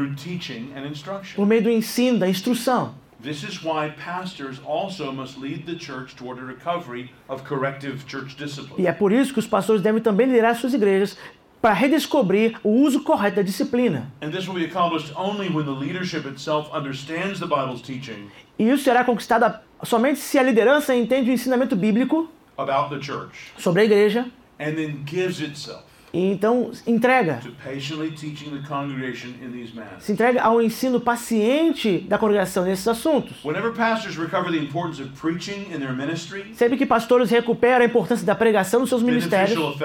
por 1.35 1.45
meio 1.45 1.63
do 1.63 1.69
ensino, 1.69 2.19
da 2.19 2.29
instrução. 2.29 2.93
This 3.21 3.43
is 3.43 3.61
why 3.61 3.91
pastors 4.01 4.61
also 4.65 5.11
must 5.11 5.37
lead 5.37 5.65
the 5.65 5.77
church 5.77 6.15
toward 6.15 6.39
a 6.39 6.45
recovery 6.45 7.11
of 7.27 7.43
corrective 7.43 8.05
church 8.07 8.33
E 8.39 8.45
discipline. 8.45 8.87
é 8.87 8.93
por 8.93 9.11
isso 9.11 9.33
que 9.33 9.39
os 9.39 9.45
pastores 9.45 9.81
devem 9.81 10.01
também 10.01 10.25
liderar 10.25 10.55
suas 10.55 10.73
igrejas 10.73 11.17
para 11.61 11.73
redescobrir 11.73 12.57
o 12.63 12.69
uso 12.69 13.01
correto 13.01 13.37
da 13.37 13.41
disciplina. 13.41 14.11
And 14.21 14.31
this 14.31 14.47
will 14.47 14.55
be 14.55 14.65
accomplished 14.65 15.13
only 15.17 15.49
when 15.49 15.65
the 15.65 15.71
leadership 15.71 16.25
itself 16.25 16.69
understands 16.73 17.39
the 17.39 17.47
Bible's 17.47 17.81
teaching 17.81 18.29
E 18.57 18.69
isso 18.69 18.83
será 18.83 19.03
conquistado 19.03 19.59
somente 19.83 20.19
se 20.19 20.37
a 20.37 20.43
liderança 20.43 20.95
entende 20.95 21.29
o 21.29 21.33
ensinamento 21.33 21.75
bíblico 21.75 22.29
about 22.57 22.89
the 22.89 23.01
church 23.01 23.53
sobre 23.57 23.81
a 23.81 23.85
igreja 23.85 24.25
and 24.59 24.73
then 24.75 25.03
gives 25.05 25.39
itself 25.39 25.89
e 26.11 26.31
então 26.31 26.71
entrega, 26.87 27.35
to 27.35 27.51
patiently 27.63 28.11
teaching 28.11 28.49
the 28.49 28.67
congregation 28.67 29.29
in 29.41 29.51
these 29.51 29.73
matters. 29.75 30.03
se 30.03 30.11
entrega 30.11 30.41
ao 30.41 30.61
ensino 30.61 30.99
paciente 30.99 31.99
da 31.99 32.17
congregação 32.17 32.65
nesses 32.65 32.87
assuntos. 32.87 33.43
Whenever 33.45 33.71
pastors 33.71 34.17
recover 34.17 34.51
the 34.51 34.57
importance 34.57 35.01
of 35.01 35.11
preaching 35.19 35.71
in 35.71 35.79
their 35.79 35.93
ministry, 35.93 36.51
Sempre 36.55 36.77
que 36.77 36.85
pastores 36.85 37.29
recuperam 37.29 37.83
a 37.83 37.85
importância 37.85 38.25
da 38.25 38.33
pregação 38.33 38.79
nos 38.79 38.89
seus 38.89 39.03
ministérios. 39.03 39.77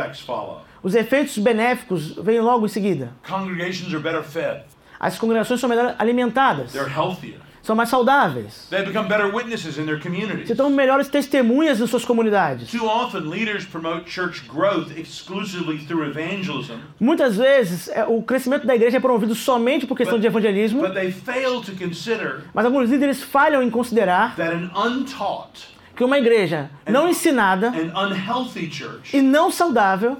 Os 0.85 0.95
efeitos 0.95 1.39
benéficos 1.39 2.15
vêm 2.17 2.41
logo 2.41 2.67
em 2.67 2.69
seguida. 2.69 3.13
As 5.01 5.19
congregações 5.19 5.59
são 5.59 5.69
melhor 5.69 5.97
alimentadas, 5.99 6.73
they're 6.73 6.93
healthier, 6.93 7.39
são 7.63 7.75
mais 7.75 7.89
saudáveis, 7.89 8.67
They 8.69 8.85
become 8.85 9.09
better 9.09 9.35
witnesses 9.35 9.79
in 9.79 9.87
their 9.87 9.99
communities. 9.99 10.47
se 10.47 10.55
tornam 10.55 10.77
melhores 10.77 11.09
testemunhas 11.09 11.81
em 11.81 11.87
suas 11.87 12.05
comunidades. 12.05 12.71
Muitas 17.01 17.37
vezes, 17.37 17.89
é, 17.89 18.05
o 18.05 18.23
crescimento 18.23 18.67
da 18.67 18.75
igreja 18.75 18.99
é 18.99 19.01
promovido 19.01 19.35
somente 19.35 19.87
por 19.87 19.97
questão 19.97 20.19
de 20.21 20.27
evangelismo, 20.27 20.83
but 20.83 20.93
they 20.93 21.11
fail 21.11 21.63
to 21.63 21.73
consider 21.73 22.43
mas 22.53 22.67
alguns 22.67 22.91
líderes 22.91 23.23
falham 23.23 23.63
em 23.63 23.71
considerar 23.71 24.37
that 24.37 24.55
an 24.55 24.71
untaught 24.77 25.74
que 25.95 26.05
uma 26.05 26.19
igreja 26.19 26.71
não 26.87 27.09
ensinada 27.09 27.73
e 29.13 29.23
não 29.23 29.51
saudável 29.51 30.17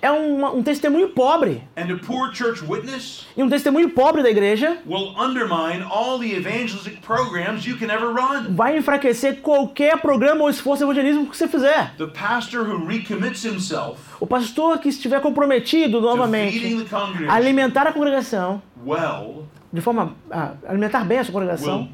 é 0.00 0.10
um, 0.10 0.58
um 0.58 0.62
testemunho 0.64 1.10
pobre. 1.10 1.62
And 1.76 1.94
a 1.94 1.96
poor 2.04 2.34
church 2.34 2.64
witness 2.64 3.24
E 3.36 3.42
um 3.42 3.48
testemunho 3.48 3.90
pobre 3.90 4.20
da 4.22 4.30
igreja 4.30 4.78
will 4.84 5.14
undermine 5.16 5.84
all 5.88 6.18
the 6.18 6.34
evangelistic 6.34 7.00
programs 7.00 7.64
you 7.64 7.78
can 7.78 7.86
ever 7.86 8.12
run. 8.12 8.52
vai 8.52 8.76
enfraquecer 8.76 9.40
qualquer 9.40 10.00
programa 10.00 10.42
ou 10.42 10.50
esforço 10.50 10.82
evangelismo 10.82 11.26
que 11.26 11.36
você 11.36 11.46
fizer. 11.46 11.94
The 11.96 12.08
pastor 12.08 12.68
who 12.68 12.84
recommits 12.84 13.44
himself 13.44 14.00
O 14.18 14.26
pastor 14.26 14.78
que 14.78 14.88
estiver 14.88 15.20
comprometido 15.20 16.00
novamente 16.00 16.58
the 16.58 16.96
a 16.96 17.00
congregation 17.00 17.30
alimentar 17.30 17.86
a 17.86 17.92
congregação, 17.92 18.60
well 18.84 19.46
de 19.72 19.80
forma 19.80 20.14
a 20.30 20.54
alimentar 20.66 21.04
bem 21.04 21.18
a 21.18 21.24
sua 21.24 21.32
congregação, 21.32 21.88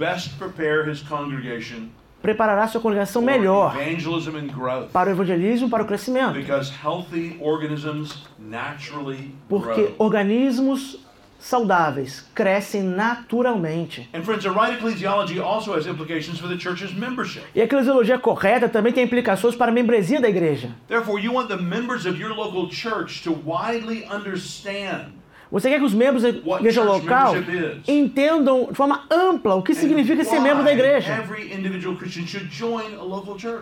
preparará 2.23 2.67
sua 2.67 2.81
congregação 2.81 3.23
melhor 3.23 3.77
para 4.93 5.11
o 5.11 5.13
evangelismo, 5.13 5.69
para 5.69 5.83
o 5.83 5.87
crescimento. 5.87 6.35
Because 6.35 6.73
healthy 6.85 7.37
organisms 7.41 8.25
naturally 8.39 9.35
Porque 9.49 9.95
organismos 9.99 10.99
saudáveis 11.39 12.29
crescem 12.35 12.83
naturalmente. 12.83 14.09
And 14.13 14.23
friends, 14.23 14.45
a 14.45 14.51
right 14.51 14.77
ecclesiology 14.77 15.41
also 15.41 15.75
has 15.75 15.87
implications 15.87 16.39
for 16.39 16.49
the 16.49 16.59
church's 16.59 16.93
membership. 16.93 17.45
E 17.55 17.61
a 17.61 17.65
eclesiologia 17.65 18.19
correta 18.19 18.69
também 18.69 18.93
tem 18.93 19.05
implicações 19.05 19.55
para 19.55 19.71
a 19.71 19.75
membresia 19.75 20.21
da 20.21 20.29
igreja. 20.29 20.71
Therefore, 20.89 21.23
you 21.23 21.33
want 21.33 21.49
the 21.49 21.57
members 21.57 22.07
of 22.07 22.21
your 22.21 22.35
local 22.35 22.69
church 22.71 23.23
to 23.23 23.33
widely 23.33 24.05
understand 24.11 25.13
Você 25.51 25.71
quer 25.71 25.79
que 25.79 25.85
os 25.85 25.95
membros 25.95 26.23
da 26.23 26.29
igreja 26.29 26.83
local 26.83 27.35
entendam 27.87 28.67
de 28.71 28.75
forma 28.75 29.05
ampla 29.11 29.55
o 29.55 29.63
que 29.63 29.75
significa 29.75 30.25
ser 30.25 30.41
membro 30.41 30.63
da 30.63 30.73
igreja. 30.73 31.25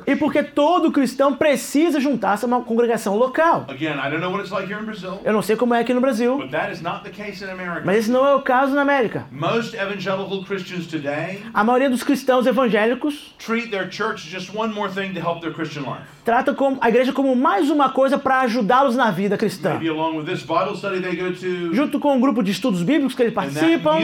E 0.06 0.16
porque 0.16 0.42
todo 0.42 0.90
cristão 0.90 1.34
precisa 1.34 2.00
juntar-se 2.00 2.44
a 2.44 2.48
uma 2.48 2.62
congregação 2.62 3.16
local. 3.16 3.66
Again, 3.68 3.94
I 3.98 4.10
don't 4.10 4.20
know 4.20 4.30
what 4.30 4.40
it's 4.40 4.50
like 4.50 4.70
here 4.72 4.80
in 4.82 4.86
Brazil, 4.86 5.20
Eu 5.24 5.32
não 5.32 5.42
sei 5.42 5.56
como 5.56 5.74
é 5.74 5.80
aqui 5.80 5.94
no 5.94 6.00
Brasil, 6.00 6.36
but 6.38 6.50
that 6.50 6.72
is 6.72 6.80
not 6.80 7.04
the 7.04 7.10
case 7.10 7.44
in 7.44 7.48
America. 7.50 7.82
mas 7.84 7.98
esse 7.98 8.10
não 8.10 8.26
é 8.26 8.34
o 8.34 8.42
caso 8.42 8.74
na 8.74 8.82
América. 8.82 9.26
Most 9.30 9.74
evangelical 9.76 10.44
Christians 10.44 10.86
today 10.86 11.42
A 11.54 11.62
maioria 11.64 11.90
dos 11.90 12.02
cristãos 12.02 12.46
evangélicos 12.46 13.34
treat 13.38 13.70
their 13.70 13.90
church 13.90 14.26
as 14.26 14.42
just 14.42 14.54
one 14.54 14.72
more 14.72 14.90
thing 14.92 15.12
to 15.12 15.20
help 15.20 15.40
their 15.40 15.52
Christian 15.52 15.82
life. 15.82 16.15
Trata 16.26 16.52
como- 16.52 16.76
a 16.80 16.88
igreja 16.88 17.12
como 17.12 17.36
mais 17.36 17.70
uma 17.70 17.88
coisa 17.88 18.18
para 18.18 18.40
ajudá-los 18.40 18.96
na 18.96 19.12
vida 19.12 19.38
cristã. 19.38 19.78
To, 19.78 21.72
Junto 21.72 22.00
com 22.00 22.16
um 22.16 22.20
grupo 22.20 22.42
de 22.42 22.50
estudos 22.50 22.82
bíblicos 22.82 23.14
que 23.14 23.22
eles 23.22 23.32
participam, 23.32 24.00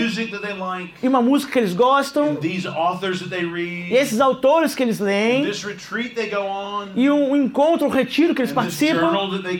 like, 0.56 0.92
e 1.02 1.08
uma 1.08 1.20
música 1.20 1.52
que 1.52 1.58
eles 1.58 1.74
gostam, 1.74 2.38
e 2.40 3.92
esses 3.96 4.20
autores 4.20 4.72
que 4.72 4.84
eles 4.84 5.00
leem, 5.00 5.50
on, 6.38 6.88
e 6.94 7.10
um 7.10 7.34
encontro, 7.34 7.88
um 7.88 7.90
retiro 7.90 8.36
que 8.36 8.40
eles 8.40 8.52
participam, 8.52 9.10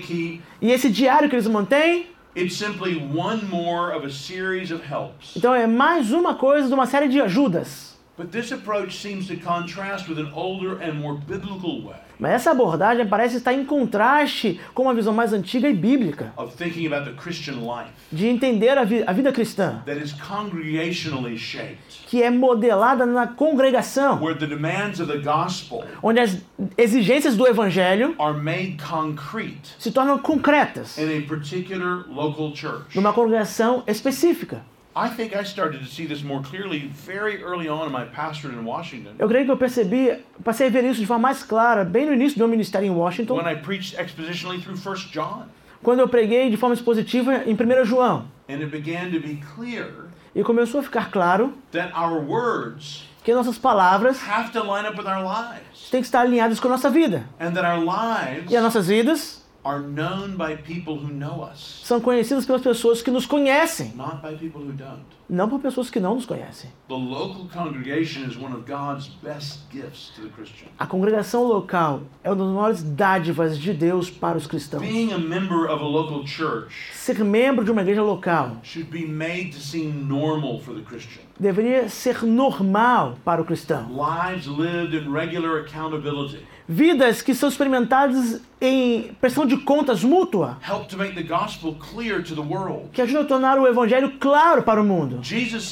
keep. 0.07 0.41
e 0.61 0.71
esse 0.71 0.89
diário 0.89 1.29
que 1.29 1.35
eles 1.35 1.49
mantêm. 1.49 2.07
It's 2.35 2.55
simply 2.57 2.97
one 3.13 3.43
more 3.51 3.95
of 3.95 4.07
a 4.07 4.11
series 4.11 4.71
of 4.71 4.83
helps. 4.89 5.37
Então 5.37 5.53
é 5.53 5.67
mais 5.67 6.13
uma 6.13 6.37
coisa 6.37 6.69
de 6.69 6.73
uma 6.75 6.87
série 6.87 7.09
de 7.09 7.21
ajudas. 7.21 7.93
But 8.17 8.29
this 8.31 8.53
approach 8.53 8.97
seems 8.97 9.27
to 9.27 9.37
contrast 9.37 10.09
with 10.09 10.19
an 10.19 10.31
older 10.35 10.79
and 10.83 10.95
more 10.95 11.19
biblical 11.27 11.83
way 11.83 11.97
Mas 12.23 12.35
essa 12.35 12.53
abordagem 12.53 13.05
parece 13.05 13.39
estar 13.39 13.53
em 13.53 13.65
contraste 13.65 14.61
com 14.75 14.85
uma 14.85 14.95
visão 14.95 15.13
mais 15.13 15.33
antiga 15.33 15.69
e 15.69 15.73
bíblica. 15.75 16.33
Of 16.37 16.57
thinking 16.57 16.87
about 16.87 17.11
the 17.11 17.21
Christian 17.21 17.55
life 17.55 17.91
de 18.13 18.29
entender 18.29 18.79
a, 18.79 18.85
vi- 18.85 19.03
a 19.05 19.13
vida 19.13 19.33
cristã, 19.33 19.83
that 19.87 19.99
is 20.01 20.13
congregationally 20.13 21.37
shaped, 21.37 22.05
que 22.07 22.23
é 22.23 22.31
modelada 22.31 23.05
na 23.05 23.27
congregação, 23.27 24.23
where 24.23 24.39
the 24.39 24.47
demands 24.47 25.01
of 25.01 25.11
the 25.11 25.19
gospel 25.19 25.83
onde 26.01 26.21
as 26.21 26.39
exigências 26.79 27.37
do 27.37 27.45
evangelho 27.45 28.15
are 28.21 28.39
made 28.39 28.77
concrete 28.89 29.75
se 29.81 29.91
tornam 29.91 30.17
concretas. 30.19 30.97
in 30.99 31.19
a 31.19 31.27
particular 31.27 32.05
local 32.09 32.55
church. 32.55 32.95
numa 32.95 33.13
congregação 33.13 33.83
específica. 33.89 34.63
I 34.95 35.09
think 35.09 35.35
I 35.35 35.43
started 35.45 35.81
to 35.81 35.87
see 35.87 36.07
this 36.07 36.23
more 36.23 36.43
clearly 36.43 36.91
very 37.07 37.43
early 37.43 37.67
on 37.69 37.87
in 37.87 37.93
my 37.93 38.05
pastorate 38.05 38.55
in 38.59 38.65
Washington 38.65 39.13
Eu 39.19 39.27
creio 39.29 39.45
que 39.47 39.51
eu 39.51 39.57
percebi, 39.57 40.19
passei 40.45 40.67
a 40.67 40.71
ver 40.71 40.85
isso 40.85 41.01
de 41.01 41.07
forma 41.07 41.23
mais 41.29 41.43
clara 41.43 41.85
bem 41.85 42.07
no 42.07 42.13
início 42.13 42.37
do 42.37 42.41
meu 42.41 42.49
ministério 42.49 42.87
em 42.87 42.91
Washington, 42.91 43.37
when 43.37 43.47
I 43.51 43.57
preached 43.57 43.99
expositionally 43.99 44.61
through 44.61 44.77
1 44.77 45.11
John. 45.11 45.47
quando 45.83 46.01
eu 46.01 46.09
preguei 46.09 46.51
de 46.51 46.57
forma 46.57 46.75
expositiva 46.75 47.43
em 47.47 47.55
1 47.55 47.85
João. 47.87 48.27
And 48.49 48.57
it 48.57 48.67
began 48.67 49.11
to 49.13 49.21
be 49.21 49.41
clear 49.57 50.11
E 50.35 50.43
começou 50.43 50.81
a 50.81 50.83
ficar 50.83 51.11
claro 51.11 51.53
that 51.73 51.93
our 51.99 52.21
words 52.21 53.05
que 53.25 53.33
nossas 53.35 53.57
palavras 53.57 54.19
have 54.29 54.51
to 54.53 54.61
line 54.63 54.87
up 54.87 54.99
with 54.99 55.07
our 55.07 55.23
lives. 55.23 55.89
têm 55.91 56.01
que 56.01 56.07
estar 56.07 56.21
alinhadas 56.21 56.59
com 56.61 56.69
a 56.69 56.73
nossa 56.73 56.91
vida. 56.91 57.25
And 57.41 57.53
that 57.53 57.65
our 57.67 57.79
lives 57.79 58.51
E 58.51 58.57
as 58.57 58.63
nossas 58.63 58.89
vidas 58.89 59.42
are 59.65 59.81
known 59.81 60.37
by 60.37 60.57
people 60.57 60.95
who 60.97 61.13
know 61.13 61.43
us, 61.43 61.83
são 61.85 62.01
conhecidas 62.01 62.45
pelas 62.45 62.63
pessoas 62.63 63.01
que 63.03 63.11
nos 63.11 63.27
conhecem, 63.27 63.93
not 63.95 64.21
by 64.23 64.37
people 64.37 64.61
who 64.63 64.73
don't. 64.73 65.03
não 65.29 65.49
por 65.49 65.61
pessoas 65.61 65.89
que 65.89 65.99
não 66.01 66.15
nos 66.17 66.27
conhecem. 66.27 66.71
The 66.89 66.95
local 66.95 67.49
congregation 67.53 68.29
is 68.29 68.37
one 68.37 68.53
of 68.55 68.65
God's 68.71 69.09
best 69.23 69.61
gifts 69.73 70.11
to 70.17 70.23
the 70.23 70.29
Christian. 70.29 70.67
A 70.79 70.87
congregação 70.87 71.45
local 71.45 72.03
é 72.23 72.31
uma 72.31 72.37
das 72.37 72.55
maiores 72.55 72.83
dádivas 72.83 73.59
de 73.59 73.73
Deus 73.73 74.11
para 74.11 74.37
os 74.37 74.47
cristãos. 74.47 74.83
Being 74.83 75.13
a 75.13 75.19
member 75.19 75.71
of 75.71 75.83
a 75.83 75.87
local 75.87 76.27
church 76.27 76.93
Ser 76.93 77.25
membro 77.25 77.65
de 77.65 77.71
uma 77.71 77.81
igreja 77.83 78.03
local 78.03 78.57
should 78.63 78.91
be 78.91 79.07
made 79.07 79.51
to 79.53 79.61
seem 79.61 79.91
normal 79.91 80.61
for 80.61 80.75
the 80.75 80.83
Christian. 80.83 81.23
deveria 81.41 81.89
ser 81.89 82.23
normal 82.25 83.15
para 83.25 83.41
o 83.41 83.45
cristão. 83.45 83.89
Lives 83.91 84.47
lived 84.47 84.95
in 84.95 85.11
regular 85.11 85.61
accountability 85.61 86.45
Vidas 86.73 87.21
que 87.21 87.35
são 87.35 87.51
experimentadas 87.51 88.41
em 88.59 89.15
pressão 89.21 89.45
de 89.45 89.59
contas 89.59 90.03
mútua, 90.03 90.57
help 90.67 90.89
to 90.89 90.97
make 90.97 91.15
the 91.15 91.23
gospel 91.23 91.75
clear 91.75 92.23
to 92.23 92.35
the 92.35 92.41
world. 92.41 92.89
que 92.95 93.03
ajudam 93.03 93.25
a 93.25 93.27
tornar 93.27 93.59
o 93.59 93.67
evangelho 93.67 94.15
claro 94.19 94.63
para 94.63 94.81
o 94.81 94.85
mundo. 94.85 95.19
Jesus 95.23 95.71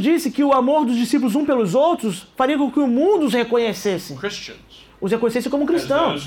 disse 0.00 0.30
que 0.30 0.44
o 0.44 0.52
amor 0.52 0.86
dos 0.86 0.96
discípulos 0.96 1.34
um 1.34 1.44
pelos 1.44 1.74
outros 1.74 2.28
faria 2.36 2.56
com 2.56 2.70
que 2.70 2.78
o 2.78 2.86
mundo 2.86 3.26
os 3.26 3.34
reconhecesse, 3.34 4.16
os 5.00 5.10
reconhecesse 5.10 5.50
como 5.50 5.66
cristãos, 5.66 6.24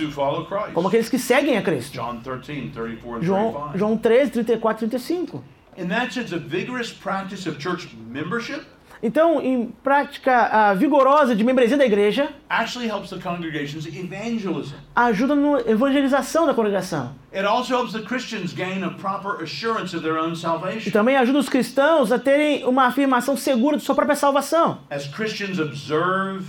como 0.74 0.90
aqueles 0.90 1.08
que 1.08 1.18
seguem 1.18 1.58
a 1.58 1.62
Cristo. 1.62 1.94
John 1.94 2.18
13, 2.18 2.72
34 2.72 3.16
and 3.16 3.24
João, 3.24 3.54
35. 3.54 3.78
João 3.78 3.98
13, 3.98 4.32
34 4.32 4.86
e 4.86 4.90
35. 4.90 5.44
In 5.78 5.88
that 5.88 6.14
sense, 6.14 6.36
a 6.36 6.38
vigorous 6.38 6.92
practice 6.92 7.48
of 7.48 7.58
church 7.58 7.88
membership 8.10 8.66
Então, 9.04 9.42
em 9.42 9.74
prática 9.84 10.32
ah, 10.52 10.74
vigorosa 10.76 11.36
de 11.36 11.44
membresia 11.44 11.76
da 11.76 11.86
igreja, 11.86 12.30
actually 12.50 12.88
helps 12.88 13.10
the 13.10 13.18
congregation's 13.18 13.86
evangelism. 13.88 14.76
ajuda 14.96 15.34
na 15.36 15.62
evangelização 15.62 16.46
da 16.46 16.54
congregação. 16.54 17.14
It 17.34 17.46
also 17.46 17.74
helps 17.76 17.94
the 17.94 18.02
Christians 18.02 18.54
gain 18.54 18.84
a 18.84 18.92
proper 18.92 19.44
assurance 19.44 19.96
of 19.96 20.04
their 20.04 20.20
own 20.20 20.34
E 20.34 20.36
salvation. 20.36 20.92
também 20.92 21.18
ajuda 21.18 21.40
os 21.40 21.50
cristãos 21.50 22.12
a 22.12 22.20
terem 22.20 22.64
uma 22.66 22.86
afirmação 22.86 23.36
segura 23.36 23.76
de 23.78 23.84
sua 23.84 23.96
própria 23.96 24.16
salvação. 24.16 24.80
As 24.90 25.08
Christians 25.08 25.58
observe, 25.58 26.46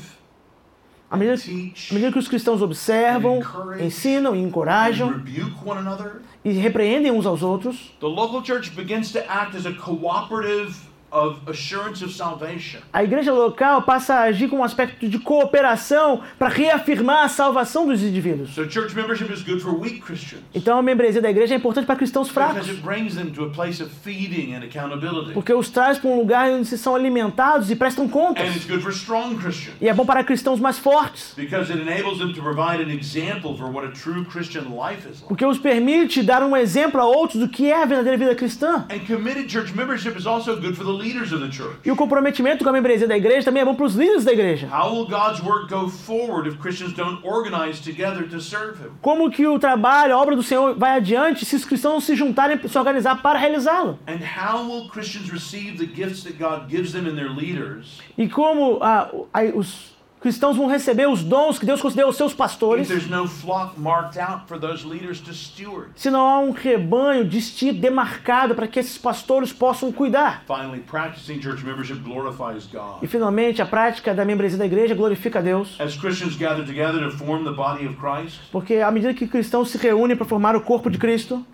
À 1.10 1.16
medida, 1.16 1.36
à 1.42 1.94
medida 1.94 2.12
que 2.12 2.18
os 2.18 2.26
cristãos 2.28 2.60
observam, 2.62 3.40
ensinam 3.80 4.34
e 4.34 4.38
and 4.38 4.48
encorajam 4.48 5.22
e 6.44 6.52
repreendem 6.52 7.12
uns 7.12 7.24
aos 7.26 7.42
outros, 7.42 7.94
the 8.00 8.06
local 8.06 8.42
church 8.44 8.70
begins 8.70 9.12
to 9.12 9.18
act 9.28 9.56
as 9.56 9.64
a 9.66 9.72
cooperative 9.72 10.74
of 11.12 11.36
assurance 11.46 12.02
of 12.02 12.10
salvation. 12.12 12.80
a 12.92 13.04
igreja 13.04 13.32
local 13.32 13.82
passa 13.82 14.14
a 14.14 14.22
agir 14.22 14.48
com 14.48 14.56
um 14.60 14.64
aspecto 14.64 15.06
de 15.06 15.18
cooperação 15.18 16.22
para 16.38 16.48
reafirmar 16.48 17.24
a 17.24 17.28
salvação 17.28 17.86
dos 17.86 18.02
indivíduos. 18.02 18.54
So 18.54 18.68
church 18.70 18.94
membership 18.96 19.30
is 19.32 19.42
good 19.42 19.60
for 19.60 19.78
weak 19.78 20.00
Christians 20.00 20.42
Então 20.54 20.78
a 20.78 20.82
membresia 20.82 21.20
da 21.20 21.30
igreja 21.30 21.54
é 21.54 21.56
importante 21.58 21.84
para 21.84 21.96
cristãos 21.96 22.28
because 22.28 22.52
fracos, 22.54 22.68
it 22.70 22.80
brings 22.82 23.14
them 23.14 23.30
to 23.32 23.44
a 23.44 23.50
place 23.50 23.82
of 23.82 23.90
feeding 24.02 24.54
and 24.54 24.64
accountability. 24.64 25.32
porque 25.32 25.52
os 25.52 25.68
traz 25.68 25.98
para 25.98 26.08
um 26.10 26.16
lugar 26.16 26.48
onde 26.50 26.66
se 26.66 26.78
são 26.78 26.94
alimentados 26.94 27.70
e 27.70 27.76
prestam 27.76 28.08
contas. 28.08 28.48
And 28.48 28.52
it's 28.52 28.64
good 28.66 28.82
for 28.82 28.92
strong 28.92 29.36
Christians 29.36 29.76
E 29.80 29.88
é 29.88 29.94
bom 29.94 30.06
para 30.06 30.24
cristãos 30.24 30.58
mais 30.60 30.78
fortes, 30.78 31.34
because 31.36 31.70
it 31.70 31.80
enables 31.82 32.18
them 32.18 32.32
to 32.32 32.40
provide 32.40 32.82
an 32.82 32.90
example 32.90 33.54
for 33.56 33.70
what 33.70 33.86
a 33.86 33.90
true 33.92 34.24
Christian 34.24 34.62
life 34.74 35.06
is 35.06 35.20
like. 35.20 35.28
porque 35.28 35.44
os 35.44 35.58
permite 35.58 36.22
dar 36.22 36.42
um 36.42 36.56
exemplo 36.56 37.00
a 37.00 37.04
outros 37.04 37.38
do 37.38 37.48
que 37.48 37.70
é 37.70 37.82
a 37.82 37.84
verdadeira 37.84 38.16
vida 38.16 38.34
cristã. 38.34 38.86
And 38.90 39.00
committed 39.06 39.50
church 39.50 39.74
membership 39.74 40.16
is 40.18 40.26
also 40.26 40.56
good 40.56 40.74
for 40.74 40.84
the 40.84 41.01
E 41.84 41.90
o 41.90 41.96
comprometimento 41.96 42.64
com 42.64 42.70
a 42.70 42.72
membresia 42.72 43.08
da 43.08 43.16
igreja 43.16 43.44
também 43.44 43.62
é 43.62 43.64
bom 43.64 43.74
para 43.74 43.86
os 43.86 43.94
líderes 43.94 44.24
da 44.24 44.32
igreja. 44.32 44.68
How 44.68 44.94
will 44.94 45.06
God's 45.06 45.40
work 45.40 45.68
go 45.68 45.88
forward 45.88 46.48
if 46.48 46.58
Christians 46.58 46.92
don't 46.94 47.20
organize 47.26 47.82
together 47.82 48.28
to 48.28 48.40
serve 48.40 48.78
Him? 48.82 48.90
Como 49.00 49.30
que 49.30 49.46
o 49.46 49.58
trabalho, 49.58 50.14
a 50.14 50.18
obra 50.18 50.36
do 50.36 50.42
Senhor 50.42 50.74
vai 50.76 50.96
adiante 50.96 51.44
se 51.44 51.56
os 51.56 51.64
cristãos 51.64 51.92
não 51.92 52.00
se 52.00 52.14
juntarem, 52.14 52.58
se 52.66 52.78
organizar 52.78 53.20
para 53.22 53.38
realizá-lo? 53.38 53.98
And 54.06 54.20
how 54.22 54.64
will 54.64 54.88
Christians 54.88 55.30
receive 55.30 55.78
the 55.78 55.86
gifts 55.86 56.22
that 56.24 56.38
God 56.38 56.68
gives 56.68 56.92
them 56.92 57.06
in 57.08 57.14
their 57.14 57.30
leaders 57.30 58.00
E 58.16 58.28
como 58.28 58.78
ah, 58.82 59.10
os 59.54 59.91
cristãos 60.22 60.56
vão 60.56 60.68
receber 60.68 61.08
os 61.08 61.22
dons 61.22 61.58
que 61.58 61.66
Deus 61.66 61.82
concedeu 61.82 62.06
aos 62.06 62.16
seus 62.16 62.32
pastores 62.32 62.88
there's 62.88 63.08
no 63.10 63.26
flock 63.26 63.78
marked 63.78 64.18
out 64.18 64.46
for 64.46 64.58
those 64.58 64.86
leaders 64.86 65.20
to 65.20 65.34
steward? 65.34 65.90
se 65.96 66.10
não 66.10 66.20
há 66.20 66.38
um 66.38 66.52
rebanho 66.52 67.24
distinto, 67.24 67.80
demarcado 67.80 68.54
para 68.54 68.66
que 68.68 68.78
esses 68.78 68.96
pastores 68.96 69.52
possam 69.52 69.90
cuidar? 69.92 70.44
Finally, 70.46 70.80
practicing 70.80 71.40
church 71.42 71.64
membership 71.64 72.00
glorifies 72.02 72.64
E 72.64 72.76
God. 72.76 73.08
finalmente, 73.08 73.60
a 73.60 73.66
prática 73.66 74.14
da 74.14 74.24
membresia 74.24 74.58
da 74.58 74.66
igreja 74.66 74.94
glorifica 74.94 75.40
a 75.40 75.42
Deus, 75.42 75.80
As 75.80 75.96
Christians 75.96 76.36
gather 76.36 76.64
together 76.64 77.00
to 77.02 77.10
form 77.16 77.44
the 77.44 77.52
body 77.52 77.86
of 77.86 77.96
Christ, 77.96 78.40
porque 78.50 78.76
à 78.76 78.90
medida 78.90 79.12
que 79.12 79.26
cristãos 79.26 79.70
se 79.70 79.78
reúnem 79.78 80.16
para 80.16 80.26
formar 80.26 80.54
o 80.54 80.60
corpo 80.60 80.88
de 80.88 80.98
Cristo, 80.98 81.44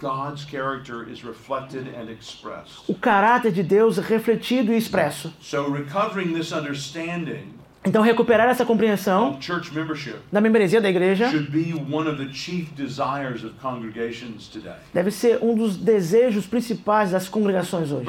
o 2.86 2.94
caráter 2.94 3.52
de 3.52 3.62
Deus 3.62 3.98
é 3.98 4.02
refletido 4.02 4.72
e 4.72 4.76
expresso. 4.76 5.32
So, 5.40 5.70
recovering 5.72 6.34
this 6.34 6.52
understanding 6.52 7.57
Então, 7.84 8.02
recuperar 8.02 8.48
essa 8.48 8.64
compreensão 8.64 9.30
of 9.30 9.44
church 9.44 9.72
membership 9.72 10.16
da 10.32 10.40
membresia 10.40 10.80
da 10.80 10.90
igreja 10.90 11.30
should 11.30 11.50
be 11.50 11.72
one 11.74 12.08
of 12.08 12.22
the 12.22 12.32
chief 12.32 12.70
desires 12.74 13.44
of 13.44 13.54
congregations 13.62 14.48
today. 14.48 14.74
deve 14.92 15.10
ser 15.10 15.38
um 15.42 15.54
dos 15.54 15.76
desejos 15.76 16.46
principais 16.46 17.12
das 17.12 17.28
congregações 17.28 17.92
hoje. 17.92 18.04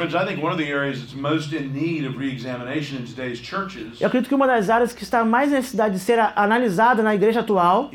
Eu 3.99 4.07
acredito 4.07 4.28
que 4.28 4.36
uma 4.36 4.47
das 4.47 4.70
áreas 4.70 4.91
que 4.91 5.03
está 5.03 5.24
mais 5.24 5.51
necessidade 5.51 5.93
de 5.93 5.99
ser 5.99 6.20
analisada 6.36 7.03
na 7.03 7.13
igreja 7.13 7.41
atual 7.41 7.91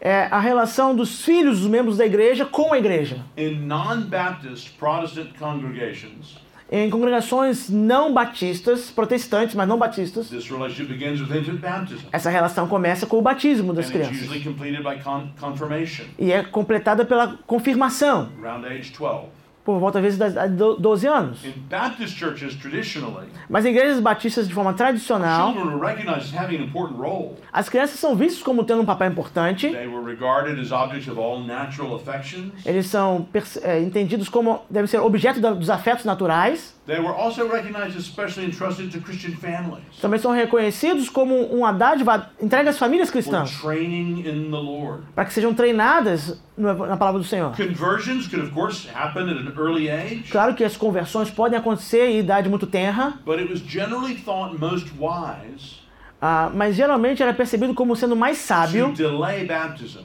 é 0.00 0.28
a 0.30 0.40
relação 0.40 0.94
dos 0.94 1.24
filhos 1.24 1.60
dos 1.60 1.68
membros 1.68 1.96
da 1.96 2.06
igreja 2.06 2.44
com 2.44 2.72
a 2.72 2.78
igreja. 2.78 3.24
In 3.36 3.66
non-Baptist 3.66 4.76
Protestant 4.78 5.30
congregations, 5.38 6.36
Em 6.70 6.90
congregações 6.90 7.70
não 7.70 8.12
batistas, 8.12 8.90
protestantes, 8.90 9.54
mas 9.54 9.66
não 9.66 9.78
batistas, 9.78 10.28
essa 12.12 12.28
relação 12.28 12.68
começa 12.68 13.06
com 13.06 13.18
o 13.18 13.22
batismo 13.22 13.72
das 13.72 13.86
crianças. 13.90 14.28
e 16.18 16.30
é 16.30 16.42
completada 16.42 17.04
pela 17.06 17.38
confirmação, 17.46 18.28
around 18.42 18.66
age 18.66 18.92
12. 18.92 19.37
Por 19.68 19.78
volta 19.78 19.98
às 19.98 20.02
vezes 20.02 20.18
das 20.18 20.32
das 20.32 20.50
do- 20.50 20.76
12 20.76 21.06
anos. 21.06 21.44
Mas 23.50 23.66
em 23.66 23.68
igrejas 23.68 24.00
batistas 24.00 24.48
de 24.48 24.54
forma 24.54 24.72
tradicional, 24.72 25.52
as 27.52 27.68
crianças 27.68 28.00
são 28.00 28.16
vistas 28.16 28.42
como 28.42 28.64
tendo 28.64 28.80
um 28.80 28.86
papel 28.86 29.10
importante. 29.10 29.66
Eles 32.64 32.86
são 32.86 33.28
é, 33.62 33.78
entendidos 33.82 34.30
como 34.30 34.62
devem 34.70 34.86
ser 34.86 35.00
objeto 35.00 35.38
dos 35.38 35.68
afetos 35.68 36.06
naturais. 36.06 36.77
They 36.88 36.98
were 36.98 37.14
also 37.14 37.46
recognized 37.46 37.98
as 37.98 38.06
specially 38.06 38.46
entrusted 38.46 38.90
to 38.92 39.00
Christian 39.00 39.36
families. 39.36 39.84
Também 40.00 40.18
são 40.18 40.32
reconhecidos 40.32 41.10
como 41.10 41.34
uma 41.34 41.70
dádiva 41.70 42.30
entregue 42.40 42.70
às 42.70 42.78
famílias 42.78 43.10
cristãs, 43.10 43.60
para 45.14 45.26
que 45.26 45.34
sejam 45.34 45.52
treinadas 45.52 46.40
na 46.56 46.96
palavra 46.96 47.20
do 47.20 47.26
Senhor. 47.26 47.54
Conversions 47.54 48.26
could, 48.26 48.42
of 48.42 48.54
course, 48.54 48.88
happen 48.88 49.28
at 49.28 49.36
an 49.36 49.52
early 49.58 49.90
age, 49.90 50.30
Claro 50.30 50.54
que 50.54 50.64
as 50.64 50.78
conversões 50.78 51.30
podem 51.30 51.58
acontecer 51.58 52.06
em 52.06 52.20
idade 52.20 52.48
muito 52.48 52.66
tenra, 52.66 53.18
but 53.26 53.38
it 53.38 53.52
was 53.52 53.60
generally 53.60 54.14
thought 54.14 54.58
most 54.58 54.90
wise 54.98 55.86
ah, 56.22 56.50
mas 56.54 56.74
geralmente 56.74 57.22
era 57.22 57.34
percebido 57.34 57.74
como 57.74 57.94
sendo 57.94 58.16
mais 58.16 58.38
to 58.38 58.44
sábio 58.44 58.92
delay 58.92 59.44
baptism 59.44 60.00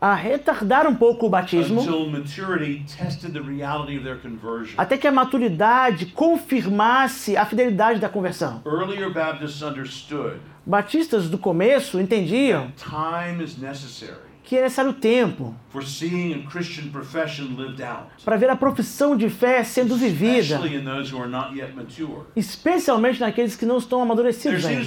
a 0.00 0.14
retardar 0.14 0.86
um 0.86 0.94
pouco 0.94 1.26
o 1.26 1.28
batismo 1.28 1.80
until 1.80 2.06
maturity 2.10 2.84
tested 2.96 3.32
the 3.32 3.40
reality 3.40 3.96
of 3.96 4.04
their 4.04 4.18
conversion. 4.18 4.74
até 4.76 4.96
que 4.98 5.06
a 5.06 5.12
maturidade 5.12 6.06
confirmasse 6.06 7.36
a 7.36 7.46
fidelidade 7.46 7.98
da 8.00 8.08
conversão. 8.08 8.62
Earlier 8.64 9.12
Baptists 9.12 9.62
understood 9.62 10.38
Batistas 10.64 11.28
do 11.28 11.38
começo 11.38 12.00
entendiam 12.00 12.72
time 12.76 13.42
is 13.42 13.56
necessary 13.56 14.26
que 14.46 14.56
é 14.56 14.62
necessário 14.62 14.92
tempo 14.92 15.56
for 15.70 15.84
seeing 15.84 16.32
a 16.34 16.48
Christian 16.48 16.88
profession 16.90 17.56
lived 17.56 17.82
out, 17.82 18.06
para 18.24 18.36
ver 18.36 18.48
a 18.48 18.54
profissão 18.54 19.16
de 19.16 19.28
fé 19.28 19.64
sendo 19.64 19.96
vivida, 19.96 20.38
especially 20.38 20.76
in 20.76 20.84
those 20.84 21.12
who 21.12 21.20
are 21.20 21.28
not 21.28 21.52
yet 21.58 21.74
mature. 21.74 22.26
especialmente 22.36 23.18
naqueles 23.18 23.56
que 23.56 23.66
não 23.66 23.76
estão 23.76 24.00
amadurecidos 24.00 24.64
ainda. 24.64 24.84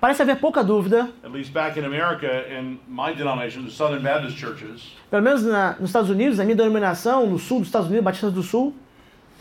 Parece 0.00 0.22
haver 0.22 0.36
pouca 0.36 0.64
dúvida, 0.64 1.10
at 1.22 1.30
least 1.30 1.52
back 1.52 1.78
in 1.78 1.84
America, 1.84 2.26
in 2.50 2.78
my 2.88 3.12
denomination, 3.14 3.64
the 3.64 3.70
Southern 3.70 4.02
Baptist 4.02 4.38
churches, 4.38 4.92
pelo 5.10 5.22
menos 5.22 5.42
na- 5.42 5.76
nos 5.78 5.90
Estados 5.90 6.08
Unidos, 6.08 6.38
na 6.38 6.44
minha 6.44 6.56
denominação, 6.56 7.26
no 7.26 7.38
sul 7.38 7.58
dos 7.58 7.68
Estados 7.68 7.88
Unidos, 7.88 8.04
Batistas 8.04 8.32
do 8.32 8.42
Sul, 8.42 8.72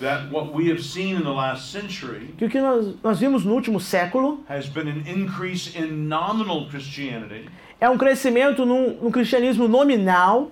that 0.01 0.29
what 0.31 0.53
we 0.53 0.69
have 0.69 0.81
seen 0.83 1.15
in 1.15 1.23
the 1.23 1.29
last 1.31 1.71
century 1.71 2.33
que 2.37 2.45
o 2.45 2.49
que 2.49 2.59
nós, 2.59 2.93
nós 3.03 3.19
vimos 3.19 3.45
no 3.45 3.53
último 3.53 3.79
século 3.79 4.39
has 4.49 4.67
been 4.67 4.87
an 4.89 5.03
increase 5.09 5.77
in 5.77 6.07
nominal 6.07 6.67
Christianity 6.69 7.49
é 7.81 7.89
um 7.89 7.97
crescimento 7.97 8.65
no, 8.65 9.09
cristianismo 9.09 9.65
nominal, 9.65 10.51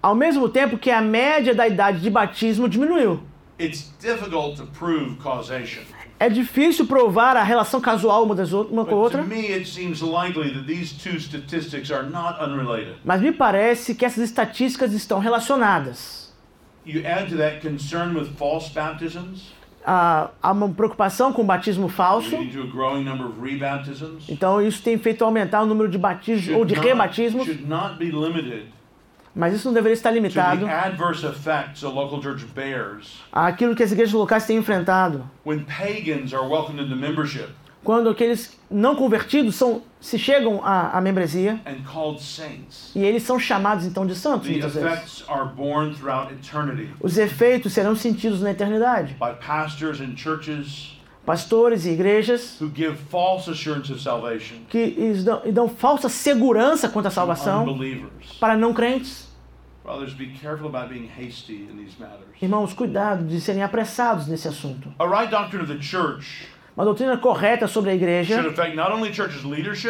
ao 0.00 0.14
mesmo 0.14 0.48
tempo 0.48 0.78
que 0.78 0.90
a 0.92 1.00
média 1.00 1.52
da 1.52 1.66
idade 1.66 2.00
de 2.00 2.08
batismo 2.08 2.68
diminuiu. 2.68 3.20
It's 6.22 6.34
difficult 6.34 6.76
to 6.76 6.86
prove 6.86 6.86
causation. 6.86 6.86
É 6.86 6.86
difícil 6.86 6.86
provar 6.86 7.36
a 7.36 7.42
relação 7.42 7.80
casual 7.80 8.24
uma, 8.24 8.34
das 8.34 8.52
outras, 8.52 8.72
uma 8.72 8.84
com 8.84 8.94
a 8.94 8.98
outra, 8.98 9.24
mas 13.04 13.20
me 13.20 13.32
parece 13.32 13.94
que 13.94 14.04
essas 14.04 14.24
estatísticas 14.24 14.92
estão 14.92 15.18
relacionadas. 15.18 16.32
You 16.84 17.06
add 17.06 17.30
to 17.30 17.36
that 17.36 17.60
concern 17.60 18.16
with 18.16 18.30
false 18.36 18.72
baptisms, 18.72 19.52
Ah, 19.84 20.30
há 20.40 20.52
uma 20.52 20.68
preocupação 20.68 21.32
com 21.32 21.42
o 21.42 21.44
batismo 21.44 21.88
falso, 21.88 22.36
então 24.28 24.62
isso 24.62 24.80
tem 24.80 24.96
feito 24.96 25.24
aumentar 25.24 25.62
o 25.62 25.66
número 25.66 25.88
de 25.88 25.98
batismos 25.98 26.56
ou 26.56 26.64
de 26.64 26.74
rebatismos, 26.74 27.44
should 27.44 27.66
not 27.66 27.98
be 27.98 28.06
limited 28.06 28.66
mas 29.34 29.54
isso 29.54 29.66
não 29.68 29.74
deveria 29.74 29.94
estar 29.94 30.10
limitado 30.10 30.66
àquilo 33.32 33.74
que 33.74 33.82
as 33.82 33.92
igrejas 33.92 34.12
locais 34.14 34.46
têm 34.46 34.56
enfrentado. 34.58 35.28
when 35.44 35.60
pagans 35.64 36.32
are 36.34 36.46
welcomed 36.46 36.82
into 36.84 36.96
membership 36.96 37.48
Quando 37.84 38.08
aqueles 38.10 38.56
não 38.70 38.94
convertidos 38.94 39.56
são, 39.56 39.82
se 40.00 40.16
chegam 40.16 40.60
à, 40.64 40.96
à 40.96 41.00
membresia 41.00 41.60
and 41.66 41.82
called 41.84 42.22
saints. 42.22 42.92
e 42.94 43.00
eles 43.00 43.24
são 43.24 43.38
chamados 43.40 43.84
então 43.84 44.06
de 44.06 44.14
santos 44.14 44.48
muitas 44.48 44.74
vezes. 44.74 44.88
effects 44.92 45.24
are 45.28 45.48
borne 45.54 45.92
throughout 45.94 46.32
eternity 46.32 46.88
Os 47.00 47.18
efeitos 47.18 47.72
serão 47.72 47.96
sentidos 47.96 48.40
na 48.40 48.52
eternidade. 48.52 49.16
Pastores 51.24 51.86
e 51.86 51.90
igrejas 51.90 52.60
who 52.60 52.70
give 52.74 52.96
false 53.08 53.48
assurance 53.48 53.92
of 53.92 54.02
salvation 54.02 54.56
que 54.68 55.14
dão, 55.24 55.42
dão 55.52 55.68
falsa 55.68 56.08
segurança 56.08 56.88
quanto 56.88 57.06
à 57.06 57.10
salvação 57.10 57.78
para 58.40 58.56
não 58.56 58.74
crentes. 58.74 59.30
Brothers, 59.84 60.14
be 60.14 60.32
careful 60.40 60.68
about 60.68 60.88
being 60.92 61.08
hasty 61.08 61.68
in 61.70 61.76
these 61.76 61.96
matters. 61.98 62.26
Irmãos, 62.40 62.72
cuidado 62.72 63.24
de 63.24 63.40
serem 63.40 63.62
apressados 63.62 64.26
nesse 64.26 64.48
assunto. 64.48 64.92
A 64.98 65.06
right 65.06 65.30
doctrine 65.30 65.62
of 65.62 65.72
the 65.72 65.80
church 65.80 66.46
Uma 66.76 66.84
doutrina 66.86 67.16
correta 67.18 67.68
sobre 67.68 67.90
a 67.90 67.94
igreja 67.94 68.42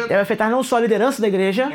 deve 0.07 0.15
afetar 0.15 0.49
não 0.49 0.61
só 0.61 0.77
a 0.77 0.79
liderança 0.81 1.21
da 1.21 1.27
igreja, 1.29 1.69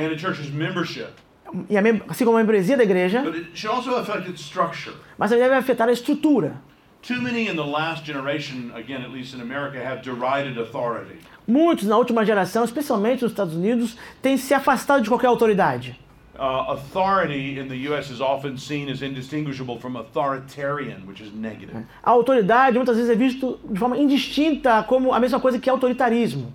e 1.69 1.79
a 1.79 1.81
assim 2.09 2.25
como 2.27 2.37
a 2.37 2.41
membresia 2.41 2.77
da 2.77 2.83
igreja, 2.83 3.23
but 3.23 3.35
it 3.35 3.51
should 3.55 3.75
also 3.75 3.97
affect 3.97 4.29
its 4.29 4.43
structure. 4.43 4.95
mas 5.17 5.31
também 5.31 5.45
deve 5.45 5.57
afetar 5.57 5.89
a 5.89 5.93
estrutura. 5.93 6.57
Too 7.03 7.21
many 7.23 7.49
in 7.49 7.57
the 7.57 7.65
last 7.65 8.05
generation, 8.05 8.73
again, 8.75 9.03
at 9.03 9.11
least 9.11 9.33
in 9.35 9.41
America, 9.41 9.79
have 9.83 10.03
derided 10.03 10.59
authority. 10.59 11.19
Muitos 11.47 11.87
na 11.87 11.97
última 11.97 12.25
geração, 12.25 12.65
especialmente 12.65 13.23
nos 13.23 13.33
Estados 13.33 13.55
Unidos, 13.55 13.97
têm 14.21 14.37
se 14.37 14.53
afastado 14.53 15.03
de 15.03 15.09
qualquer 15.09 15.29
autoridade. 15.29 15.99
Uh, 16.39 16.71
authority 16.71 17.59
in 17.59 17.67
the 17.67 17.89
U.S. 17.89 18.11
is 18.11 18.21
often 18.21 18.57
seen 18.57 18.89
as 18.89 19.03
indistinguishable 19.03 19.81
from 19.81 19.97
authoritarian, 19.97 21.05
which 21.07 21.21
is 21.21 21.33
negative. 21.33 21.85
A 22.03 22.11
autoridade 22.11 22.77
muitas 22.77 22.97
vezes 22.97 23.11
é 23.11 23.17
visto 23.17 23.59
de 23.65 23.79
forma 23.79 23.97
indistinta 23.97 24.85
como 24.85 25.13
a 25.13 25.19
mesma 25.19 25.41
coisa 25.41 25.59
que 25.59 25.69
autoritarismo, 25.69 26.53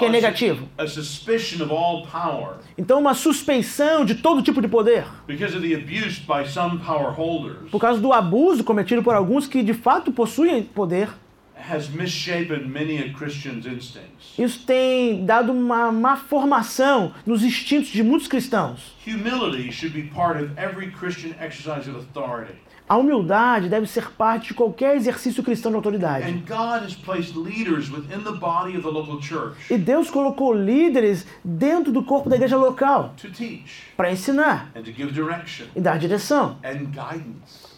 que 0.00 0.06
é 0.06 0.08
negativo. 0.08 0.68
A 0.78 0.86
suspicion 0.86 1.62
of 1.64 1.72
all 1.72 2.06
power 2.06 2.56
Então, 2.76 2.98
uma 2.98 3.14
suspeição 3.14 4.04
de 4.04 4.16
todo 4.16 4.42
tipo 4.42 4.60
de 4.60 4.68
poder, 4.68 5.04
because 5.26 5.56
of 5.56 5.66
the 5.66 5.74
abuse 5.74 6.20
by 6.20 6.48
some 6.48 6.78
power 6.78 7.12
holders 7.12 7.70
por 7.70 7.80
causa 7.80 8.00
do 8.00 8.12
abuso 8.12 8.64
cometido 8.64 9.02
por 9.02 9.14
alguns 9.14 9.46
que 9.46 9.62
de 9.62 9.74
fato 9.74 10.10
possuem 10.10 10.62
poder, 10.62 11.08
has 11.54 11.88
misshapen 11.90 12.66
many 12.68 12.98
a 12.98 13.12
Christian's 13.12 13.66
instincts. 13.66 14.38
Isso 14.38 14.64
tem 14.66 15.24
dado 15.26 15.52
uma 15.52 15.92
má 15.92 16.16
formação 16.16 17.12
nos 17.26 17.42
instintos 17.44 17.90
de 17.90 18.02
muitos 18.02 18.26
cristãos. 18.26 18.96
Humility 19.06 19.70
should 19.70 19.94
be 19.94 20.08
part 20.08 20.42
of 20.42 20.52
every 20.56 20.90
Christian 20.90 21.34
exercise 21.38 21.88
of 21.88 21.98
authority. 21.98 22.54
A 22.90 22.96
humildade 22.96 23.68
deve 23.68 23.86
ser 23.86 24.10
parte 24.10 24.48
de 24.48 24.54
qualquer 24.54 24.96
exercício 24.96 25.44
cristão 25.44 25.70
de 25.70 25.76
autoridade. 25.76 26.42
E 29.70 29.78
Deus 29.78 30.10
colocou 30.10 30.52
líderes 30.52 31.24
dentro 31.44 31.92
do 31.92 32.02
corpo 32.02 32.28
da 32.28 32.34
igreja 32.34 32.56
local 32.56 33.14
to 33.16 33.30
teach 33.30 33.84
para 33.96 34.10
ensinar 34.10 34.72
and 34.74 34.82
to 34.82 34.90
give 34.90 35.12
direction 35.12 35.66
e 35.76 35.80
dar 35.80 36.00
direção 36.00 36.58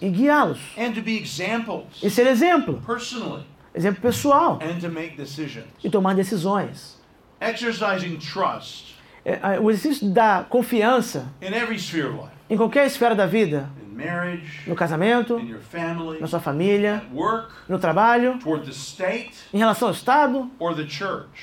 e 0.00 0.08
guiá-los 0.08 0.58
and 0.78 0.92
to 0.92 1.02
be 1.02 1.18
examples 1.18 1.84
e 2.02 2.08
ser 2.08 2.26
exemplo, 2.26 2.80
personally 2.86 3.44
exemplo 3.74 4.00
pessoal 4.00 4.58
and 4.62 4.78
to 4.80 4.88
make 4.88 5.14
decisions. 5.14 5.66
e 5.84 5.90
tomar 5.90 6.14
decisões. 6.14 6.98
Exercising 7.38 8.16
trust 8.16 8.92
É, 9.24 9.56
é, 9.56 9.60
O 9.60 9.70
exercício 9.70 10.08
da 10.08 10.44
confiança 10.48 11.28
in 11.42 11.54
every 11.54 11.76
sphere 11.76 12.08
of 12.08 12.16
life, 12.16 12.31
em 12.52 12.56
qualquer 12.56 12.86
esfera 12.86 13.14
da 13.14 13.24
vida, 13.24 13.70
no 14.66 14.74
casamento, 14.74 15.38
na 16.20 16.26
sua 16.26 16.38
família, 16.38 17.02
no 17.66 17.78
trabalho, 17.78 18.38
em 19.54 19.58
relação 19.58 19.88
ao 19.88 19.94
Estado 19.94 20.50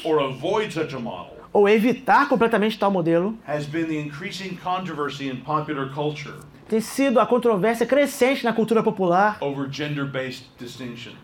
ou 1.52 1.68
evitar 1.68 2.28
completamente 2.28 2.78
tal 2.78 2.90
modelo 2.90 3.36
tem 6.68 6.80
sido 6.80 7.20
a 7.20 7.26
controvérsia 7.26 7.86
crescente 7.86 8.44
na 8.44 8.52
cultura 8.52 8.82
popular 8.82 9.38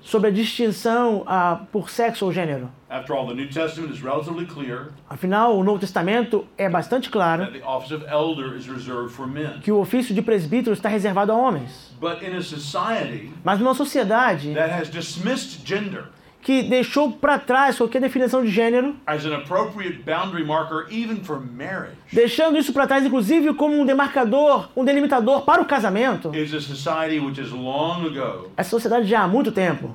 sobre 0.03 0.29
a 0.29 0.31
distinção 0.31 1.23
ah, 1.27 1.61
por 1.73 1.91
sexo 1.91 2.27
ou 2.27 2.33
gênero. 2.33 2.71
All, 2.91 3.27
the 3.29 3.35
New 3.35 3.49
Testament 3.49 3.93
is 3.93 4.01
relatively 4.01 4.47
clear 4.47 4.89
Afinal, 5.09 5.57
o 5.57 5.63
Novo 5.63 5.79
Testamento 5.79 6.45
é 6.59 6.69
bastante 6.69 7.09
claro 7.09 7.45
that 7.45 7.59
the 7.59 7.65
office 7.65 7.93
of 7.93 8.05
elder 8.09 8.57
is 8.57 8.67
reserved 8.67 9.13
for 9.13 9.27
men. 9.27 9.61
que 9.61 9.71
o 9.71 9.79
ofício 9.79 10.15
de 10.15 10.21
presbítero 10.21 10.73
está 10.73 10.89
reservado 10.89 11.31
a 11.31 11.35
homens. 11.37 11.95
But 12.01 12.23
in 12.23 12.37
a 12.37 12.43
society 12.43 13.33
Mas 13.45 13.61
numa 13.61 13.75
sociedade 13.75 14.53
that 14.55 14.73
has 14.73 14.91
dismissed 14.91 15.65
gender 15.65 16.05
que 16.43 16.63
deixou 16.63 17.13
para 17.13 17.39
trás 17.39 17.77
qualquer 17.77 18.01
definição 18.01 18.43
de 18.43 18.51
gênero, 18.51 18.97
as 19.07 19.25
an 19.27 19.35
appropriate 19.35 20.03
boundary 20.05 20.45
marker 20.45 20.87
even 20.91 21.23
for 21.23 21.39
marriage, 21.39 21.97
deixando 22.13 22.59
isso 22.59 22.73
para 22.73 22.87
trás 22.87 23.05
inclusive 23.05 23.55
como 23.55 23.79
um 23.81 23.85
demarcador, 23.87 24.69
um 24.77 24.85
delimitador 24.85 25.43
para 25.43 25.61
o 25.63 25.65
casamento, 25.65 26.31
essa 28.57 28.71
sociedade 28.71 29.07
já 29.07 29.21
há 29.23 29.29
muito 29.29 29.53
tempo 29.53 29.91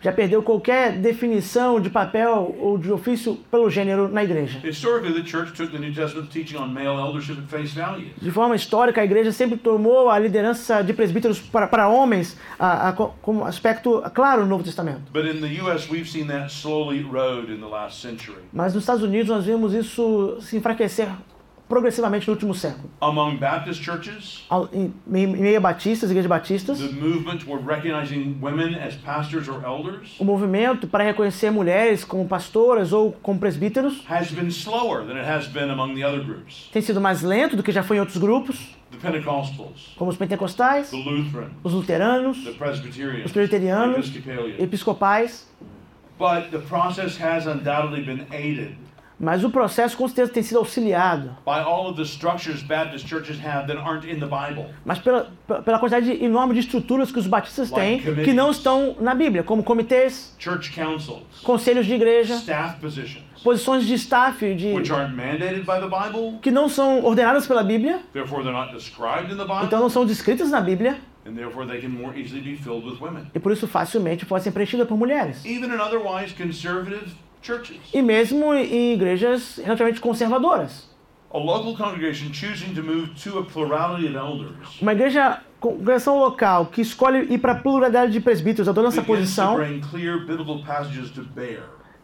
já 0.00 0.12
perdeu 0.12 0.42
qualquer 0.42 0.92
definição 0.92 1.80
de 1.80 1.90
papel 1.90 2.56
ou 2.60 2.78
de 2.78 2.90
ofício 2.90 3.36
pelo 3.50 3.68
gênero 3.70 4.08
na 4.08 4.24
igreja. 4.24 4.58
De 8.20 8.30
forma 8.30 8.54
histórica, 8.56 9.00
a 9.00 9.04
igreja 9.04 9.32
sempre 9.32 9.56
tomou 9.58 10.08
a 10.10 10.18
liderança 10.18 10.82
de 10.82 10.92
presbíteros 10.92 11.38
para, 11.40 11.66
para 11.66 11.88
homens 11.88 12.36
a, 12.58 12.88
a, 12.88 12.92
co- 12.92 13.14
como 13.20 13.44
aspecto 13.44 14.02
claro 14.14 14.42
no 14.42 14.48
Novo 14.48 14.64
Testamento. 14.64 15.02
Mas 18.52 18.74
nos 18.74 18.82
Estados 18.82 19.02
Unidos 19.02 19.39
nós 19.40 19.46
vimos 19.46 19.72
isso 19.72 20.36
se 20.42 20.58
enfraquecer 20.58 21.08
progressivamente 21.66 22.26
no 22.26 22.34
último 22.34 22.52
século. 22.52 22.90
Among 23.00 23.38
Baptist 23.38 23.82
churches, 23.82 24.46
Em 24.70 24.92
meio 25.06 25.58
batistas, 25.62 26.10
igrejas 26.10 26.28
batistas, 26.28 26.78
the 26.78 26.92
movement 26.92 27.38
toward 27.38 27.66
recognizing 27.66 28.36
women 28.42 28.74
as 28.74 28.96
pastors 28.96 29.48
or 29.48 29.64
elders 29.64 30.14
o 30.20 30.24
movimento 30.26 30.86
para 30.86 31.04
reconhecer 31.04 31.50
mulheres 31.50 32.04
como 32.04 32.28
pastoras 32.28 32.92
ou 32.92 33.12
como 33.22 33.38
presbíteros 33.38 34.04
has 34.10 34.30
been 34.30 34.48
slower 34.48 35.06
than 35.06 35.16
it 35.16 35.26
has 35.26 35.46
been 35.46 35.70
among 35.70 35.94
the 35.94 36.06
other 36.06 36.22
groups. 36.22 36.68
tem 36.70 36.82
sido 36.82 37.00
mais 37.00 37.22
lento 37.22 37.56
do 37.56 37.62
que 37.62 37.72
já 37.72 37.82
foi 37.82 37.96
em 37.96 38.00
outros 38.00 38.18
grupos, 38.18 38.76
The 38.90 38.98
Pentecostals, 38.98 39.94
como 39.96 40.10
os 40.10 40.18
pentecostais, 40.18 40.92
os 41.62 41.72
luteranos, 41.72 42.46
os 42.46 42.56
presbiterianos, 43.32 44.12
episcopais. 44.58 45.48
But 46.18 46.50
the 46.50 46.58
process 46.58 47.16
has 47.18 47.46
undoubtedly 47.46 48.02
been 48.02 48.26
aided 48.30 48.76
Mas 49.22 49.44
o 49.44 49.50
processo 49.50 49.98
com 49.98 50.08
certeza 50.08 50.32
tem 50.32 50.42
sido 50.42 50.56
auxiliado, 50.58 51.36
by 51.44 51.60
all 51.62 51.88
of 51.90 51.96
the 51.96 52.04
structures 52.04 52.62
Baptist 52.62 53.06
churches 53.06 53.36
have 53.44 53.66
that 53.66 53.78
aren't 53.78 54.10
in 54.10 54.18
the 54.18 54.26
Bible. 54.26 54.70
mas 54.82 54.98
pela, 54.98 55.30
pela 55.46 55.78
quantidade 55.78 56.24
enorme 56.24 56.54
de 56.54 56.60
estruturas 56.60 57.12
que 57.12 57.18
os 57.18 57.26
batistas 57.26 57.70
têm 57.70 58.00
que 58.00 58.32
não 58.32 58.50
estão 58.50 58.96
na 58.98 59.14
Bíblia, 59.14 59.42
como 59.42 59.62
comitês, 59.62 60.34
Church 60.38 60.72
councils, 60.72 61.20
conselhos 61.44 61.84
de 61.84 61.92
igreja, 61.92 62.34
posições 63.44 63.84
de 63.86 63.92
staff 63.94 64.54
de, 64.54 64.72
which 64.72 64.90
aren't 64.90 65.14
mandated 65.14 65.66
by 65.66 65.78
the 65.78 65.88
Bible, 65.88 66.38
que 66.40 66.50
não 66.50 66.66
são 66.68 67.04
ordenadas 67.04 67.46
pela 67.46 67.62
Bíblia, 67.62 68.00
therefore 68.14 68.42
they're 68.42 68.56
not 68.56 68.72
described 68.72 69.30
in 69.30 69.36
the 69.36 69.44
Bible, 69.44 69.66
então 69.66 69.80
não 69.80 69.90
são 69.90 70.06
descritas 70.06 70.50
na 70.50 70.62
Bíblia, 70.62 70.96
and 71.26 71.34
therefore 71.34 71.66
they 71.66 71.78
can 71.78 71.88
more 71.90 72.18
easily 72.18 72.40
be 72.40 72.56
filled 72.56 72.86
with 72.86 72.96
women. 72.98 73.26
e 73.34 73.38
por 73.38 73.52
isso 73.52 73.66
facilmente 73.68 74.24
podem 74.24 74.44
ser 74.44 74.50
preenchidas 74.52 74.88
por 74.88 74.96
mulheres. 74.96 75.44
Even 75.44 75.66
in 75.74 75.78
otherwise 75.78 76.34
conservative 76.34 77.12
churches. 77.42 77.78
E 77.92 78.02
mesmo 78.02 78.54
em 78.54 78.94
igrejas 78.94 79.56
relativamente 79.56 80.00
conservadoras. 80.00 80.88
A 81.32 81.38
local 81.38 81.76
congregation 81.76 82.32
choosing 82.32 82.74
to 82.74 82.82
move 82.82 83.10
to 83.22 83.38
a 83.38 83.44
plurality 83.44 84.08
of 84.08 84.16
elders 84.16 84.80
Uma 84.82 84.92
igreja, 84.92 85.40
congregação 85.60 86.18
local 86.18 86.66
que 86.66 86.80
escolhe 86.80 87.32
ir 87.32 87.38
para 87.38 87.52
a 87.52 87.54
pluralidade 87.54 88.12
de 88.12 88.20
presbíteros, 88.20 88.68
adotando 88.68 88.88
essa 88.88 89.02
posição, 89.02 89.56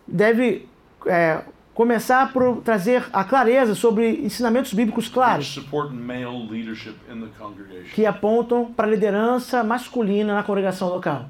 deve 0.07 0.69
é, 1.07 1.43
começar 1.75 2.33
por 2.33 2.63
trazer 2.63 3.05
a 3.13 3.25
clareza 3.25 3.75
sobre 3.75 4.25
ensinamentos 4.25 4.73
bíblicos 4.73 5.09
claros, 5.09 5.61
que 7.95 8.07
apontam 8.07 8.67
para 8.67 8.87
a 8.87 8.91
liderança 8.91 9.65
masculina 9.65 10.35
na 10.35 10.43
congregação 10.43 10.89
local. 10.89 11.29